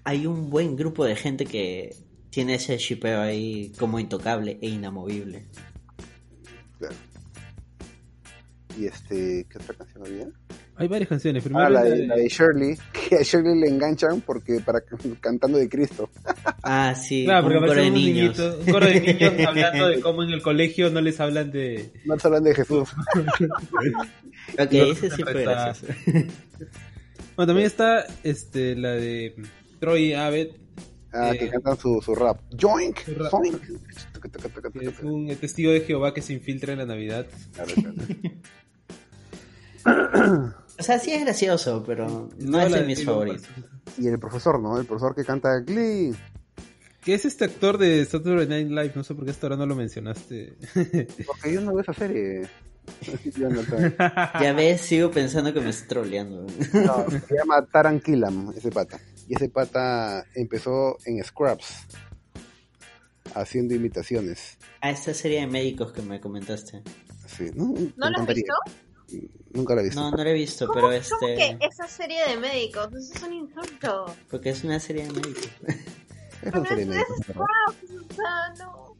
[0.05, 1.95] Hay un buen grupo de gente que
[2.29, 5.45] tiene ese shipeo ahí como intocable e inamovible.
[6.79, 6.95] claro.
[8.77, 10.27] Y este, ¿qué otra canción había?
[10.77, 11.43] Hay varias canciones.
[11.43, 12.75] Primero Ah, la de, la de Shirley,
[13.09, 14.81] que a Shirley le enganchan porque para
[15.21, 16.09] cantando de Cristo.
[16.63, 18.15] Ah, sí, Claro, porque un coro de niños.
[18.39, 21.91] niñitos, un coro de niños hablando de cómo en el colegio no les hablan de...
[22.05, 22.89] No te hablan de Jesús.
[24.57, 25.93] Ok, No, ese sí fue gracioso.
[27.35, 29.35] Bueno, también está este la de
[29.83, 30.55] Troy Abbott,
[31.15, 31.37] Ah, Eh.
[31.39, 32.39] que cantan su, su rap.
[32.59, 33.29] Joink, Su rap.
[33.31, 33.61] joink.
[33.61, 37.27] que es un testigo de Jehová que se infiltra en la Navidad.
[37.53, 37.95] Claro, claro.
[40.79, 43.47] O sea, sí es gracioso, pero no es de mis favoritos.
[43.97, 44.79] Y el profesor, ¿no?
[44.79, 46.15] El profesor que canta Glee.
[47.03, 49.65] Que es este actor de Saturday Night Live, no sé por qué hasta ahora no
[49.67, 50.55] lo mencionaste.
[51.27, 52.43] Porque yo no veo esa serie.
[54.41, 56.45] Ya ves, sigo pensando que me estoy troleando.
[56.73, 58.99] No, se llama Taran Killam, ese pata.
[59.33, 61.87] Y ese pata empezó en Scraps,
[63.33, 64.59] haciendo imitaciones.
[64.81, 66.83] A esta serie de médicos que me comentaste.
[67.25, 67.65] Sí, ¿no?
[67.65, 68.53] ¿No Me lo has visto?
[69.53, 69.99] Nunca la he visto.
[70.01, 71.57] No, no la he visto, ¿Cómo, pero cómo este.
[71.59, 72.89] que esa serie de médicos?
[72.93, 74.05] Eso es un insulto.
[74.29, 75.49] Porque es una serie de médicos.
[76.43, 78.95] es una serie sea, no.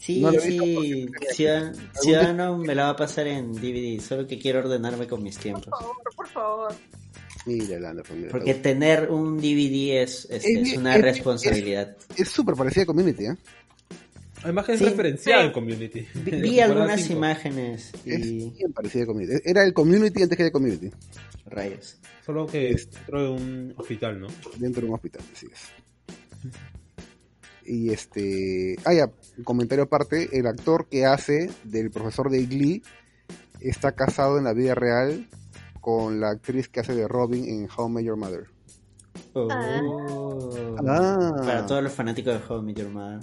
[0.00, 1.06] Sí, No sí.
[1.34, 5.38] Ciudad- Ciudadano me la va a pasar en DVD, solo que quiero ordenarme con mis
[5.38, 5.66] tiempos.
[5.68, 6.74] Por favor, por favor.
[7.84, 8.26] Anderson.
[8.30, 11.96] Porque tener un DVD es, es, Es- es una es- responsabilidad.
[12.16, 13.36] Es súper parecida a Community, ¿eh?
[14.42, 14.84] Además que es Sí.
[14.84, 15.52] referencial Sí.
[15.52, 16.06] Community.
[16.14, 17.14] Vi, algunas cinco.
[17.14, 19.40] imágenes Es y bien parecida a Community.
[19.44, 20.90] Era el Community antes que el Community.
[21.46, 21.96] rayos.
[22.24, 24.26] Solo que es dentro de un hospital, ¿no?
[24.58, 26.52] Dentro de un hospital, así es.
[27.64, 28.76] Y este.
[28.84, 30.28] Ah, ya, un comentario aparte.
[30.38, 32.82] El actor que hace del profesor de Glee
[33.60, 35.26] está casado en la vida real
[35.80, 38.46] con la actriz que hace de Robin en How I Met Your Mother.
[39.34, 39.48] Oh.
[40.86, 41.32] Ah.
[41.38, 43.20] Para todos los fanáticos de How I Met Your Mother.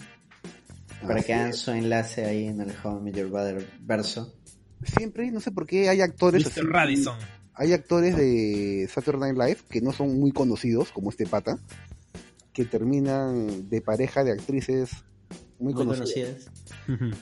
[1.02, 4.34] Para Así que hagan su enlace ahí en el How I Met Your Mother verso.
[4.84, 6.46] Siempre, no sé por qué hay actores.
[6.46, 6.68] Mr.
[6.70, 7.18] Radisson.
[7.54, 11.58] hay actores de Saturday Night Live que no son muy conocidos, como este pata,
[12.54, 14.92] que terminan de pareja de actrices
[15.60, 16.50] muy, Muy conocidas.
[16.86, 17.20] conocidas.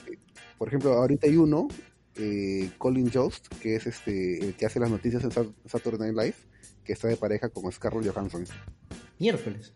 [0.57, 1.67] Por ejemplo, ahorita hay uno,
[2.17, 6.17] eh, Colin Jost, que es este el que hace las noticias en Sat- Saturday Night
[6.25, 6.35] Live,
[6.83, 8.45] que está de pareja con Scarlett Johansson.
[9.19, 9.73] Miércoles.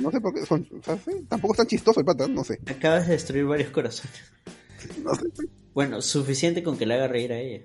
[0.00, 2.44] No sé por qué, son, o sea, sí, tampoco es tan chistoso el pata, no
[2.44, 2.60] sé.
[2.66, 4.16] Acabas de destruir varios corazones.
[5.02, 5.24] No sé,
[5.74, 7.62] Bueno, suficiente con que le haga reír a ella.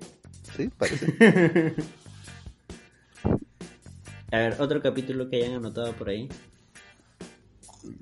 [0.56, 1.14] sí, parece.
[4.32, 6.28] A ver, otro capítulo que hayan anotado por ahí.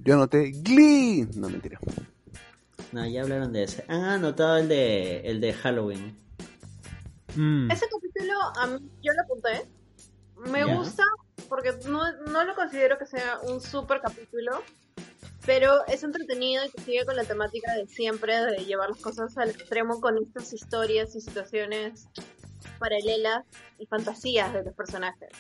[0.03, 1.29] Yo anoté Glee.
[1.37, 1.79] No, mentira.
[2.93, 3.85] No, ya hablaron de ese.
[3.89, 6.17] Han anotado el de el de Halloween.
[7.35, 7.71] Mm.
[7.71, 9.67] Ese capítulo, a mí, yo lo apunté.
[10.51, 10.75] Me Ya.
[10.77, 11.05] gusta
[11.49, 12.01] porque no,
[12.31, 14.63] no lo considero que sea un super capítulo,
[15.47, 19.37] pero es entretenido y que sigue con la temática de siempre, de llevar las cosas
[19.39, 22.07] al extremo con estas historias y situaciones
[22.79, 23.45] paralelas
[23.79, 25.31] y fantasías de los personajes.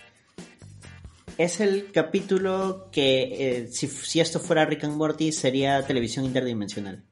[1.38, 7.02] Es el capítulo que, eh, si, si esto fuera Rick and Morty, sería televisión interdimensional.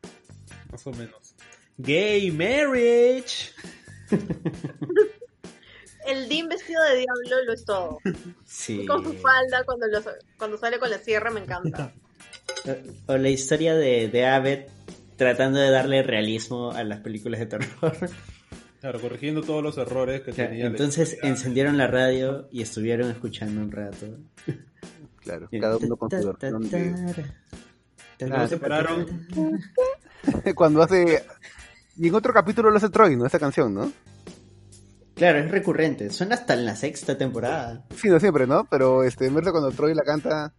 [0.71, 1.35] Más o menos.
[1.79, 3.53] Gay marriage.
[6.07, 7.99] El Dean vestido de diablo lo es todo.
[8.45, 8.85] Sí.
[8.87, 10.03] Con su falda cuando, lo-
[10.39, 11.93] cuando sale con la sierra me encanta.
[13.07, 14.69] O la historia de, de Abbott
[15.17, 17.97] tratando de darle realismo a las películas de terror.
[18.81, 20.65] Claro, corrigiendo todos los errores que tenía.
[20.65, 24.07] la Entonces encendieron la radio y estuvieron escuchando un rato.
[25.19, 26.63] Claro, cada uno con su versión
[28.49, 29.29] separaron.
[30.55, 31.25] Cuando hace...
[31.97, 33.27] Y en otro capítulo lo hace Troy, ¿no?
[33.27, 33.93] Esa canción, ¿no?
[35.15, 36.09] Claro, es recurrente.
[36.11, 37.85] Suena hasta en la sexta temporada.
[37.95, 38.65] Sí, no siempre, ¿no?
[38.71, 40.55] Pero este, en verdad cuando Troy la canta...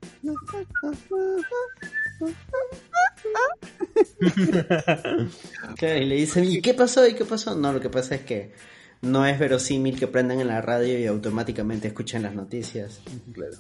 [5.78, 7.08] Claro, y le dicen, ¿y qué pasó?
[7.08, 7.56] ¿Y qué pasó?
[7.56, 8.54] No, lo que pasa es que
[9.02, 13.02] no es verosímil que prendan en la radio y automáticamente escuchen las noticias.
[13.34, 13.58] Claro.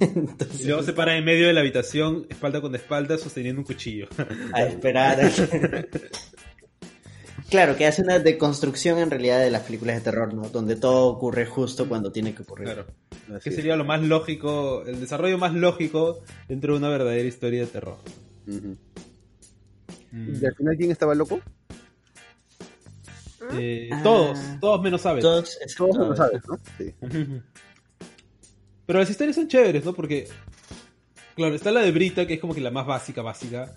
[0.00, 3.66] Entonces, Y luego se para en medio de la habitación, espalda con espalda, sosteniendo un
[3.66, 4.08] cuchillo.
[4.54, 5.30] a esperar.
[7.50, 10.48] claro, que hace una deconstrucción en realidad de las películas de terror, ¿no?
[10.48, 12.66] Donde todo ocurre justo cuando tiene que ocurrir.
[12.66, 12.86] claro.
[13.34, 13.56] Así Que es.
[13.56, 17.96] sería lo más lógico, el desarrollo más lógico dentro de una verdadera historia de terror.
[18.46, 18.72] Mm.
[20.42, 21.40] ¿Y al final quién estaba loco?
[23.54, 24.00] Eh, Ah.
[24.02, 25.20] Todos, todos menos Abbott.
[25.22, 26.58] Todos, Todos lo sabes, ¿no?
[26.78, 26.94] Sí.
[28.86, 29.92] Pero las historias son chéveres, ¿no?
[29.92, 30.28] Porque,
[31.34, 33.72] claro, está la de Brita, que es como que la más básica, básica,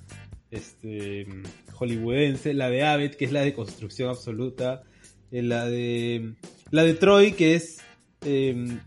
[0.52, 1.27] este,
[1.73, 4.84] hollywoodense, la de Abbott, que es la de construcción absoluta,
[5.32, 6.34] eh, la de,
[6.72, 7.80] la de Troy, que es
[8.22, 8.80] em,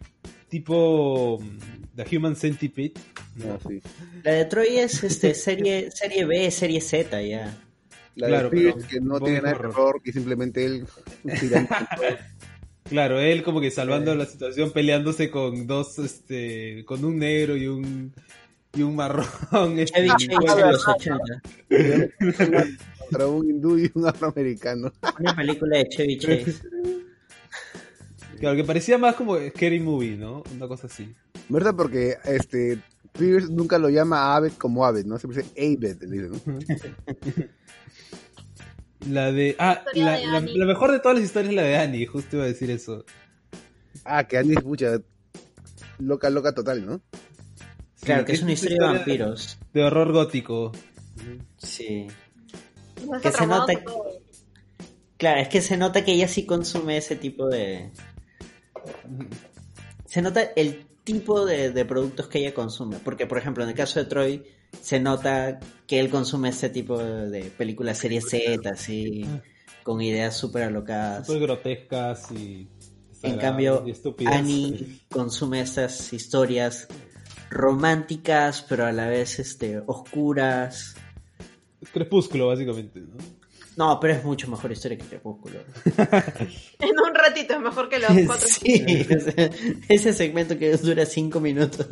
[0.48, 1.40] tipo
[1.94, 2.94] The Human Centipede,
[3.36, 3.54] ¿no?
[3.54, 3.80] Ah, sí.
[4.24, 7.56] La de Troy es este, serie, serie B, serie Z ya.
[8.16, 10.86] La Claro, de pero que no tiene nada de terror, que simplemente él
[12.88, 17.66] Claro, él como que salvando la situación, peleándose con dos, este, con un negro y
[17.66, 18.14] un,
[18.74, 19.26] y un marrón.
[19.78, 21.18] este, Chevy Chase de los 80.
[22.98, 24.92] contra un hindú y un afroamericano.
[25.18, 26.60] Una película de Chevy Chase.
[28.38, 30.42] Claro, que parecía más como Scary Movie, ¿no?
[30.54, 31.12] Una cosa así.
[31.48, 31.74] ¿Verdad?
[31.76, 32.78] Porque este
[33.18, 35.18] Pierce nunca lo llama Abed como Abed, ¿no?
[35.18, 36.58] Siempre dice Abed, le dice, ¿no?
[39.06, 39.54] La de.
[39.58, 42.44] Ah, la, de la- mejor de todas las historias es la de Annie, justo iba
[42.44, 43.04] a decir eso.
[44.04, 44.98] Ah, que Annie escucha
[45.98, 47.00] loca, loca total, ¿no?
[48.02, 49.58] Claro, que es una historia de vampiros.
[49.72, 50.72] De horror gótico.
[51.58, 52.06] Sí.
[53.06, 53.72] No Que se nota-.
[55.16, 57.90] Claro, es que se nota que ella sí consume ese tipo de...
[60.06, 62.98] Se nota el tipo de, de productos que ella consume.
[63.04, 64.44] Porque, por ejemplo, en el caso de Troy,
[64.80, 69.26] se nota que él consume ese tipo de, películas serie Z, así,
[69.82, 71.26] con ideas súper alocadas.
[71.26, 72.68] Súper grotescas y.
[73.22, 74.26] En cambio, y.
[74.26, 76.86] Annie consume estas historias
[77.50, 80.94] románticas, pero a la vez este, oscuras.
[81.92, 83.16] Crepúsculo, básicamente, ¿no?
[83.78, 85.60] No, pero es mucho mejor historia que Crepúsculo.
[86.80, 88.48] En un ratito es mejor que los cuatro.
[88.48, 89.50] Sí, o sea,
[89.88, 91.86] ese segmento que dura cinco minutos.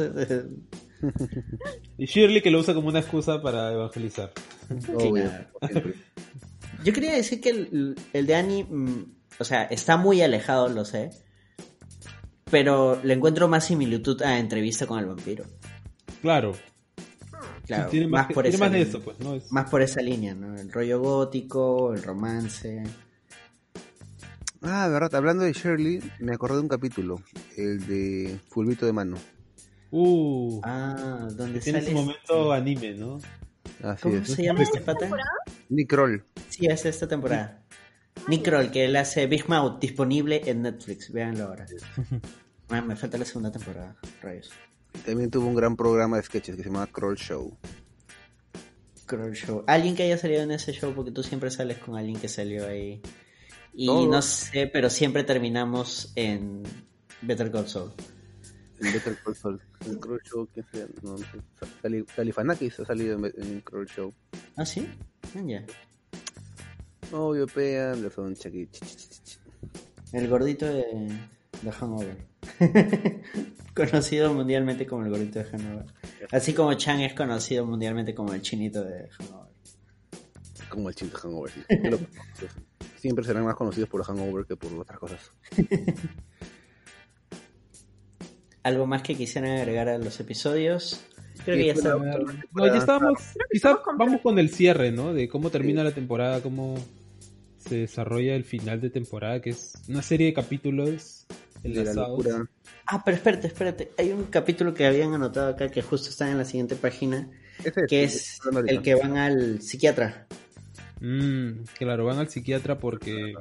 [1.98, 4.32] Y Shirley que lo usa como una excusa para evangelizar.
[4.94, 5.30] Obvio.
[6.84, 9.04] Yo quería decir que el, el de Annie, mm,
[9.38, 11.10] o sea, está muy alejado, lo sé.
[12.50, 15.44] Pero le encuentro más similitud a entrevista con el vampiro.
[16.22, 16.52] Claro.
[17.66, 18.88] Claro, tiene más, más, por tiene esa más de línea.
[18.90, 19.34] eso, pues, ¿no?
[19.34, 20.56] Es- Más por esa línea, ¿no?
[20.56, 22.84] El rollo gótico, el romance.
[24.62, 27.20] Ah, verdad, hablando de Shirley, me acordé de un capítulo,
[27.56, 29.16] el de Fulvito de Mano.
[29.98, 30.60] Uh.
[30.62, 31.90] Ah, donde tiene sale.
[31.90, 33.18] ese momento anime, ¿no?
[33.82, 34.28] Así ¿Cómo es.
[34.30, 35.08] se llama este pata?
[35.70, 36.22] Nick Kroll.
[36.50, 37.62] Sí, es esta temporada.
[38.28, 41.10] Nick Kroll, que él hace Big Mouth, disponible en Netflix.
[41.10, 41.66] Véanlo ahora.
[42.68, 44.50] Ah, me falta la segunda temporada, rayos.
[45.04, 47.56] También tuvo un gran programa de sketches que se llama Kroll Show.
[49.06, 49.62] Kroll Show.
[49.68, 52.66] Alguien que haya salido en ese show, porque tú siempre sales con alguien que salió
[52.66, 53.00] ahí.
[53.72, 54.08] Y Todos.
[54.08, 56.64] no sé, pero siempre terminamos en
[57.22, 57.92] Better Call Saul.
[58.80, 59.60] En Better Call Saul.
[59.86, 61.16] El Kroll Show, ¿quién se No.
[61.82, 64.12] Sali- Califanakis ha salido en, en Kroll Show.
[64.56, 64.86] ¿Ah, sí?
[65.34, 65.64] Ah, ya.
[67.12, 67.80] Obvio, P.
[67.80, 68.68] Anderson, Chucky.
[70.12, 70.84] El gordito de,
[71.62, 72.26] de Hangover.
[73.74, 75.86] conocido mundialmente como el gordito de Hangover.
[76.32, 79.52] Así como Chang es conocido mundialmente como el chinito de Hangover.
[80.68, 81.52] Como el chiste Hangover.
[81.52, 81.60] sí.
[81.68, 82.04] Qué loco.
[82.98, 85.30] Siempre serán más conocidos por Hangover que por otras cosas.
[88.66, 91.00] ¿Algo más que quisieran agregar a los episodios?
[91.44, 91.94] Creo que ya está.
[91.94, 92.18] bueno,
[92.52, 93.18] No, ya estábamos.
[93.20, 93.98] Quizá estamos completos.
[94.08, 95.14] vamos con el cierre, ¿no?
[95.14, 96.74] De cómo termina la temporada, cómo
[97.58, 101.26] se desarrolla el final de temporada, que es una serie de capítulos
[101.62, 102.08] De la enlazados.
[102.24, 102.46] locura.
[102.86, 103.92] Ah, pero espérate, espérate.
[103.98, 107.28] Hay un capítulo que habían anotado acá que justo está en la siguiente página,
[107.88, 110.26] que es el que van al psiquiatra.
[111.00, 113.34] Mm, claro, van al psiquiatra porque,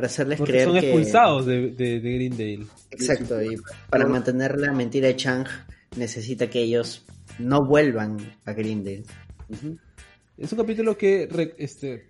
[0.00, 0.86] Para hacerles porque creer son que...
[0.86, 2.66] expulsados de, de, de Greendale.
[2.90, 3.54] Exacto, y
[3.90, 5.46] para mantener la mentira de Chang
[5.96, 7.04] necesita que ellos
[7.38, 8.16] no vuelvan
[8.46, 9.02] a Greendale.
[10.38, 12.06] Es un capítulo que re- este,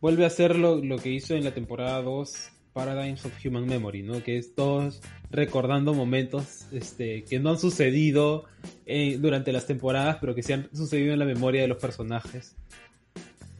[0.00, 2.30] vuelve a hacer lo, lo que hizo en la temporada 2
[2.72, 4.22] Paradigms of Human Memory, ¿no?
[4.22, 5.00] Que es todos
[5.32, 8.44] recordando momentos este, que no han sucedido
[8.86, 12.54] eh, durante las temporadas, pero que se han sucedido en la memoria de los personajes.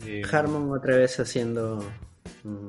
[0.07, 1.79] Eh, Harmon otra vez haciendo
[2.45, 2.69] mm,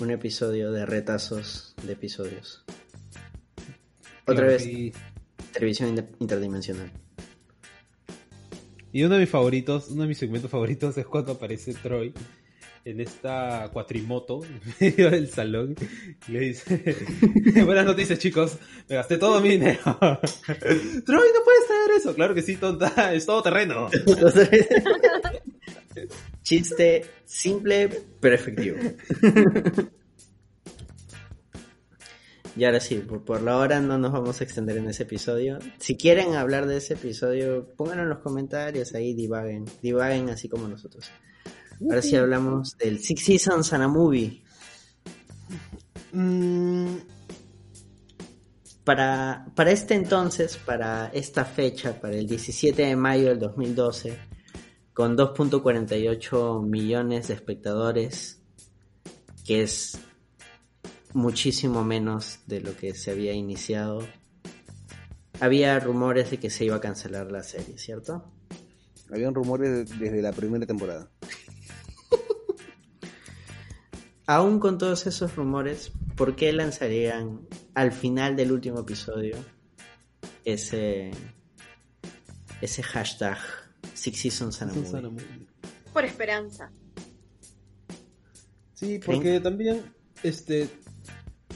[0.00, 2.64] un episodio de retazos de episodios.
[4.22, 4.92] Otra claro, vez Y,
[5.52, 6.90] televisión inter- interdimensional.
[8.92, 12.12] y uno de mis favoritos, uno de mis segmentos favoritos es cuando aparece Troy
[12.84, 15.74] en esta cuatrimoto en medio del salón
[16.28, 16.94] y le dice,
[17.64, 18.58] buenas noticias chicos,
[18.88, 19.80] me gasté todo mi dinero.
[20.00, 22.14] Troy, no puedes traer eso.
[22.14, 23.88] Claro que sí, tonta, es todo terreno.
[26.46, 27.90] Chiste simple
[28.20, 28.78] pero efectivo.
[32.58, 35.58] Y ahora sí, por, por, la hora no nos vamos a extender en ese episodio.
[35.76, 40.66] Si quieren hablar de ese episodio, pónganlo en los comentarios, ahí divaguen, divaguen así como
[40.66, 41.10] nosotros.
[41.82, 44.42] Ahora sí hablamos del Six Seasons and a Movie.
[46.12, 46.96] Mm,
[48.84, 54.16] para, para este entonces, para esta fecha, para el 17 de mayo del 2012,
[54.96, 58.40] con 2.48 millones de espectadores,
[59.44, 60.00] que es
[61.12, 63.98] muchísimo menos de lo que se había iniciado.
[65.38, 68.24] Había rumores de que se iba a cancelar la serie, ¿cierto?
[69.12, 71.10] Habían rumores desde la primera temporada.
[74.26, 79.36] Aún con todos esos rumores, ¿por qué lanzarían al final del último episodio
[80.46, 81.10] ese
[82.62, 83.65] ese hashtag
[83.96, 85.46] Six Seasons and a Movie?
[85.92, 86.70] Por esperanza.
[88.74, 89.82] Sí, porque también
[90.22, 90.68] este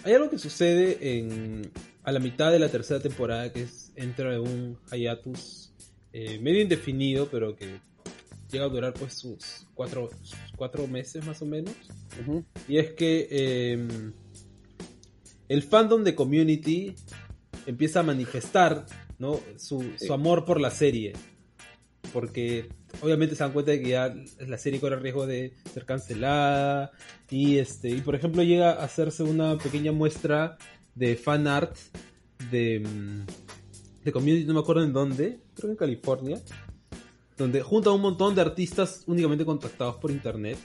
[0.04, 1.70] hay algo que sucede en,
[2.02, 5.72] a la mitad de la tercera temporada que es entra en un hiatus
[6.12, 7.80] eh, medio indefinido, pero que
[8.50, 10.10] llega a durar pues sus cuatro,
[10.56, 11.74] cuatro meses más o menos.
[12.66, 13.88] Y es que eh,
[15.48, 16.94] el fandom de Community
[17.66, 18.86] empieza a manifestar
[19.18, 19.38] ¿no?
[19.56, 20.06] su, sí.
[20.06, 21.12] su amor por la serie.
[22.12, 22.68] Porque
[23.00, 26.92] obviamente se dan cuenta de que ya la serie corre riesgo de ser cancelada.
[27.30, 30.58] Y este, y por ejemplo, llega a hacerse una pequeña muestra
[30.94, 31.76] de fan art
[32.50, 32.82] de,
[34.04, 36.40] de community, no me acuerdo en dónde, creo que en California.
[37.36, 40.58] Donde junta un montón de artistas únicamente contactados por internet.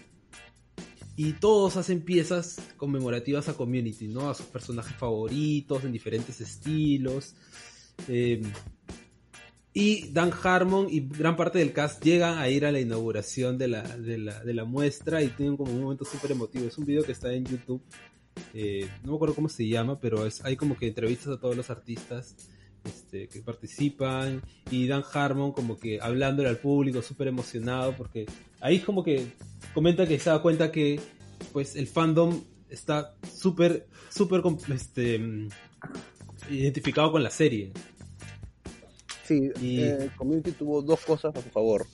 [1.15, 4.29] Y todos hacen piezas conmemorativas a community, ¿no?
[4.29, 7.35] A sus personajes favoritos, en diferentes estilos.
[8.09, 8.41] Eh,
[9.77, 13.67] y Dan Harmon y gran parte del cast llegan a ir a la inauguración de
[13.67, 16.65] la, de la, de la muestra y tienen como un momento súper emotivo.
[16.65, 17.81] Es un video que está en YouTube.
[18.53, 21.57] Eh, no me acuerdo cómo se llama, pero es, hay como que entrevistas a todos
[21.57, 22.37] los artistas
[22.85, 24.41] este, que participan
[24.71, 28.27] y Dan Harmon como que hablándole al público súper emocionado porque
[28.61, 29.27] ahí como que
[29.73, 31.01] comenta que se da cuenta que
[31.51, 34.41] pues el fandom está súper, súper
[34.73, 35.19] este,
[36.49, 37.73] identificado con la serie.
[39.25, 39.81] Sí, y...
[39.81, 41.87] eh, Community tuvo dos cosas a su favor,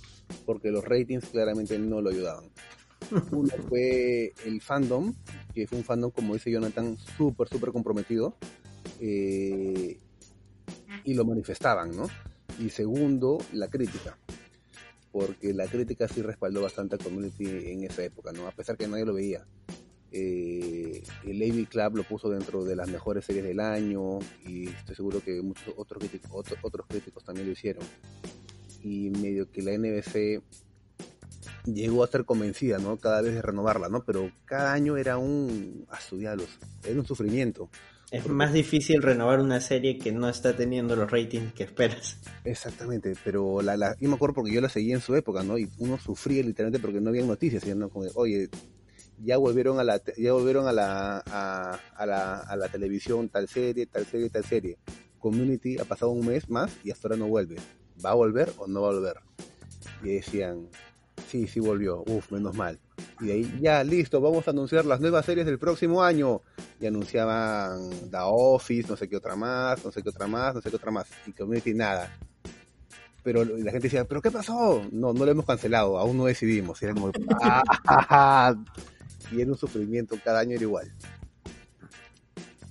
[0.46, 2.46] porque los ratings claramente no lo ayudaban.
[3.32, 5.14] Uno fue el fandom,
[5.54, 8.36] que fue un fandom, como dice Jonathan, súper, súper comprometido,
[9.00, 9.98] eh,
[11.04, 12.08] y lo manifestaban, ¿no?
[12.60, 14.18] Y segundo, la crítica,
[15.12, 18.48] porque la crítica sí respaldó bastante a Community en esa época, ¿no?
[18.48, 19.46] A pesar que nadie lo veía.
[20.12, 24.96] Eh, el AV Club lo puso dentro de las mejores series del año y estoy
[24.96, 27.84] seguro que muchos otros críticos, otro, otros críticos también lo hicieron.
[28.84, 30.42] Y medio que la NBC
[31.66, 32.98] llegó a ser convencida, ¿no?
[32.98, 34.04] Cada vez de renovarla, ¿no?
[34.04, 35.88] Pero cada año era un...
[35.98, 36.50] estudiarlos,
[36.84, 37.70] era un sufrimiento.
[38.12, 42.18] Es más difícil renovar una serie que no está teniendo los ratings que esperas.
[42.44, 45.58] Exactamente, pero la, la, yo me acuerdo porque yo la seguí en su época, ¿no?
[45.58, 47.88] Y uno sufría literalmente porque no había noticias, ¿no?
[47.88, 48.50] Como de, oye,
[49.24, 53.86] ya volvieron a la ya volvieron a la, a, la a la televisión tal serie,
[53.86, 54.78] tal serie, tal serie.
[55.20, 57.58] Community ha pasado un mes más y hasta ahora no vuelve.
[58.04, 59.18] ¿Va a volver o no va a volver?
[60.04, 60.68] Y decían,
[61.28, 62.80] sí, sí volvió, uff, menos mal.
[63.20, 66.42] Y de ahí, ya, listo, vamos a anunciar las nuevas series del próximo año.
[66.80, 70.62] Y anunciaban The Office, no sé qué otra más, no sé qué otra más, no
[70.62, 71.08] sé qué otra más.
[71.28, 72.12] Y Community nada.
[73.24, 74.82] Pero la gente decía, ¿pero qué pasó?
[74.92, 76.82] No, no lo hemos cancelado, aún no decidimos.
[76.82, 76.96] Y era
[77.40, 78.56] ¡Ah!
[79.32, 80.92] Y era un sufrimiento, cada año era igual.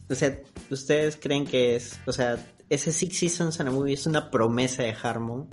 [0.09, 2.39] O sea, ¿ustedes creen que es, o sea,
[2.69, 5.49] ese Six Seasons and a Movie es una promesa de Harmon?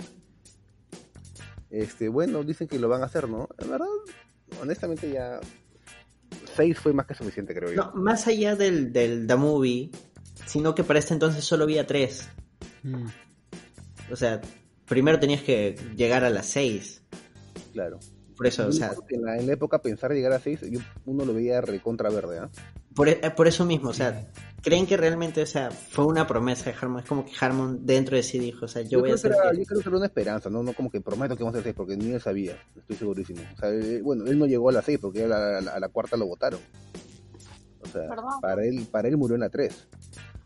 [1.70, 3.48] Este, bueno, dicen que lo van a hacer, ¿no?
[3.58, 3.86] En verdad,
[4.60, 5.40] honestamente ya
[6.56, 7.76] seis fue más que suficiente, creo yo.
[7.76, 9.90] No, más allá del, del The Movie,
[10.46, 12.28] sino que para este entonces solo había tres.
[12.82, 13.06] Mm.
[14.10, 14.40] O sea,
[14.86, 17.02] primero tenías que llegar a las seis.
[17.72, 18.00] Claro.
[18.38, 18.94] Por eso, o sea.
[19.08, 20.60] En la, en la época pensar llegar a 6,
[21.06, 22.48] uno lo veía recontra verde, ¿eh?
[22.94, 24.28] Por, por, eso mismo, o sea,
[24.62, 27.00] ¿creen que realmente, o sea, fue una promesa de Harmon?
[27.00, 29.32] Es como que Harmon dentro de sí dijo, o sea, yo, yo voy a hacer.
[29.32, 30.62] Era, yo creo que era una esperanza, ¿no?
[30.62, 33.42] No como que prometo que vamos a hacer 6, porque ni él sabía, estoy segurísimo.
[33.54, 35.72] O sea, él, bueno, él no llegó a la 6 porque a la, a la,
[35.72, 36.60] a la cuarta lo votaron.
[37.80, 38.08] O sea,
[38.40, 39.88] para él, para él murió en la 3.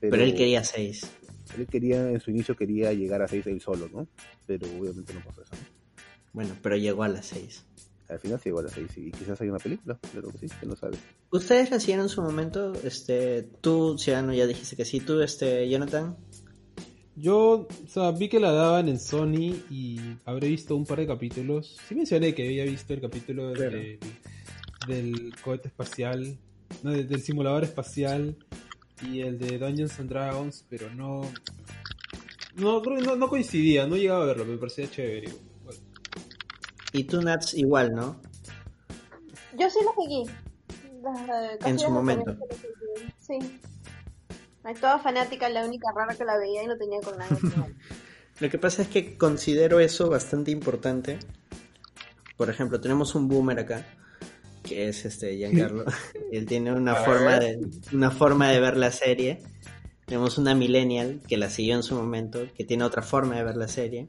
[0.01, 1.10] Pero, pero él quería 6.
[1.59, 4.09] Él quería, en su inicio quería llegar a 6 él solo, ¿no?
[4.47, 5.52] Pero obviamente no pasó eso.
[5.52, 5.82] ¿no?
[6.33, 7.65] Bueno, pero llegó a las 6.
[8.09, 9.07] Al final sí, igual así, sí.
[9.07, 10.97] Y quizás hay una película, claro que sí, que no sabe.
[11.31, 12.73] ¿Ustedes la siguieron en su momento?
[12.85, 15.01] Este, tú, Ciudadano, ya dijiste que sí.
[15.01, 16.17] Tú, este, Jonathan.
[17.17, 21.07] Yo, o sea, vi que la daban en Sony y habré visto un par de
[21.07, 21.77] capítulos.
[21.89, 23.71] Sí mencioné que había visto el capítulo Claro.
[23.77, 23.99] de-
[24.89, 26.37] del cohete espacial,
[26.83, 28.37] no, de- del simulador espacial
[29.07, 31.31] y el de Dungeons and Dragons, pero no...
[32.57, 35.29] No, creo que no, no coincidía, no llegaba a verlo, me parecía chévere.
[36.93, 38.20] Y tú, Nats, igual, ¿no?
[39.59, 40.24] Yo sí la seguí.
[41.64, 42.36] En su momento.
[43.19, 43.39] Sí.
[44.64, 47.36] Ay, toda fanática, la única rara que la veía y no tenía con nadie.
[48.40, 51.19] Lo que pasa es que considero eso bastante importante.
[52.36, 53.86] Por ejemplo, tenemos un boomer acá,
[54.62, 55.85] que es este Giancarlo.
[56.32, 57.60] Él tiene una forma de
[57.93, 59.43] una forma de ver la serie.
[60.06, 63.56] Tenemos una millennial que la siguió en su momento, que tiene otra forma de ver
[63.56, 64.09] la serie.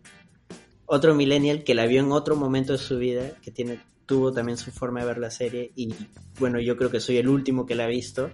[0.86, 4.58] Otro millennial que la vio en otro momento de su vida, que tiene tuvo también
[4.58, 5.94] su forma de ver la serie y
[6.40, 8.32] bueno, yo creo que soy el último que la ha visto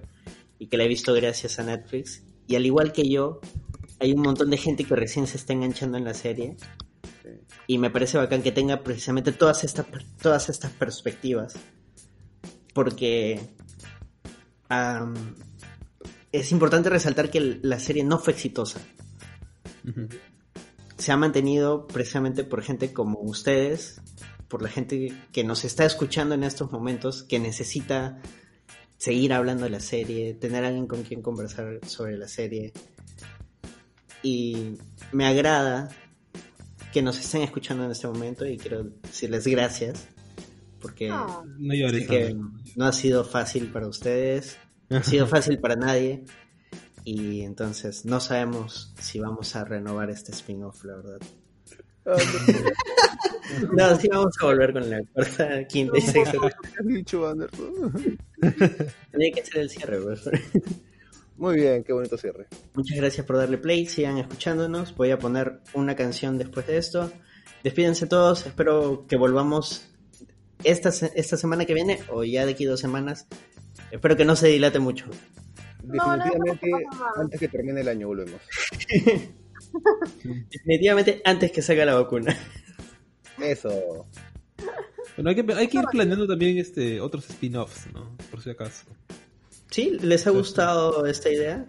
[0.57, 2.23] y que la he visto gracias a Netflix.
[2.47, 3.39] Y al igual que yo,
[3.99, 6.55] hay un montón de gente que recién se está enganchando en la serie
[7.67, 9.85] y me parece bacán que tenga precisamente todas estas
[10.21, 11.55] todas estas perspectivas
[12.73, 13.39] porque
[16.31, 18.79] es importante resaltar que la serie no fue exitosa
[20.99, 23.99] se ha mantenido precisamente por gente como ustedes
[24.47, 28.19] por la gente que nos está escuchando en estos momentos que necesita
[28.97, 32.73] seguir hablando de la serie tener alguien con quien conversar sobre la serie
[34.23, 34.73] y
[35.11, 35.89] me agrada
[36.91, 40.07] que nos estén escuchando en este momento y quiero decirles gracias
[40.81, 41.43] porque Ah.
[41.57, 42.01] no llores.
[42.03, 42.35] sé que
[42.75, 44.57] no ha sido fácil para ustedes,
[44.89, 46.23] no ha sido fácil para nadie
[47.03, 51.19] y entonces no sabemos si vamos a renovar este spin-off, la verdad.
[53.73, 56.37] No, sí vamos a volver con la cuarta, quinta y sexta.
[56.39, 56.47] ¿Qué
[56.79, 57.33] has dicho?
[59.11, 60.29] Tenía que ser el cierre, pues.
[61.37, 62.47] Muy bien, qué bonito cierre.
[62.73, 64.95] Muchas gracias por darle play, sigan escuchándonos.
[64.95, 67.11] Voy a poner una canción después de esto.
[67.63, 69.89] Despídense todos, espero que volvamos
[70.63, 73.27] esta, esta semana que viene o ya de aquí dos semanas.
[73.91, 75.05] Espero que no se dilate mucho.
[75.89, 76.71] Definitivamente,
[77.15, 78.41] antes que termine el año volvemos.
[80.51, 82.35] Definitivamente antes que salga la vacuna.
[83.41, 84.07] Eso.
[85.15, 88.15] Bueno, hay que, hay que ir planeando también este otros spin-offs, ¿no?
[88.31, 88.85] Por si acaso.
[89.69, 89.97] ¿Sí?
[90.01, 91.65] ¿Les ha gustado esta idea?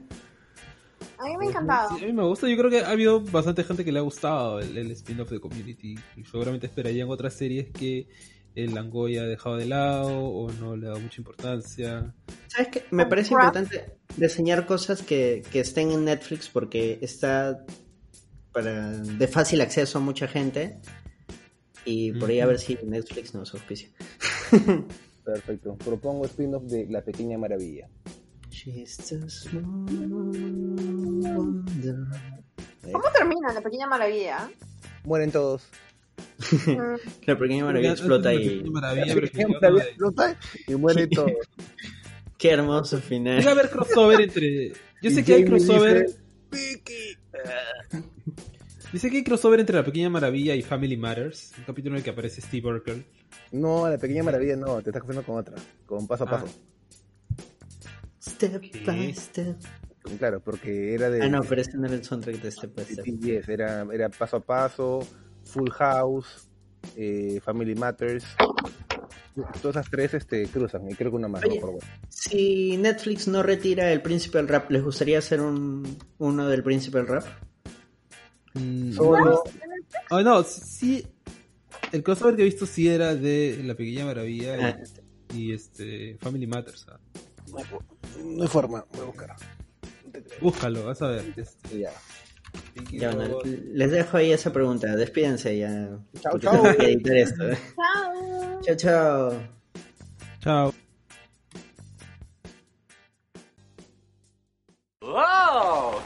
[1.19, 1.99] A mí me ha encantado.
[1.99, 2.49] Sí, a mí me gusta.
[2.49, 5.41] Yo creo que ha habido bastante gente que le ha gustado el, el spin-off de
[5.41, 5.97] Community.
[6.17, 8.09] Y seguramente esperarían otras series que
[8.55, 12.15] el Langoy ha dejado de lado o no le ha dado mucha importancia.
[12.49, 12.85] ¿Sabes qué?
[12.91, 17.65] Me parece importante diseñar cosas que, que estén en Netflix porque está
[18.53, 20.81] para, de fácil acceso a mucha gente.
[21.85, 23.89] Y por ahí a ver si Netflix nos auspicia.
[25.25, 25.77] Perfecto.
[25.77, 27.89] Propongo spin-off de La Pequeña Maravilla.
[32.93, 34.51] ¿Cómo termina la pequeña maravilla?
[35.05, 35.63] Mueren todos.
[37.27, 38.39] La pequeña maravilla explota y.
[38.49, 41.33] Pequeña Maravilla, La Pequeña que- Maravilla explota y mueren todos.
[42.39, 43.39] Qué hermoso final.
[43.39, 44.73] Debe haber crossover entre.
[45.03, 46.07] Yo sé que hay crossover.
[46.07, 46.19] dice,
[46.51, 47.19] "Vicky".
[48.93, 51.53] Yo sé que hay crossover entre La Pequeña Maravilla y Family Matters.
[51.59, 53.05] Un capítulo en el que aparece Steve Urkel.
[53.53, 55.57] No, La Pequeña Maravilla no, te estás confundiendo con otra.
[55.87, 56.31] Con Paso a Ah.
[56.31, 56.47] Paso.
[58.23, 58.83] Step ¿Qué?
[58.85, 59.57] by step.
[60.19, 61.23] Claro, porque era de...
[61.23, 63.49] Ah, no, pero ese no era el soundtrack de Step by Step.
[63.49, 65.07] Era, era Paso a Paso,
[65.51, 66.49] Full House,
[66.97, 68.25] eh, Family Matters.
[69.63, 71.43] Todas esas tres este, cruzan, y creo que una más.
[71.43, 71.59] no Oye.
[71.59, 71.79] acuerdo.
[72.09, 77.25] Si Netflix no retira el Principal Rap, ¿les gustaría hacer un, uno del Principal Rap?
[78.55, 79.43] Mm, Solo,
[80.11, 81.07] Oh, no, sí.
[81.93, 84.81] El crossover que he visto sí era de La Pequeña Maravilla y, Ah,
[85.35, 86.87] y, este Family Matters.
[86.89, 86.99] ah.
[88.25, 89.37] no hay forma, voy a buscar.
[90.41, 91.33] Búscalo, vas a ver.
[91.37, 91.93] Este, Ya.
[92.91, 94.95] Ya, bueno, les dejo ahí esa pregunta.
[94.97, 95.99] Despídense ya.
[96.21, 96.63] Chao, porque chao.
[96.63, 97.45] tengo editar esto.
[97.55, 98.61] Chao.
[98.63, 99.43] Chao, chao.
[100.43, 100.75] Chao.
[105.03, 106.03] Whoa!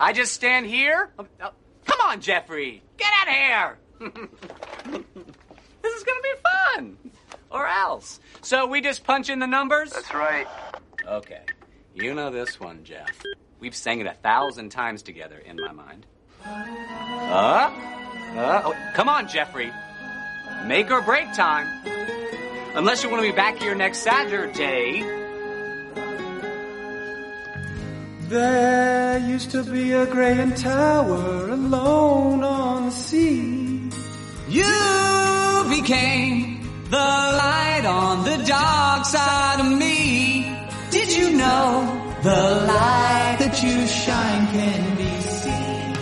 [0.00, 1.12] I just stand here?
[1.18, 1.50] Oh, oh,
[1.84, 2.82] come on, Jeffrey!
[2.96, 3.78] Get out of here!
[5.82, 6.96] this is gonna be fun!
[7.50, 8.20] Or else.
[8.42, 9.92] So we just punch in the numbers?
[9.92, 10.46] That's right.
[11.06, 11.42] Okay.
[11.94, 13.10] You know this one, Jeff.
[13.60, 16.06] We've sang it a thousand times together in my mind.
[16.46, 17.70] Uh?
[18.34, 18.62] Uh?
[18.64, 19.70] Oh, come on, Jeffrey.
[20.64, 21.66] Make or break time.
[22.74, 25.02] Unless you want to be back here next Saturday.
[28.28, 33.90] There used to be a Graham Tower alone on the sea.
[34.48, 40.56] You became the light on the dark side of me.
[40.90, 45.96] Did you know the light that you shine can be seen?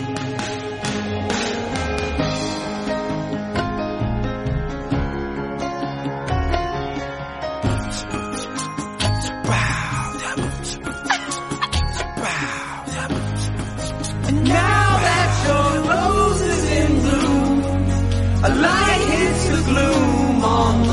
[14.27, 17.63] And now that your rose is in bloom,
[18.43, 20.88] a light hits the gloom on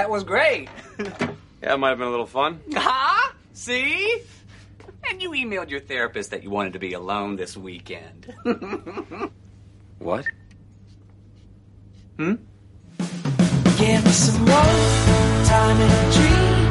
[0.00, 0.66] that was great.
[0.98, 2.58] yeah, it might have been a little fun.
[2.72, 3.32] Huh?
[3.52, 4.22] See?
[5.10, 8.34] And you emailed your therapist that you wanted to be alone this weekend.
[9.98, 10.24] what?
[12.16, 12.36] Hmm?
[13.76, 16.69] Give me some more time in a dream.